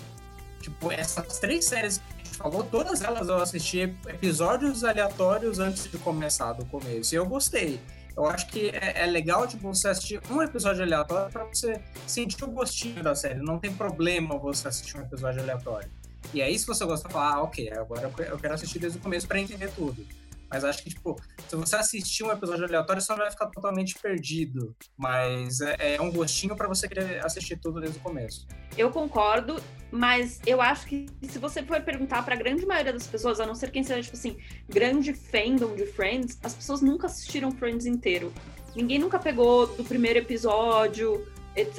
Tipo, 0.61 0.93
essas 0.93 1.39
três 1.39 1.65
séries 1.65 2.01
falou, 2.41 2.65
todas 2.65 3.03
elas 3.03 3.29
eu 3.29 3.37
assisti 3.37 3.81
episódios 4.09 4.83
aleatórios 4.83 5.59
antes 5.59 5.91
de 5.91 5.99
começar 5.99 6.53
do 6.55 6.65
começo. 6.65 7.15
E 7.15 7.17
eu 7.17 7.27
gostei. 7.27 7.81
Eu 8.17 8.27
acho 8.27 8.47
que 8.49 8.71
é, 8.71 9.03
é 9.03 9.07
legal 9.07 9.47
tipo, 9.47 9.73
você 9.73 9.89
assistir 9.89 10.21
um 10.31 10.43
episódio 10.43 10.83
aleatório 10.83 11.31
para 11.31 11.45
você 11.45 11.81
sentir 12.07 12.43
o 12.45 12.51
gostinho 12.51 13.03
da 13.03 13.15
série. 13.15 13.41
Não 13.41 13.59
tem 13.59 13.73
problema 13.73 14.39
você 14.39 14.69
assistir 14.69 14.97
um 14.97 15.03
episódio 15.03 15.41
aleatório. 15.41 15.91
E 16.35 16.43
aí, 16.43 16.59
se 16.59 16.67
você 16.67 16.85
gosta, 16.85 17.09
falar, 17.09 17.35
ah, 17.35 17.43
ok, 17.43 17.71
agora 17.73 18.13
eu 18.19 18.39
quero 18.39 18.55
assistir 18.55 18.79
desde 18.79 18.99
o 18.99 19.01
começo 19.01 19.27
para 19.27 19.41
entender 19.41 19.71
tudo. 19.75 20.07
Mas 20.51 20.65
acho 20.65 20.83
que, 20.83 20.91
tipo, 20.91 21.17
se 21.49 21.55
você 21.55 21.77
assistir 21.77 22.25
um 22.25 22.33
episódio 22.33 22.65
aleatório, 22.65 23.01
você 23.01 23.13
não 23.13 23.19
vai 23.19 23.31
ficar 23.31 23.47
totalmente 23.47 23.97
perdido. 23.99 24.75
Mas 24.97 25.61
é, 25.61 25.95
é 25.95 26.01
um 26.01 26.11
gostinho 26.11 26.57
para 26.57 26.67
você 26.67 26.89
querer 26.89 27.25
assistir 27.25 27.57
tudo 27.59 27.81
desde 27.81 27.99
o 27.99 28.03
começo. 28.03 28.47
Eu 28.77 28.91
concordo, 28.91 29.63
mas 29.91 30.41
eu 30.47 30.61
acho 30.61 30.87
que 30.87 31.07
se 31.23 31.39
você 31.39 31.63
for 31.63 31.81
perguntar 31.81 32.25
para 32.25 32.35
a 32.35 32.39
grande 32.39 32.67
maioria 32.67 32.93
das 32.93 33.07
pessoas, 33.07 33.39
a 33.39 33.47
não 33.47 33.55
ser 33.55 33.71
quem 33.71 33.85
seja, 33.85 34.03
tipo 34.03 34.17
assim, 34.17 34.37
grande 34.69 35.15
fandom 35.15 35.75
de 35.77 35.87
Friends, 35.87 36.39
as 36.43 36.55
pessoas 36.55 36.81
nunca 36.81 37.07
assistiram 37.07 37.53
Friends 37.53 37.87
inteiro. 37.87 38.33
Ninguém 38.75 38.99
nunca 38.99 39.19
pegou 39.19 39.67
do 39.69 39.85
primeiro 39.85 40.19
episódio. 40.19 41.27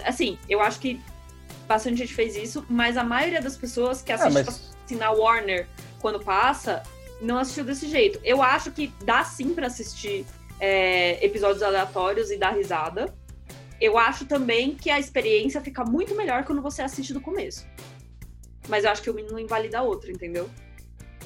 Assim, 0.05 0.37
eu 0.47 0.61
acho 0.61 0.79
que 0.79 1.01
bastante 1.67 1.97
gente 1.97 2.13
fez 2.13 2.35
isso, 2.35 2.65
mas 2.69 2.97
a 2.97 3.03
maioria 3.03 3.41
das 3.41 3.57
pessoas 3.57 4.01
que 4.01 4.11
assistem 4.11 4.43
mas... 4.45 4.73
assim, 4.85 4.95
na 4.95 5.11
Warner 5.11 5.67
quando 5.99 6.19
passa, 6.19 6.83
não 7.21 7.37
assistiu 7.37 7.63
desse 7.63 7.87
jeito. 7.87 8.19
Eu 8.23 8.41
acho 8.41 8.71
que 8.71 8.91
dá 9.05 9.23
sim 9.23 9.53
para 9.53 9.67
assistir 9.67 10.25
é, 10.59 11.23
episódios 11.23 11.63
aleatórios 11.63 12.31
e 12.31 12.37
dar 12.37 12.51
risada. 12.51 13.13
Eu 13.79 13.97
acho 13.97 14.25
também 14.25 14.75
que 14.75 14.89
a 14.89 14.99
experiência 14.99 15.61
fica 15.61 15.83
muito 15.83 16.13
melhor 16.15 16.43
quando 16.43 16.61
você 16.61 16.81
assiste 16.81 17.13
do 17.13 17.21
começo. 17.21 17.65
Mas 18.67 18.83
eu 18.83 18.91
acho 18.91 19.01
que 19.01 19.09
um 19.09 19.15
não 19.31 19.39
invalida 19.39 19.79
a 19.79 19.81
outra, 19.81 20.11
entendeu? 20.11 20.49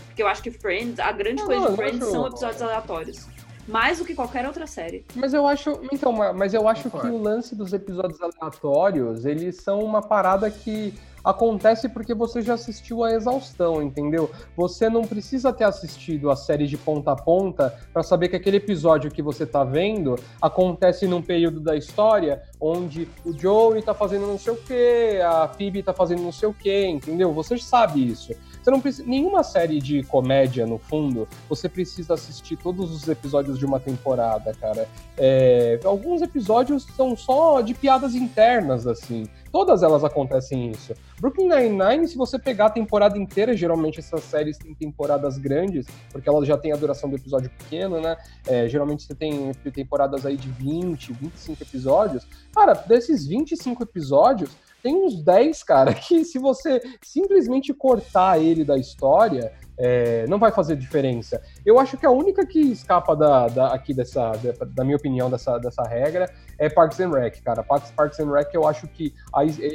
Porque 0.08 0.23
eu 0.23 0.27
acho 0.27 0.41
que 0.41 0.51
Friends, 0.51 0.99
a 0.99 1.12
grande 1.12 1.41
não, 1.41 1.47
coisa 1.47 1.69
de 1.69 1.75
Friends 1.75 2.01
acho... 2.01 2.12
são 2.12 2.27
episódios 2.27 2.62
aleatórios. 2.62 3.27
Mais 3.67 3.97
do 3.97 4.05
que 4.05 4.13
qualquer 4.13 4.45
outra 4.45 4.67
série. 4.67 5.05
Mas 5.15 5.34
eu 5.34 5.45
acho. 5.45 5.81
Então, 5.91 6.13
mas 6.13 6.53
eu 6.53 6.67
acho 6.67 6.89
que 6.89 7.08
o 7.08 7.17
lance 7.17 7.55
dos 7.55 7.73
episódios 7.73 8.21
aleatórios, 8.21 9.25
eles 9.25 9.58
são 9.58 9.79
uma 9.79 10.01
parada 10.01 10.49
que 10.51 10.93
acontece 11.25 11.89
porque 11.89 12.13
você 12.13 12.41
já 12.41 12.53
assistiu 12.53 13.03
a 13.03 13.11
exaustão, 13.11 13.81
entendeu? 13.81 14.29
Você 14.55 14.89
não 14.89 15.01
precisa 15.01 15.51
ter 15.51 15.63
assistido 15.63 16.29
a 16.29 16.35
série 16.35 16.67
de 16.67 16.77
ponta 16.77 17.11
a 17.11 17.15
ponta 17.15 17.73
para 17.91 18.03
saber 18.03 18.29
que 18.29 18.35
aquele 18.35 18.57
episódio 18.57 19.11
que 19.11 19.21
você 19.21 19.45
tá 19.45 19.63
vendo 19.63 20.15
acontece 20.41 21.07
num 21.07 21.21
período 21.21 21.59
da 21.59 21.75
história 21.75 22.41
onde 22.61 23.07
o 23.25 23.38
Joey 23.38 23.81
tá 23.81 23.93
fazendo 23.93 24.27
não 24.27 24.38
sei 24.38 24.53
o 24.53 24.57
que, 24.57 25.19
a 25.21 25.47
Phoebe 25.47 25.83
tá 25.83 25.93
fazendo 25.93 26.21
não 26.21 26.31
sei 26.31 26.47
o 26.47 26.53
que, 26.53 26.85
entendeu? 26.88 27.33
Você 27.33 27.57
sabe 27.57 28.07
isso. 28.07 28.33
Você 28.65 28.71
não 28.71 28.81
precisa. 28.81 29.07
Nenhuma 29.07 29.43
série 29.43 29.79
de 29.79 30.01
comédia, 30.03 30.65
no 30.65 30.79
fundo, 30.79 31.27
você 31.47 31.69
precisa 31.69 32.15
assistir 32.15 32.57
todos 32.57 32.91
os 32.91 33.07
episódios 33.07 33.59
de 33.59 33.65
uma 33.65 33.79
temporada, 33.79 34.55
cara. 34.59 34.89
É, 35.15 35.79
alguns 35.83 36.23
episódios 36.23 36.83
são 36.95 37.15
só 37.15 37.61
de 37.61 37.75
piadas 37.75 38.15
internas, 38.15 38.88
assim. 38.88 39.27
Todas 39.55 39.83
elas 39.83 40.03
acontecem 40.03 40.69
isso. 40.69 40.93
Brooklyn 41.17 41.47
Nine-Nine, 41.47 42.09
se 42.09 42.17
você 42.17 42.37
pegar 42.37 42.65
a 42.65 42.69
temporada 42.69 43.17
inteira, 43.17 43.55
geralmente 43.55 44.01
essas 44.01 44.21
séries 44.25 44.57
têm 44.57 44.75
temporadas 44.75 45.37
grandes, 45.37 45.87
porque 46.11 46.27
elas 46.27 46.45
já 46.45 46.57
têm 46.57 46.73
a 46.73 46.75
duração 46.75 47.09
do 47.09 47.15
episódio 47.15 47.49
pequeno, 47.49 48.01
né? 48.01 48.17
É, 48.45 48.67
geralmente 48.67 49.03
você 49.03 49.15
tem 49.15 49.53
temporadas 49.73 50.25
aí 50.25 50.35
de 50.35 50.49
20, 50.49 51.13
25 51.13 51.63
episódios. 51.63 52.27
Cara, 52.53 52.73
desses 52.73 53.25
25 53.25 53.81
episódios, 53.83 54.49
tem 54.83 54.93
uns 54.93 55.23
10, 55.23 55.63
cara, 55.63 55.93
que 55.95 56.25
se 56.25 56.37
você 56.37 56.81
simplesmente 57.01 57.73
cortar 57.73 58.37
ele 58.37 58.65
da 58.65 58.77
história, 58.77 59.53
é, 59.77 60.25
não 60.27 60.39
vai 60.39 60.51
fazer 60.51 60.75
diferença. 60.75 61.41
Eu 61.65 61.79
acho 61.79 61.97
que 61.97 62.05
a 62.05 62.11
única 62.11 62.45
que 62.45 62.59
escapa 62.59 63.15
da, 63.15 63.47
da 63.47 63.73
aqui 63.73 63.93
dessa, 63.93 64.31
da, 64.31 64.65
da, 64.65 64.83
minha 64.83 64.95
opinião, 64.95 65.29
dessa, 65.29 65.57
dessa 65.57 65.83
regra 65.83 66.31
é 66.57 66.69
Parks 66.69 66.99
and 66.99 67.11
Rec, 67.11 67.41
cara. 67.41 67.63
Parks, 67.63 67.91
Parks 67.91 68.19
and 68.19 68.31
Rec, 68.31 68.53
eu 68.53 68.67
acho 68.67 68.88
que 68.88 69.13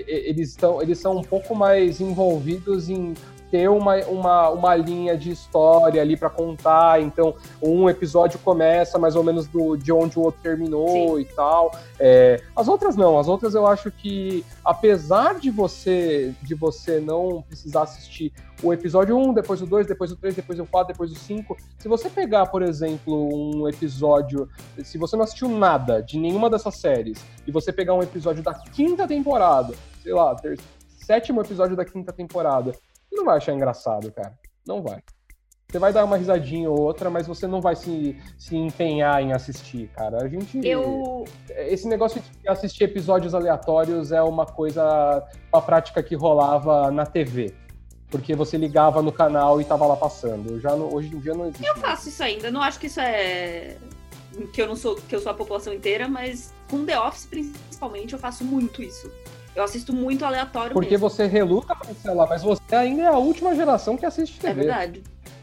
eles, 0.09 0.51
estão, 0.51 0.81
eles 0.81 0.99
são 0.99 1.17
um 1.17 1.23
pouco 1.23 1.55
mais 1.55 2.01
envolvidos 2.01 2.89
em 2.89 3.15
ter 3.51 3.69
uma, 3.69 3.97
uma, 4.07 4.49
uma 4.51 4.77
linha 4.77 5.17
de 5.17 5.31
história 5.31 6.01
ali 6.01 6.17
para 6.17 6.31
contar. 6.31 7.01
Então, 7.01 7.35
um 7.63 7.89
episódio 7.89 8.39
começa 8.39 8.99
mais 8.99 9.17
ou 9.17 9.25
menos 9.25 9.47
do, 9.47 9.77
de 9.77 9.93
onde 9.93 10.19
o 10.19 10.23
outro 10.23 10.41
terminou 10.43 11.17
Sim. 11.17 11.21
e 11.21 11.25
tal. 11.25 11.73
É, 11.99 12.43
as 12.55 12.69
outras 12.69 12.97
não, 12.97 13.19
as 13.19 13.29
outras 13.29 13.55
eu 13.55 13.67
acho 13.67 13.91
que, 13.91 14.45
apesar 14.65 15.39
de 15.39 15.51
você 15.51 16.33
de 16.43 16.55
você 16.55 17.01
não 17.01 17.43
precisar 17.43 17.83
assistir 17.83 18.33
o 18.63 18.73
episódio 18.73 19.17
1, 19.17 19.33
depois 19.35 19.63
o 19.63 19.67
2, 19.67 19.87
depois 19.87 20.13
o 20.13 20.17
3, 20.17 20.35
depois 20.35 20.61
o 20.61 20.67
4, 20.67 20.93
depois 20.93 21.11
o 21.11 21.15
5. 21.15 21.57
Se 21.79 21.89
você 21.89 22.11
pegar, 22.11 22.47
por 22.47 22.63
exemplo, 22.63 23.29
um 23.35 23.69
episódio. 23.69 24.49
Se 24.85 24.99
você 24.99 25.17
não 25.17 25.25
assistiu 25.25 25.49
nada 25.49 26.03
de 26.03 26.19
nenhuma 26.19 26.51
dessas 26.51 26.77
séries, 26.77 27.25
e 27.47 27.51
você 27.51 27.73
pegar 27.73 27.95
um 27.95 28.03
episódio 28.03 28.43
da 28.43 28.55
quinta 28.55 29.07
temporada, 29.09 29.75
sei 30.03 30.13
lá, 30.13 30.35
ter, 30.35 30.59
sétimo 31.11 31.41
episódio 31.41 31.75
da 31.75 31.85
quinta 31.85 32.13
temporada, 32.13 32.73
não 33.21 33.27
vai 33.27 33.37
achar 33.37 33.53
engraçado, 33.53 34.11
cara. 34.13 34.35
Não 34.67 34.83
vai. 34.83 35.01
Você 35.71 35.79
vai 35.79 35.93
dar 35.93 36.05
uma 36.05 36.17
risadinha 36.17 36.69
ou 36.69 36.81
outra, 36.81 37.09
mas 37.09 37.29
você 37.29 37.47
não 37.47 37.61
vai 37.61 37.77
se, 37.77 38.17
se 38.37 38.57
empenhar 38.57 39.23
em 39.23 39.33
assistir, 39.33 39.89
cara. 39.95 40.25
A 40.25 40.29
gente. 40.29 40.59
Eu. 40.67 41.25
Esse 41.49 41.87
negócio 41.87 42.21
de 42.21 42.49
assistir 42.49 42.85
episódios 42.85 43.35
aleatórios 43.37 44.11
é 44.11 44.21
uma 44.21 44.45
coisa, 44.45 45.25
uma 45.53 45.63
prática 45.63 46.03
que 46.03 46.17
rolava 46.17 46.91
na 46.91 47.07
TV. 47.07 47.55
Porque 48.09 48.35
você 48.35 48.57
ligava 48.57 49.01
no 49.01 49.13
canal 49.13 49.61
e 49.61 49.65
tava 49.65 49.87
lá 49.87 49.95
passando. 49.95 50.59
Já 50.61 50.75
não- 50.75 50.93
hoje 50.93 51.15
em 51.15 51.21
dia 51.21 51.35
não 51.35 51.47
existe. 51.47 51.65
Eu 51.65 51.77
faço 51.77 52.09
isso 52.09 52.23
ainda. 52.25 52.51
Não 52.51 52.61
acho 52.61 52.81
que 52.81 52.89
isso 52.89 52.99
é. 53.01 53.77
Que 54.53 54.63
eu 54.63 54.67
não 54.67 54.75
sou, 54.75 54.97
que 54.97 55.15
eu 55.15 55.21
sou 55.21 55.31
a 55.31 55.35
população 55.35 55.73
inteira, 55.73 56.09
mas 56.09 56.53
com 56.69 56.85
The 56.85 56.99
Office, 56.99 57.27
principalmente, 57.27 58.13
eu 58.13 58.19
faço 58.19 58.45
muito 58.45 58.83
isso. 58.83 59.09
Eu 59.55 59.65
assisto 59.65 59.93
muito 59.93 60.25
aleatório 60.25 60.73
Porque 60.73 60.91
mesmo. 60.91 61.09
você 61.11 61.27
reluta, 61.27 61.75
Marcela, 61.75 62.27
mas 62.27 62.43
você 62.43 62.75
ainda 62.75 63.03
é 63.03 63.07
a 63.07 63.19
última 63.19 63.55
geração 63.55 63.97
que 63.97 64.07
assiste 64.07 64.39
É 64.39 64.49
TV. 64.49 64.55
verdade. 64.63 65.03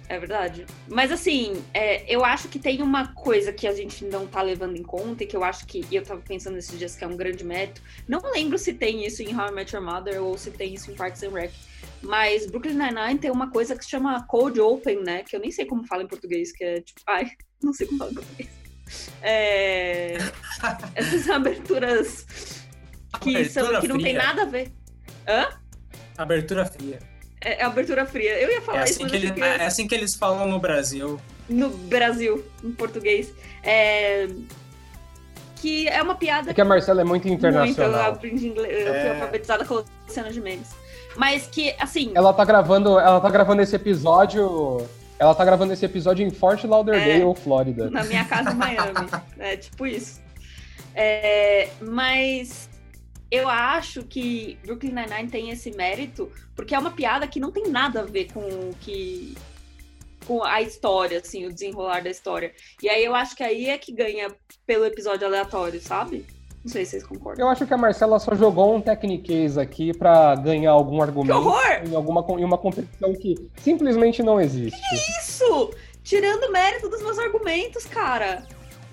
É 0.10 0.18
verdade. 0.18 0.66
Mas 0.88 1.12
assim, 1.12 1.62
é, 1.74 2.06
eu 2.08 2.24
acho 2.24 2.48
que 2.48 2.58
tem 2.58 2.82
uma 2.82 3.08
coisa 3.14 3.52
que 3.52 3.68
a 3.68 3.74
gente 3.74 4.06
não 4.06 4.26
tá 4.26 4.42
levando 4.42 4.78
em 4.78 4.84
conta 4.84 5.24
e 5.24 5.28
que 5.28 5.36
eu 5.36 5.44
acho 5.44 5.66
que. 5.68 5.86
E 5.92 5.96
eu 5.98 6.04
tava 6.04 6.22
pensando 6.22 6.54
nesses 6.54 6.80
dias 6.80 6.96
que 6.96 7.04
é 7.04 7.08
um 7.08 7.18
grande 7.18 7.44
mérito. 7.44 7.82
Não 8.08 8.22
lembro 8.32 8.58
se 8.58 8.74
tem 8.74 9.06
isso 9.06 9.22
em 9.22 9.36
How 9.38 9.50
I 9.50 9.52
Met 9.52 9.76
Your 9.76 9.84
Mother 9.84 10.24
ou 10.24 10.38
se 10.38 10.50
tem 10.52 10.74
isso 10.74 10.90
em 10.90 10.96
Parks 10.96 11.24
and 11.24 11.32
Rec. 11.32 11.52
Mas 12.02 12.46
Brooklyn 12.46 12.76
Nine-Nine 12.76 13.20
tem 13.20 13.32
uma 13.32 13.52
coisa 13.52 13.76
que 13.76 13.84
se 13.84 13.90
chama 13.90 14.24
Cold 14.28 14.58
Open, 14.62 15.04
né? 15.04 15.24
Que 15.24 15.36
eu 15.36 15.42
nem 15.42 15.52
sei 15.52 15.66
como 15.66 15.86
fala 15.86 16.04
em 16.04 16.08
português, 16.08 16.54
que 16.54 16.64
é 16.64 16.80
tipo. 16.80 17.02
Ai, 17.06 17.30
não 17.62 17.74
sei 17.74 17.88
como 17.88 18.00
fala 18.00 18.12
em 18.12 18.16
português. 18.16 18.50
É, 19.22 20.18
essas 20.96 21.30
aberturas 21.30 22.26
que, 23.20 23.46
são, 23.46 23.64
Abertura 23.64 23.82
que 23.82 23.88
não 23.88 23.98
tem 23.98 24.14
fria. 24.16 24.24
nada 24.24 24.42
a 24.44 24.46
ver. 24.46 24.72
Abertura 26.18 26.66
fria. 26.66 27.00
É, 27.42 27.62
é 27.62 27.64
abertura 27.64 28.06
fria. 28.06 28.40
Eu 28.40 28.50
ia 28.50 28.58
É 28.58 28.62
falar 28.62 28.84
isso, 28.86 28.94
assim, 28.94 29.04
mas 29.04 29.12
que 29.12 29.18
ele- 29.18 29.42
é 29.42 29.66
assim 29.66 29.88
que 29.88 29.94
eles 29.96 30.16
falam 30.16 30.48
no 30.48 30.60
Brasil. 30.60 31.20
no 31.48 31.70
Brasil, 31.70 32.44
em 32.64 32.72
português. 32.72 33.32
É... 33.64 34.28
Que 35.62 35.88
é 35.88 36.02
uma 36.04 36.14
piada 36.16 36.52
É 36.52 36.54
que 36.54 36.62
a 36.62 36.66
Marcela 36.66 37.02
é 37.02 37.04
muito 37.04 37.28
muito. 37.28 37.44
Eu 37.46 37.50
internacional. 37.50 38.12
aprendi 38.12 38.48
inglês, 38.48 38.80
eu 38.86 38.94
fui 38.94 38.96
É. 39.02 39.12
alfabetizada 39.14 39.66
com 39.66 39.84
de 40.32 40.42
memes. 40.42 40.70
Mas 41.16 41.48
que, 41.48 41.74
assim, 41.80 42.12
Ela 42.16 42.32
tá 42.34 42.46
gravando, 42.46 43.00
ela 43.00 43.20
tá 43.20 43.30
gravando 43.30 43.62
esse 43.62 43.76
episódio. 43.76 44.86
Ela 45.20 45.34
tá 45.34 45.44
gravando 45.44 45.74
esse 45.74 45.84
episódio 45.84 46.26
em 46.26 46.30
Fort 46.30 46.64
Lauderdale, 46.64 47.24
É. 47.24 47.36
Flórida. 47.36 47.90
na 47.90 48.04
minha 48.04 48.24
casa 48.26 48.52
em 48.52 48.56
Miami. 48.56 49.10
é 49.40 49.58
tipo 49.58 49.88
isso. 49.88 50.22
É, 50.94 51.70
mas 51.82 52.67
eu 53.30 53.48
acho 53.50 54.04
que 54.04 54.58
Brooklyn 54.66 54.94
Nine-Nine 54.94 55.30
tem 55.30 55.50
esse 55.50 55.72
mérito 55.72 56.32
porque 56.56 56.74
é 56.74 56.80
uma 56.80 56.92
piada 56.92 57.28
que 57.28 57.40
não 57.40 57.52
tem 57.52 57.68
nada 57.70 58.02
a 58.02 58.06
ver 58.06 58.32
com 58.32 58.40
o 58.40 58.76
que 58.80 59.36
com 60.26 60.44
a 60.44 60.62
história, 60.62 61.20
assim, 61.20 61.46
o 61.46 61.54
desenrolar 61.54 62.04
da 62.04 62.10
história. 62.10 62.52
E 62.84 62.90
aí 62.90 63.04
eu 63.06 63.16
acho 63.16 63.34
que 63.36 63.44
aí 63.44 63.70
é 63.70 63.78
que 63.78 63.94
ganha 63.94 64.28
pelo 64.66 64.86
episódio 64.86 65.26
aleatório, 65.26 65.80
sabe? 65.82 66.26
Não 66.66 66.72
sei 66.72 66.84
se 66.84 66.92
vocês 66.92 67.08
concordam. 67.08 67.46
Eu 67.46 67.50
acho 67.50 67.66
que 67.66 67.74
a 67.74 67.78
Marcela 67.78 68.20
só 68.20 68.36
jogou 68.36 68.76
um 68.76 68.82
Techniquez 68.82 69.58
aqui 69.58 69.98
pra 69.98 70.36
ganhar 70.36 70.72
algum 70.72 70.98
Que 70.98 71.04
argumento 71.04 71.38
horror! 71.40 71.82
em, 71.88 71.96
alguma, 71.96 72.26
em 72.38 72.44
uma 72.44 72.58
competição 72.58 73.14
que 73.14 73.36
simplesmente 73.62 74.22
não 74.22 74.42
existe. 74.42 74.78
Isso! 74.94 75.72
Tirando 76.04 76.44
o 76.44 76.52
mérito 76.52 76.90
dos 76.90 77.02
meus 77.02 77.18
argumentos, 77.18 77.86
cara. 77.86 78.46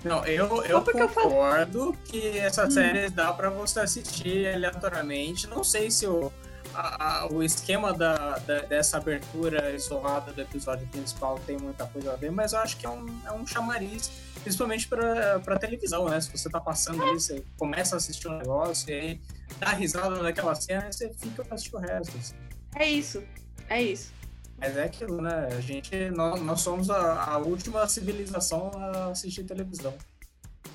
Não, 0.05 0.23
eu, 0.25 0.63
eu 0.65 0.81
porque 0.83 1.01
eu 1.01 1.09
concordo 1.09 1.97
que 2.05 2.37
essa 2.37 2.65
Hum. 2.67 2.71
série 2.71 3.09
dá 3.09 3.33
pra 3.33 3.49
você 3.49 3.79
assistir 3.79 4.47
aleatoriamente. 4.47 5.47
Não 5.47 5.63
sei 5.63 5.89
se 5.89 6.05
o, 6.05 6.31
a- 6.75 7.23
a- 7.23 7.27
o 7.27 7.41
esquema 7.41 7.91
da, 7.91 8.37
da- 8.39 8.59
dessa 8.61 8.97
abertura 8.97 9.71
isolada 9.71 10.31
do 10.31 10.39
episódio 10.41 10.87
principal 10.87 11.39
tem 11.45 11.57
muita 11.57 11.87
coisa 11.87 12.13
a 12.13 12.15
ver, 12.15 12.31
mas 12.31 12.53
eu 12.53 12.59
acho 12.59 12.77
que 12.77 12.85
é 12.85 12.89
um, 12.89 13.05
é 13.25 13.31
um 13.31 13.47
chamariz, 13.47 14.11
principalmente 14.43 14.87
pra 14.87 15.57
televisão, 15.59 16.07
né? 16.07 16.21
Se 16.21 16.29
você 16.31 16.49
tá 16.49 16.59
passando 16.61 17.01
ali, 17.01 17.13
você 17.19 17.43
começa 17.57 17.95
a 17.95 17.97
assistir 17.97 18.27
um 18.27 18.37
negócio 18.37 18.87
e 18.89 18.93
aí 18.93 19.21
dá 19.59 19.69
risada 19.71 20.21
naquela 20.21 20.53
cena 20.53 20.87
e 20.87 20.93
você 20.93 21.11
fica 21.13 21.43
pra 21.43 21.55
assistir 21.55 21.75
o 21.75 21.79
resto. 21.79 22.15
assim. 22.15 22.35
É 22.75 22.87
isso. 22.87 23.23
É 23.67 23.81
isso. 23.81 24.13
Mas 24.57 24.77
é 24.77 24.83
aquilo, 24.83 25.21
né? 25.21 25.49
A 25.51 25.61
gente, 25.61 26.09
nós, 26.11 26.41
nós 26.41 26.61
somos 26.61 26.89
a, 26.89 27.33
a 27.33 27.37
última 27.37 27.87
civilização 27.87 28.71
a 28.73 29.07
assistir 29.07 29.43
televisão. 29.43 29.93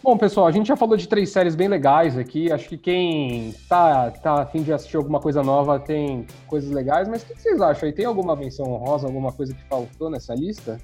Bom, 0.02 0.16
pessoal, 0.16 0.46
a 0.46 0.50
gente 0.50 0.66
já 0.66 0.76
falou 0.76 0.96
de 0.96 1.06
três 1.06 1.30
séries 1.30 1.54
bem 1.54 1.68
legais 1.68 2.16
aqui. 2.16 2.50
Acho 2.50 2.68
que 2.68 2.78
quem 2.78 3.54
tá, 3.68 4.10
tá 4.10 4.42
a 4.42 4.46
fim 4.46 4.62
de 4.62 4.72
assistir 4.72 4.96
alguma 4.96 5.20
coisa 5.20 5.42
nova 5.42 5.78
tem 5.78 6.26
coisas 6.46 6.70
legais, 6.70 7.06
mas 7.06 7.22
o 7.22 7.26
que 7.26 7.34
vocês 7.34 7.60
acham 7.60 7.86
aí? 7.86 7.94
Tem 7.94 8.06
alguma 8.06 8.34
menção 8.34 8.66
honrosa, 8.66 9.06
alguma 9.06 9.32
coisa 9.32 9.52
que 9.52 9.62
faltou 9.64 10.08
nessa 10.08 10.34
lista? 10.34 10.80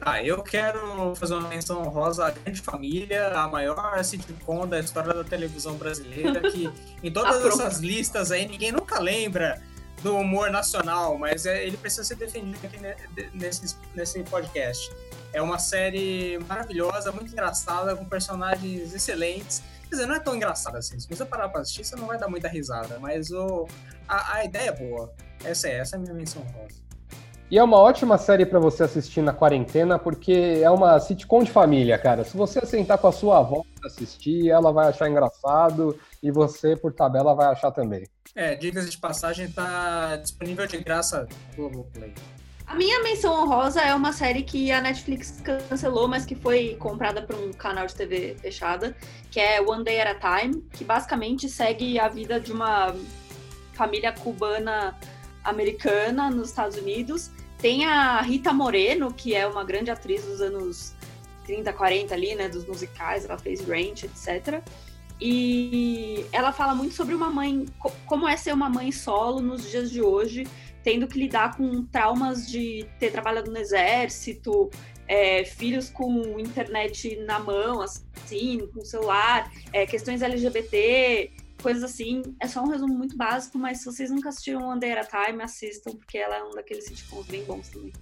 Ah, 0.00 0.22
eu 0.22 0.42
quero 0.42 1.14
fazer 1.14 1.34
uma 1.34 1.48
menção 1.48 1.82
honrosa 1.82 2.26
à 2.26 2.30
Grande 2.30 2.60
Família, 2.60 3.28
a 3.28 3.48
maior 3.48 4.02
sitcom 4.04 4.66
da 4.66 4.80
história 4.80 5.14
da 5.14 5.24
televisão 5.24 5.76
brasileira, 5.76 6.40
que 6.50 6.70
em 7.02 7.10
todas 7.10 7.42
essas 7.46 7.78
listas 7.78 8.30
aí 8.30 8.46
ninguém 8.46 8.72
nunca 8.72 8.98
lembra 8.98 9.62
do 10.02 10.16
humor 10.16 10.50
nacional, 10.50 11.18
mas 11.18 11.46
é- 11.46 11.66
ele 11.66 11.76
precisa 11.76 12.04
ser 12.04 12.16
defendido 12.16 12.58
aqui 12.64 12.78
nesse, 13.34 13.76
nesse 13.94 14.22
podcast. 14.24 14.90
É 15.32 15.42
uma 15.42 15.58
série 15.58 16.38
maravilhosa, 16.48 17.12
muito 17.12 17.32
engraçada, 17.32 17.94
com 17.96 18.04
personagens 18.04 18.94
excelentes. 18.94 19.62
Quer 19.88 19.96
dizer, 19.96 20.06
não 20.06 20.14
é 20.14 20.20
tão 20.20 20.34
engraçada 20.34 20.78
assim. 20.78 20.98
Se 20.98 21.08
você 21.08 21.24
parar 21.24 21.48
pra 21.48 21.60
assistir, 21.60 21.84
você 21.84 21.96
não 21.96 22.06
vai 22.06 22.18
dar 22.18 22.28
muita 22.28 22.48
risada, 22.48 22.98
mas 22.98 23.30
o, 23.30 23.66
a, 24.08 24.36
a 24.36 24.44
ideia 24.44 24.70
é 24.70 24.72
boa. 24.72 25.12
Essa 25.44 25.68
é, 25.68 25.78
essa 25.78 25.96
é 25.96 25.98
a 25.98 26.00
minha 26.00 26.14
menção 26.14 26.42
honrosa. 26.42 26.86
E 27.48 27.56
é 27.56 27.62
uma 27.62 27.78
ótima 27.78 28.18
série 28.18 28.44
pra 28.44 28.58
você 28.58 28.82
assistir 28.82 29.22
na 29.22 29.32
quarentena, 29.32 30.00
porque 30.00 30.60
é 30.60 30.68
uma 30.68 30.98
sitcom 30.98 31.44
de 31.44 31.52
família, 31.52 31.96
cara. 31.96 32.24
Se 32.24 32.36
você 32.36 32.64
sentar 32.66 32.98
com 32.98 33.06
a 33.06 33.12
sua 33.12 33.38
avó 33.38 33.62
pra 33.78 33.86
assistir, 33.86 34.50
ela 34.50 34.72
vai 34.72 34.88
achar 34.88 35.08
engraçado 35.08 35.96
e 36.22 36.30
você, 36.30 36.76
por 36.76 36.92
tabela, 36.92 37.34
vai 37.34 37.46
achar 37.46 37.70
também. 37.70 38.06
É, 38.34 38.54
dicas 38.54 38.90
de 38.90 38.98
passagem 38.98 39.50
tá 39.50 40.16
disponível 40.16 40.66
de 40.66 40.78
graça 40.78 41.26
no 41.56 41.68
Globoplay. 41.68 42.14
A 42.66 42.74
minha 42.74 43.00
menção 43.00 43.32
honrosa 43.32 43.80
é 43.80 43.94
uma 43.94 44.12
série 44.12 44.42
que 44.42 44.72
a 44.72 44.80
Netflix 44.80 45.40
cancelou, 45.40 46.08
mas 46.08 46.26
que 46.26 46.34
foi 46.34 46.76
comprada 46.80 47.22
por 47.22 47.36
um 47.36 47.52
canal 47.52 47.86
de 47.86 47.94
TV 47.94 48.36
fechada, 48.40 48.96
que 49.30 49.38
é 49.38 49.60
One 49.60 49.84
Day 49.84 50.00
at 50.00 50.16
a 50.20 50.40
Time, 50.40 50.62
que 50.72 50.84
basicamente 50.84 51.48
segue 51.48 51.98
a 51.98 52.08
vida 52.08 52.40
de 52.40 52.50
uma 52.50 52.92
família 53.72 54.12
cubana 54.12 54.98
americana 55.44 56.28
nos 56.28 56.48
Estados 56.48 56.76
Unidos. 56.76 57.30
Tem 57.56 57.84
a 57.86 58.20
Rita 58.20 58.52
Moreno, 58.52 59.14
que 59.14 59.32
é 59.32 59.46
uma 59.46 59.62
grande 59.62 59.90
atriz 59.90 60.24
dos 60.24 60.40
anos 60.40 60.92
30, 61.44 61.72
40 61.72 62.14
ali, 62.14 62.34
né, 62.34 62.48
dos 62.48 62.66
musicais, 62.66 63.24
ela 63.24 63.38
fez 63.38 63.60
Ranch, 63.60 64.02
etc. 64.02 64.60
E 65.20 66.24
ela 66.32 66.52
fala 66.52 66.74
muito 66.74 66.94
sobre 66.94 67.14
uma 67.14 67.30
mãe, 67.30 67.66
co- 67.78 67.92
como 68.06 68.28
é 68.28 68.36
ser 68.36 68.52
uma 68.52 68.68
mãe 68.68 68.92
solo 68.92 69.40
nos 69.40 69.70
dias 69.70 69.90
de 69.90 70.02
hoje, 70.02 70.46
tendo 70.82 71.06
que 71.06 71.18
lidar 71.18 71.56
com 71.56 71.84
traumas 71.84 72.48
de 72.48 72.86
ter 72.98 73.10
trabalhado 73.10 73.50
no 73.50 73.56
exército, 73.58 74.70
é, 75.08 75.44
filhos 75.44 75.88
com 75.88 76.38
internet 76.38 77.16
na 77.24 77.38
mão, 77.38 77.80
assim, 77.80 78.68
com 78.74 78.84
celular, 78.84 79.50
é, 79.72 79.86
questões 79.86 80.20
LGBT, 80.22 81.30
coisas 81.62 81.82
assim. 81.82 82.22
É 82.40 82.46
só 82.46 82.62
um 82.62 82.68
resumo 82.68 82.94
muito 82.94 83.16
básico, 83.16 83.58
mas 83.58 83.78
se 83.78 83.86
vocês 83.86 84.10
nunca 84.10 84.28
assistiram 84.28 84.68
One 84.68 84.80
Day 84.80 84.92
at 84.92 85.08
a 85.12 85.24
Time, 85.26 85.42
assistam, 85.42 85.92
porque 85.92 86.18
ela 86.18 86.36
é 86.36 86.42
um 86.44 86.50
daqueles 86.50 86.84
sitcoms 86.84 87.26
bem 87.26 87.42
bons 87.44 87.68
também. 87.68 87.92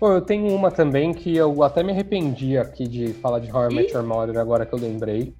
Pô, 0.00 0.12
eu 0.12 0.20
tenho 0.20 0.48
uma 0.48 0.70
também 0.70 1.12
que 1.12 1.36
eu 1.36 1.62
até 1.62 1.82
me 1.82 1.92
arrependi 1.92 2.56
aqui 2.58 2.86
de 2.88 3.12
falar 3.14 3.38
de 3.38 3.50
How 3.52 3.70
I 3.70 3.74
Met. 3.74 3.92
Your 3.92 4.02
Mother 4.04 4.38
agora 4.38 4.66
que 4.66 4.72
eu 4.74 4.78
lembrei. 4.78 5.34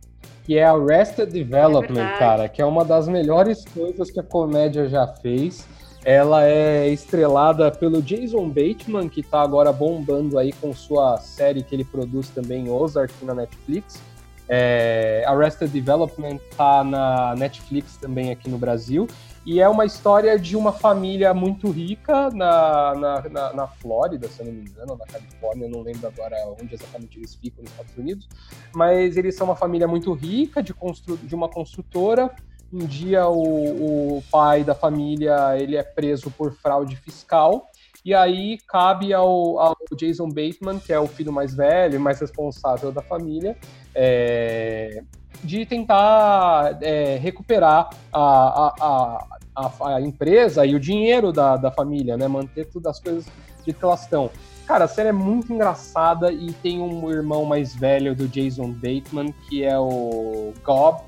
Que 0.45 0.59
é 0.59 0.65
Arrested 0.65 1.31
Development, 1.31 2.15
É 2.15 2.19
cara, 2.19 2.49
que 2.49 2.61
é 2.61 2.65
uma 2.65 2.85
das 2.85 3.09
melhores 3.09 3.65
coisas 3.65 4.11
que 4.11 4.21
a 4.21 4.23
comédia 4.23 4.89
já 4.89 5.07
fez. 5.07 5.67
Ela 6.05 6.47
é 6.47 6.89
estrelada 6.89 7.71
pelo 7.71 8.03
Jason 8.03 8.49
Bateman, 8.49 9.09
que 9.09 9.23
tá 9.23 9.41
agora 9.41 9.73
bombando 9.73 10.39
aí 10.39 10.53
com 10.53 10.75
sua 10.75 11.17
série 11.17 11.63
que 11.63 11.75
ele 11.75 11.85
produz 11.85 12.29
também, 12.29 12.69
Ozark, 12.69 13.13
na 13.25 13.35
Netflix. 13.35 14.03
É, 14.47 15.25
Arrested 15.27 15.71
Development 15.71 16.39
tá 16.55 16.85
na 16.85 17.35
Netflix 17.35 17.97
também 17.97 18.31
aqui 18.31 18.51
no 18.51 18.59
Brasil. 18.59 19.09
E 19.47 19.61
é 19.61 19.69
uma 19.69 19.85
história 19.85 20.39
de 20.39 20.57
uma 20.57 20.73
família 20.73 21.35
muito 21.35 21.71
rica 21.71 22.31
na, 22.31 22.95
na, 22.95 23.29
na, 23.29 23.53
na 23.53 23.67
Flórida, 23.67 24.27
se 24.29 24.41
eu 24.41 24.47
não 24.47 24.53
me 24.55 24.63
engano, 24.63 24.97
na 24.97 25.05
Califórnia, 25.05 25.69
não 25.69 25.83
lembro 25.83 26.07
agora 26.07 26.37
onde 26.59 26.75
exatamente 26.75 27.19
eles 27.19 27.35
ficam 27.35 27.63
nos 27.63 27.71
Estados 27.71 27.97
Unidos. 27.97 28.29
Mas 28.75 29.19
eles 29.19 29.37
são 29.37 29.47
uma 29.47 29.57
família 29.57 29.87
muito 29.87 30.13
rica, 30.15 30.63
de, 30.63 30.73
constru, 30.73 31.19
de 31.19 31.35
uma 31.35 31.49
construtora. 31.49 32.35
Um 32.73 32.87
dia 32.87 33.29
o, 33.29 34.17
o 34.17 34.23
pai 34.31 34.65
da 34.65 34.75
família 34.75 35.59
ele 35.59 35.77
é 35.77 35.83
preso 35.83 36.31
por 36.31 36.55
fraude 36.55 36.97
fiscal. 36.97 37.69
E 38.05 38.13
aí 38.13 38.59
cabe 38.67 39.15
ao, 39.15 39.59
ao 39.59 39.77
Jason 39.97 40.29
Bateman, 40.29 40.79
que 40.79 40.93
é 40.93 40.99
o 40.99 41.07
filho 41.07 41.33
mais 41.33 41.55
velho 41.55 41.97
e 41.97 41.99
mais 41.99 42.21
responsável 42.21 42.93
da 42.93 43.01
família, 43.01 43.57
é, 43.95 45.03
de 45.43 45.67
tentar 45.67 46.79
é, 46.81 47.17
recuperar 47.17 47.91
a, 48.13 48.75
a, 48.81 49.27
a, 49.57 49.95
a, 49.97 50.01
empresa 50.01 50.65
e 50.65 50.75
o 50.75 50.81
dinheiro 50.81 51.33
da, 51.33 51.57
da 51.57 51.71
família, 51.71 52.17
né? 52.17 52.29
Manter 52.29 52.67
todas 52.67 52.97
as 52.97 53.01
coisas 53.01 53.27
de 53.65 53.73
que 53.73 53.85
elas 53.85 54.03
estão. 54.03 54.31
Cara, 54.67 54.85
a 54.85 54.89
série 54.89 55.11
é 55.11 55.13
muito 55.13 55.53
engraçada 55.53 56.33
e 56.33 56.53
tem 56.55 56.81
um 56.81 57.11
irmão 57.11 57.45
mais 57.45 57.75
velho 57.75 58.15
do 58.15 58.27
Jason 58.27 58.73
Bateman, 58.73 59.35
que 59.49 59.63
é 59.63 59.79
o 59.79 60.55
Gob, 60.65 61.03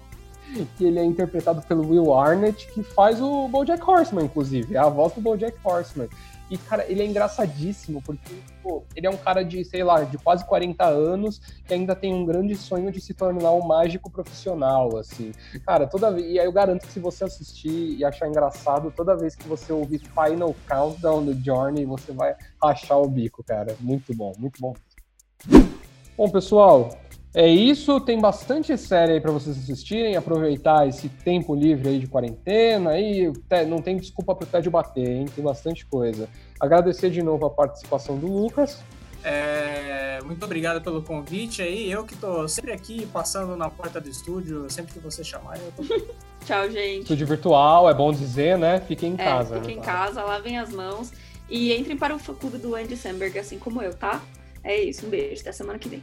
que 0.76 0.84
ele 0.84 0.98
é 0.98 1.04
interpretado 1.04 1.62
pelo 1.62 1.88
Will 1.88 2.14
Arnett, 2.14 2.66
que 2.72 2.82
faz 2.82 3.20
o 3.20 3.48
BoJack 3.48 3.82
Horseman, 3.82 4.26
inclusive, 4.26 4.76
é 4.76 4.78
a 4.78 4.88
voz 4.88 5.12
do 5.14 5.20
BoJack 5.20 5.56
Horseman. 5.64 6.08
E, 6.50 6.56
cara, 6.56 6.84
ele 6.88 7.02
é 7.02 7.06
engraçadíssimo, 7.06 8.00
porque, 8.02 8.34
pô, 8.62 8.84
ele 8.94 9.06
é 9.06 9.10
um 9.10 9.16
cara 9.16 9.44
de, 9.44 9.64
sei 9.64 9.82
lá, 9.82 10.04
de 10.04 10.16
quase 10.18 10.44
40 10.44 10.84
anos, 10.84 11.40
que 11.66 11.74
ainda 11.74 11.94
tem 11.94 12.14
um 12.14 12.24
grande 12.24 12.54
sonho 12.54 12.92
de 12.92 13.00
se 13.00 13.12
tornar 13.12 13.52
um 13.52 13.66
mágico 13.66 14.10
profissional, 14.10 14.96
assim. 14.96 15.32
Cara, 15.66 15.86
toda 15.86 16.12
vez. 16.12 16.26
E 16.26 16.38
aí 16.38 16.46
eu 16.46 16.52
garanto 16.52 16.86
que 16.86 16.92
se 16.92 17.00
você 17.00 17.24
assistir 17.24 17.96
e 17.98 18.04
achar 18.04 18.28
engraçado, 18.28 18.92
toda 18.94 19.16
vez 19.16 19.34
que 19.34 19.48
você 19.48 19.72
ouvir 19.72 19.98
Final 19.98 20.54
Countdown 20.68 21.24
do 21.24 21.34
Journey, 21.34 21.84
você 21.84 22.12
vai 22.12 22.36
rachar 22.62 22.98
o 22.98 23.08
bico, 23.08 23.42
cara. 23.42 23.76
Muito 23.80 24.14
bom, 24.14 24.32
muito 24.38 24.60
bom. 24.60 24.74
Bom, 26.16 26.30
pessoal, 26.30 26.96
é 27.36 27.46
isso, 27.46 28.00
tem 28.00 28.18
bastante 28.18 28.74
série 28.78 29.12
aí 29.12 29.20
para 29.20 29.30
vocês 29.30 29.58
assistirem, 29.58 30.16
aproveitar 30.16 30.88
esse 30.88 31.06
tempo 31.10 31.54
livre 31.54 31.90
aí 31.90 31.98
de 31.98 32.06
quarentena, 32.06 32.92
aí 32.92 33.30
não 33.68 33.82
tem 33.82 33.98
desculpa 33.98 34.34
pro 34.34 34.46
Ted 34.46 34.70
bater, 34.70 35.06
hein? 35.06 35.26
Tem 35.26 35.44
bastante 35.44 35.84
coisa. 35.84 36.30
Agradecer 36.58 37.10
de 37.10 37.22
novo 37.22 37.44
a 37.44 37.50
participação 37.50 38.16
do 38.16 38.26
Lucas. 38.26 38.82
É, 39.22 40.18
muito 40.24 40.42
obrigado 40.46 40.80
pelo 40.80 41.02
convite 41.02 41.60
aí. 41.60 41.92
Eu 41.92 42.04
que 42.04 42.16
tô 42.16 42.48
sempre 42.48 42.72
aqui 42.72 43.04
passando 43.12 43.54
na 43.54 43.68
porta 43.68 44.00
do 44.00 44.08
estúdio, 44.08 44.64
sempre 44.70 44.94
que 44.94 44.98
você 44.98 45.22
chamar, 45.22 45.58
eu 45.58 45.72
tô. 45.76 45.82
Tchau, 46.46 46.70
gente. 46.70 47.02
Estúdio 47.02 47.26
virtual, 47.26 47.90
é 47.90 47.92
bom 47.92 48.14
dizer, 48.14 48.56
né? 48.56 48.80
Fiquem 48.80 49.10
em 49.10 49.20
é, 49.20 49.24
casa. 49.24 49.56
Fiquem 49.56 49.76
né? 49.76 49.82
em 49.82 49.84
casa, 49.84 50.22
lavem 50.22 50.58
as 50.58 50.72
mãos 50.72 51.12
e 51.50 51.74
entrem 51.74 51.98
para 51.98 52.14
o 52.14 52.18
fã-clube 52.18 52.56
do 52.56 52.74
Andy 52.74 52.96
Samberg, 52.96 53.38
assim 53.38 53.58
como 53.58 53.82
eu, 53.82 53.92
tá? 53.92 54.22
É 54.64 54.80
isso, 54.80 55.04
um 55.04 55.10
beijo, 55.10 55.42
até 55.42 55.52
semana 55.52 55.78
que 55.78 55.90
vem. 55.90 56.02